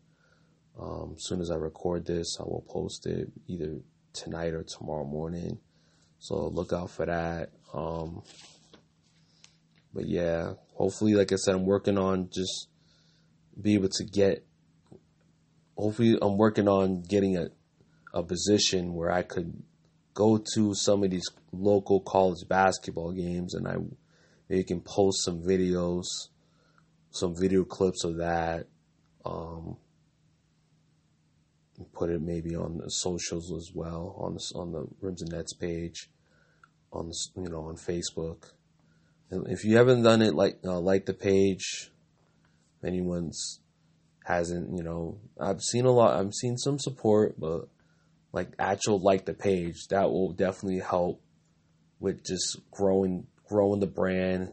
um, 0.79 1.13
as 1.15 1.23
soon 1.25 1.41
as 1.41 1.51
I 1.51 1.55
record 1.55 2.05
this 2.05 2.37
I 2.39 2.43
will 2.43 2.65
post 2.69 3.05
it 3.05 3.31
either 3.47 3.79
tonight 4.13 4.53
or 4.53 4.63
tomorrow 4.63 5.05
morning. 5.05 5.59
So 6.19 6.47
look 6.47 6.71
out 6.71 6.89
for 6.91 7.05
that. 7.05 7.49
Um, 7.73 8.23
but 9.93 10.07
yeah 10.07 10.53
hopefully 10.73 11.13
like 11.13 11.31
I 11.31 11.35
said 11.35 11.55
I'm 11.55 11.65
working 11.65 11.97
on 11.97 12.29
just 12.33 12.67
be 13.59 13.75
able 13.75 13.89
to 13.89 14.03
get 14.03 14.45
hopefully 15.77 16.17
I'm 16.21 16.37
working 16.37 16.67
on 16.67 17.01
getting 17.01 17.37
a 17.37 17.47
a 18.13 18.23
position 18.23 18.93
where 18.93 19.11
I 19.11 19.23
could 19.23 19.61
go 20.13 20.41
to 20.55 20.73
some 20.73 21.03
of 21.03 21.11
these 21.11 21.29
local 21.51 21.99
college 21.99 22.47
basketball 22.47 23.11
games 23.11 23.53
and 23.53 23.67
I 23.67 23.75
maybe 24.49 24.63
can 24.63 24.79
post 24.79 25.23
some 25.25 25.41
videos, 25.41 26.05
some 27.11 27.35
video 27.35 27.65
clips 27.65 28.05
of 28.05 28.17
that, 28.17 28.67
um, 29.25 29.75
put 31.93 32.09
it 32.09 32.21
maybe 32.21 32.55
on 32.55 32.77
the 32.77 32.89
socials 32.89 33.51
as 33.51 33.71
well 33.73 34.15
on 34.17 34.35
the 34.35 34.51
on 34.55 34.71
the 34.71 34.87
Rims 35.01 35.21
and 35.21 35.31
Nets 35.31 35.53
page, 35.53 36.09
on 36.91 37.09
the, 37.09 37.15
you 37.41 37.49
know 37.49 37.65
on 37.65 37.75
Facebook. 37.75 38.51
And 39.31 39.47
if 39.49 39.65
you 39.65 39.77
haven't 39.77 40.03
done 40.03 40.21
it, 40.21 40.35
like 40.35 40.59
uh, 40.63 40.79
like 40.79 41.05
the 41.05 41.13
page. 41.13 41.91
Anyone's 42.83 43.61
hasn't, 44.25 44.75
you 44.75 44.83
know, 44.83 45.19
I've 45.39 45.61
seen 45.61 45.85
a 45.85 45.91
lot, 45.91 46.19
I've 46.19 46.33
seen 46.33 46.57
some 46.57 46.79
support, 46.79 47.39
but 47.39 47.67
like 48.31 48.49
actual 48.59 48.99
like 48.99 49.25
the 49.25 49.33
page, 49.33 49.87
that 49.89 50.09
will 50.09 50.33
definitely 50.33 50.79
help 50.79 51.21
with 51.99 52.25
just 52.25 52.59
growing, 52.71 53.27
growing 53.47 53.79
the 53.79 53.87
brand, 53.87 54.51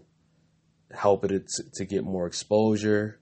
help 0.95 1.25
it 1.25 1.49
to, 1.49 1.65
to 1.75 1.85
get 1.85 2.05
more 2.05 2.27
exposure. 2.27 3.19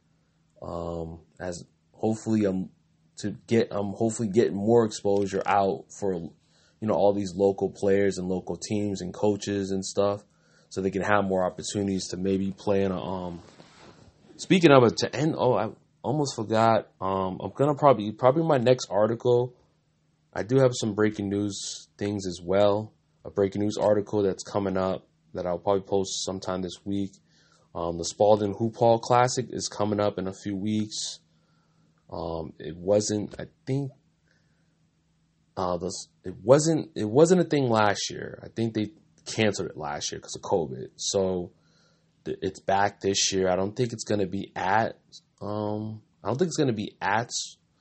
Um, 0.61 1.21
as 1.41 1.65
hopefully 1.93 2.45
I'm 2.45 2.71
to 3.23 3.37
get, 3.47 3.69
I'm 3.71 3.93
hopefully 3.93 4.29
getting 4.29 4.57
more 4.57 4.85
exposure 4.85 5.43
out 5.47 5.85
for, 5.99 6.15
you 6.15 6.33
know, 6.81 6.95
all 6.95 7.13
these 7.13 7.35
local 7.35 7.71
players 7.71 8.19
and 8.19 8.29
local 8.29 8.57
teams 8.57 9.01
and 9.01 9.13
coaches 9.13 9.71
and 9.71 9.85
stuff 9.85 10.23
so 10.69 10.81
they 10.81 10.91
can 10.91 11.03
have 11.03 11.25
more 11.25 11.45
opportunities 11.45 12.09
to 12.09 12.17
maybe 12.17 12.53
play 12.53 12.83
in 12.83 12.93
a, 12.93 13.01
um, 13.01 13.41
speaking 14.37 14.71
of 14.71 14.85
it 14.85 14.97
to 14.99 15.15
end, 15.15 15.35
oh, 15.37 15.55
I, 15.55 15.71
almost 16.03 16.37
forgot. 16.37 16.89
Um, 17.01 17.39
I'm 17.43 17.53
gonna 17.55 17.75
probably 17.75 18.13
probably 18.13 18.43
my 18.43 18.59
next 18.59 18.89
article. 18.91 19.55
I 20.33 20.43
do 20.43 20.59
have 20.59 20.73
some 20.75 20.95
breaking 20.95 21.29
news 21.29 21.89
things 21.99 22.27
as 22.27 22.41
well. 22.43 22.93
A 23.25 23.31
breaking 23.31 23.63
news 23.63 23.77
article 23.77 24.23
that's 24.23 24.43
coming 24.43 24.77
up 24.77 25.07
that 25.35 25.47
I'll 25.47 25.59
probably 25.59 25.83
post 25.83 26.25
sometime 26.25 26.63
this 26.63 26.79
week. 26.85 27.13
Um, 27.75 27.99
the 27.99 28.05
Spalding 28.05 28.55
Hoophall 28.55 29.01
Classic 29.01 29.47
is 29.51 29.69
coming 29.69 30.01
up 30.01 30.19
in 30.19 30.27
a 30.27 30.33
few 30.33 30.57
weeks. 30.57 31.21
Um, 32.13 32.53
it 32.59 32.77
wasn't, 32.77 33.35
I 33.39 33.47
think, 33.67 33.93
uh, 35.57 35.79
it 36.25 36.35
wasn't, 36.43 36.91
it 36.95 37.09
wasn't 37.09 37.41
a 37.41 37.45
thing 37.45 37.69
last 37.69 38.11
year. 38.11 38.41
I 38.43 38.49
think 38.49 38.75
they 38.75 38.93
canceled 39.27 39.71
it 39.71 39.77
last 39.77 40.11
year 40.11 40.19
because 40.19 40.35
of 40.35 40.43
COVID. 40.43 40.89
So 40.97 41.53
th- 42.25 42.39
it's 42.43 42.61
back 42.61 43.01
this 43.01 43.33
year. 43.33 43.49
I 43.49 43.57
don't 43.57 43.77
think 43.77 43.93
it's 43.93 44.05
going 44.05 44.21
to 44.21 44.27
be 44.27 44.51
at 44.57 44.97
um, 45.41 46.03
I 46.23 46.29
don't 46.29 46.39
think 46.39 46.49
it's 46.49 46.57
going 46.57 46.69
to 46.69 46.75
be 46.75 46.97
at. 47.01 47.31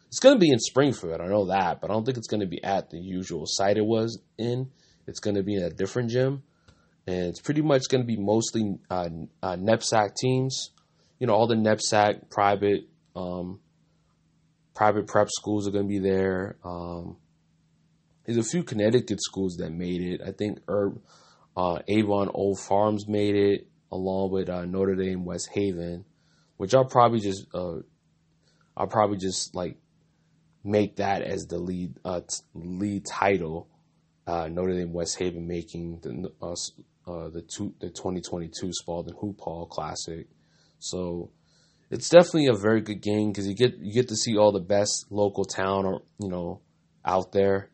It's 0.07 0.19
going 0.19 0.35
to 0.35 0.39
be 0.39 0.49
in 0.49 0.59
Springfield. 0.59 1.21
I 1.21 1.27
know 1.27 1.47
that, 1.47 1.81
but 1.81 1.91
I 1.91 1.93
don't 1.93 2.05
think 2.05 2.17
it's 2.17 2.27
going 2.27 2.39
to 2.39 2.47
be 2.47 2.63
at 2.63 2.89
the 2.89 2.97
usual 2.97 3.43
site 3.45 3.77
it 3.77 3.85
was 3.85 4.19
in. 4.37 4.71
It's 5.07 5.19
going 5.19 5.35
to 5.35 5.43
be 5.43 5.55
in 5.55 5.63
a 5.63 5.69
different 5.69 6.09
gym, 6.09 6.43
and 7.05 7.27
it's 7.27 7.41
pretty 7.41 7.61
much 7.61 7.83
going 7.89 8.01
to 8.01 8.07
be 8.07 8.17
mostly 8.17 8.77
uh, 8.89 9.09
uh, 9.43 9.55
NEPSAC 9.55 10.15
teams. 10.15 10.71
You 11.19 11.27
know, 11.27 11.33
all 11.33 11.47
the 11.47 11.55
NEPSAC 11.55 12.29
private 12.29 12.87
um, 13.15 13.59
private 14.79 15.07
prep 15.07 15.27
schools 15.29 15.67
are 15.67 15.71
going 15.71 15.85
to 15.85 15.89
be 15.89 15.99
there. 15.99 16.57
Um, 16.63 17.17
there's 18.25 18.37
a 18.37 18.43
few 18.43 18.63
Connecticut 18.63 19.19
schools 19.21 19.57
that 19.57 19.71
made 19.71 20.01
it. 20.01 20.21
I 20.25 20.31
think 20.31 20.59
Herb, 20.67 21.01
uh, 21.57 21.79
Avon 21.87 22.29
Old 22.33 22.59
Farms 22.59 23.07
made 23.07 23.35
it, 23.35 23.67
along 23.91 24.31
with 24.31 24.49
uh, 24.49 24.65
Notre 24.65 24.95
Dame 24.95 25.25
West 25.25 25.49
Haven 25.53 26.05
which 26.59 26.75
I'll 26.75 26.83
probably 26.83 27.21
just 27.21 27.47
uh, 27.53 27.77
I'll 28.75 28.87
probably 28.87 29.17
just 29.17 29.55
like 29.55 29.77
make 30.61 30.97
that 30.97 31.21
as 31.21 31.45
the 31.45 31.57
lead 31.57 31.93
uh, 32.03 32.19
t- 32.19 32.43
lead 32.53 33.05
title. 33.05 33.69
Uh, 34.27 34.49
Notre 34.49 34.73
Dame 34.73 34.91
West 34.91 35.17
Haven 35.17 35.47
making 35.47 36.01
the 36.01 36.29
uh, 36.41 36.51
uh, 37.09 37.29
the 37.29 37.41
two, 37.41 37.73
the 37.79 37.87
2022 37.87 38.73
Spalding 38.73 39.15
Hoop 39.21 39.39
Hall 39.39 39.67
Classic. 39.67 40.27
So 40.79 41.31
it's 41.91 42.09
definitely 42.09 42.47
a 42.47 42.53
very 42.53 42.81
good 42.81 43.01
game 43.01 43.31
because 43.31 43.47
you 43.47 43.55
get 43.55 43.77
you 43.79 43.93
get 43.93 44.09
to 44.09 44.15
see 44.15 44.37
all 44.37 44.51
the 44.51 44.59
best 44.59 45.07
local 45.09 45.45
town 45.45 45.85
or 45.85 46.01
you 46.19 46.29
know 46.29 46.61
out 47.03 47.31
there, 47.31 47.69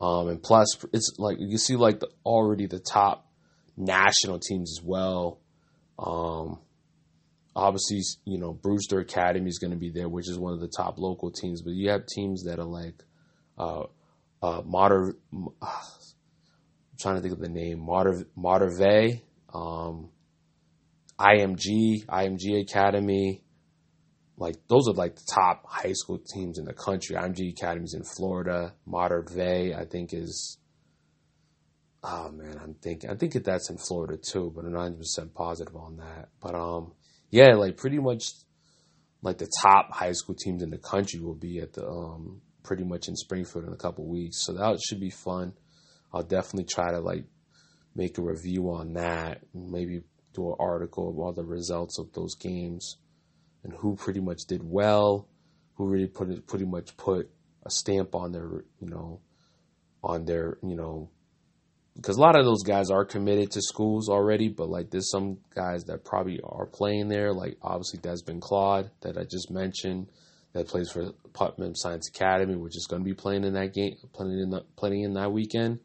um, 0.00 0.28
and 0.28 0.42
plus 0.42 0.66
it's 0.92 1.16
like 1.18 1.36
you 1.40 1.58
see 1.58 1.76
like 1.76 2.00
the, 2.00 2.08
already 2.24 2.66
the 2.66 2.80
top 2.80 3.26
national 3.76 4.38
teams 4.38 4.78
as 4.78 4.84
well. 4.84 5.40
Um, 5.98 6.58
obviously, 7.54 8.00
you 8.24 8.38
know, 8.38 8.52
Brewster 8.52 9.00
Academy 9.00 9.48
is 9.48 9.58
going 9.58 9.72
to 9.72 9.76
be 9.76 9.90
there, 9.90 10.08
which 10.08 10.28
is 10.28 10.38
one 10.38 10.52
of 10.52 10.60
the 10.60 10.68
top 10.68 10.98
local 10.98 11.30
teams. 11.30 11.62
But 11.62 11.72
you 11.72 11.90
have 11.90 12.06
teams 12.06 12.44
that 12.44 12.58
are 12.58 12.64
like, 12.64 13.02
uh, 13.58 13.84
uh, 14.42 14.62
Mater, 14.64 15.14
uh, 15.34 15.66
I'm 15.66 16.98
trying 16.98 17.16
to 17.16 17.20
think 17.20 17.34
of 17.34 17.40
the 17.40 17.48
name, 17.48 17.80
Mater, 17.80 18.24
Matervey, 18.36 19.22
um, 19.52 20.10
IMG, 21.18 22.06
IMG 22.06 22.60
Academy. 22.62 23.42
Like 24.38 24.56
those 24.68 24.86
are 24.88 24.94
like 24.94 25.16
the 25.16 25.26
top 25.34 25.64
high 25.66 25.92
school 25.92 26.18
teams 26.32 26.58
in 26.58 26.64
the 26.64 26.72
country. 26.72 27.16
IMG 27.16 27.52
Academy's 27.52 27.94
in 27.94 28.04
Florida. 28.04 28.72
Mater 28.86 29.24
Dei, 29.24 29.74
I 29.74 29.84
think, 29.84 30.14
is 30.14 30.58
oh 32.04 32.30
man, 32.30 32.56
I'm 32.62 32.74
thinking 32.74 33.10
I 33.10 33.16
think 33.16 33.32
that's 33.32 33.68
in 33.68 33.78
Florida 33.78 34.16
too, 34.16 34.52
but 34.54 34.64
I'm 34.64 34.72
not 34.72 34.78
100 34.78 34.98
percent 34.98 35.34
positive 35.34 35.74
on 35.74 35.96
that. 35.96 36.28
But 36.40 36.54
um, 36.54 36.92
yeah, 37.30 37.54
like 37.54 37.76
pretty 37.76 37.98
much 37.98 38.30
like 39.22 39.38
the 39.38 39.50
top 39.62 39.92
high 39.92 40.12
school 40.12 40.36
teams 40.36 40.62
in 40.62 40.70
the 40.70 40.78
country 40.78 41.18
will 41.18 41.34
be 41.34 41.58
at 41.58 41.72
the 41.72 41.84
um, 41.88 42.40
pretty 42.62 42.84
much 42.84 43.08
in 43.08 43.16
Springfield 43.16 43.66
in 43.66 43.72
a 43.72 43.76
couple 43.76 44.06
weeks. 44.06 44.44
So 44.44 44.52
that 44.52 44.78
should 44.80 45.00
be 45.00 45.10
fun. 45.10 45.52
I'll 46.12 46.22
definitely 46.22 46.66
try 46.70 46.92
to 46.92 47.00
like 47.00 47.24
make 47.96 48.18
a 48.18 48.22
review 48.22 48.70
on 48.70 48.92
that. 48.92 49.40
Maybe 49.52 50.02
do 50.32 50.50
an 50.50 50.56
article 50.60 51.10
of 51.10 51.18
all 51.18 51.32
the 51.32 51.44
results 51.44 51.98
of 51.98 52.12
those 52.12 52.36
games 52.36 52.98
and 53.64 53.72
who 53.72 53.96
pretty 53.96 54.20
much 54.20 54.40
did 54.48 54.62
well, 54.62 55.28
who 55.74 55.86
really 55.86 56.06
put 56.06 56.46
pretty 56.46 56.64
much 56.64 56.96
put 56.96 57.30
a 57.64 57.70
stamp 57.70 58.14
on 58.14 58.32
their 58.32 58.64
you 58.80 58.88
know 58.88 59.20
on 60.02 60.24
their 60.24 60.58
you 60.62 60.76
know 60.76 61.10
because 61.98 62.16
a 62.16 62.20
lot 62.20 62.38
of 62.38 62.44
those 62.44 62.62
guys 62.62 62.90
are 62.90 63.04
committed 63.04 63.50
to 63.50 63.60
schools 63.60 64.08
already, 64.08 64.48
but 64.48 64.68
like 64.68 64.90
there's 64.90 65.10
some 65.10 65.38
guys 65.52 65.84
that 65.84 66.04
probably 66.04 66.40
are 66.44 66.64
playing 66.64 67.08
there, 67.08 67.32
like 67.32 67.56
obviously 67.60 67.98
Desmond 67.98 68.40
Claude 68.40 68.90
that 69.00 69.18
I 69.18 69.24
just 69.24 69.50
mentioned 69.50 70.06
that 70.52 70.68
plays 70.68 70.90
for 70.90 71.10
Putnam 71.32 71.74
Science 71.74 72.08
Academy, 72.08 72.54
which 72.54 72.76
is 72.76 72.86
going 72.88 73.02
to 73.02 73.04
be 73.04 73.14
playing 73.14 73.42
in 73.42 73.54
that 73.54 73.74
game, 73.74 73.96
playing 74.12 74.38
in 74.38 74.50
the, 74.50 74.60
playing 74.76 75.02
in 75.02 75.14
that 75.14 75.32
weekend. 75.32 75.80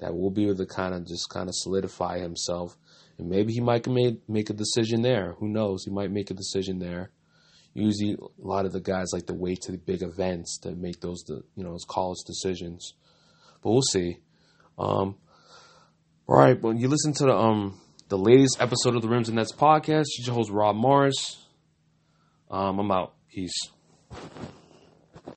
That 0.00 0.14
will 0.14 0.30
be 0.30 0.54
to 0.54 0.66
kind 0.66 0.94
of 0.94 1.06
just 1.06 1.30
kind 1.30 1.48
of 1.48 1.54
solidify 1.54 2.18
himself, 2.18 2.76
and 3.18 3.28
maybe 3.28 3.52
he 3.52 3.60
might 3.60 3.86
make 3.86 4.28
make 4.28 4.50
a 4.50 4.54
decision 4.54 5.02
there. 5.02 5.32
Who 5.38 5.48
knows? 5.48 5.84
He 5.84 5.90
might 5.90 6.10
make 6.10 6.30
a 6.30 6.34
decision 6.34 6.78
there. 6.78 7.10
Usually, 7.74 8.14
a 8.14 8.46
lot 8.46 8.66
of 8.66 8.72
the 8.72 8.80
guys 8.80 9.08
like 9.12 9.26
to 9.26 9.34
wait 9.34 9.62
to 9.62 9.72
the 9.72 9.78
big 9.78 10.02
events 10.02 10.58
to 10.62 10.72
make 10.72 11.00
those, 11.00 11.24
you 11.28 11.64
know, 11.64 11.72
those 11.72 11.84
college 11.88 12.18
decisions. 12.26 12.94
But 13.62 13.70
we'll 13.70 13.82
see. 13.82 14.18
Um, 14.78 15.16
all 16.26 16.38
right, 16.38 16.60
well, 16.60 16.72
you 16.72 16.88
listen 16.88 17.12
to 17.14 17.24
the 17.24 17.36
um 17.36 17.80
the 18.08 18.18
latest 18.18 18.58
episode 18.60 18.94
of 18.94 19.02
the 19.02 19.08
Rims 19.08 19.28
and 19.28 19.36
Nets 19.36 19.52
podcast. 19.52 20.06
Your 20.18 20.34
host 20.34 20.50
Rob 20.50 20.76
Morris. 20.76 21.46
Um, 22.50 22.78
I'm 22.78 22.90
out. 22.90 23.14
Peace. 23.28 23.56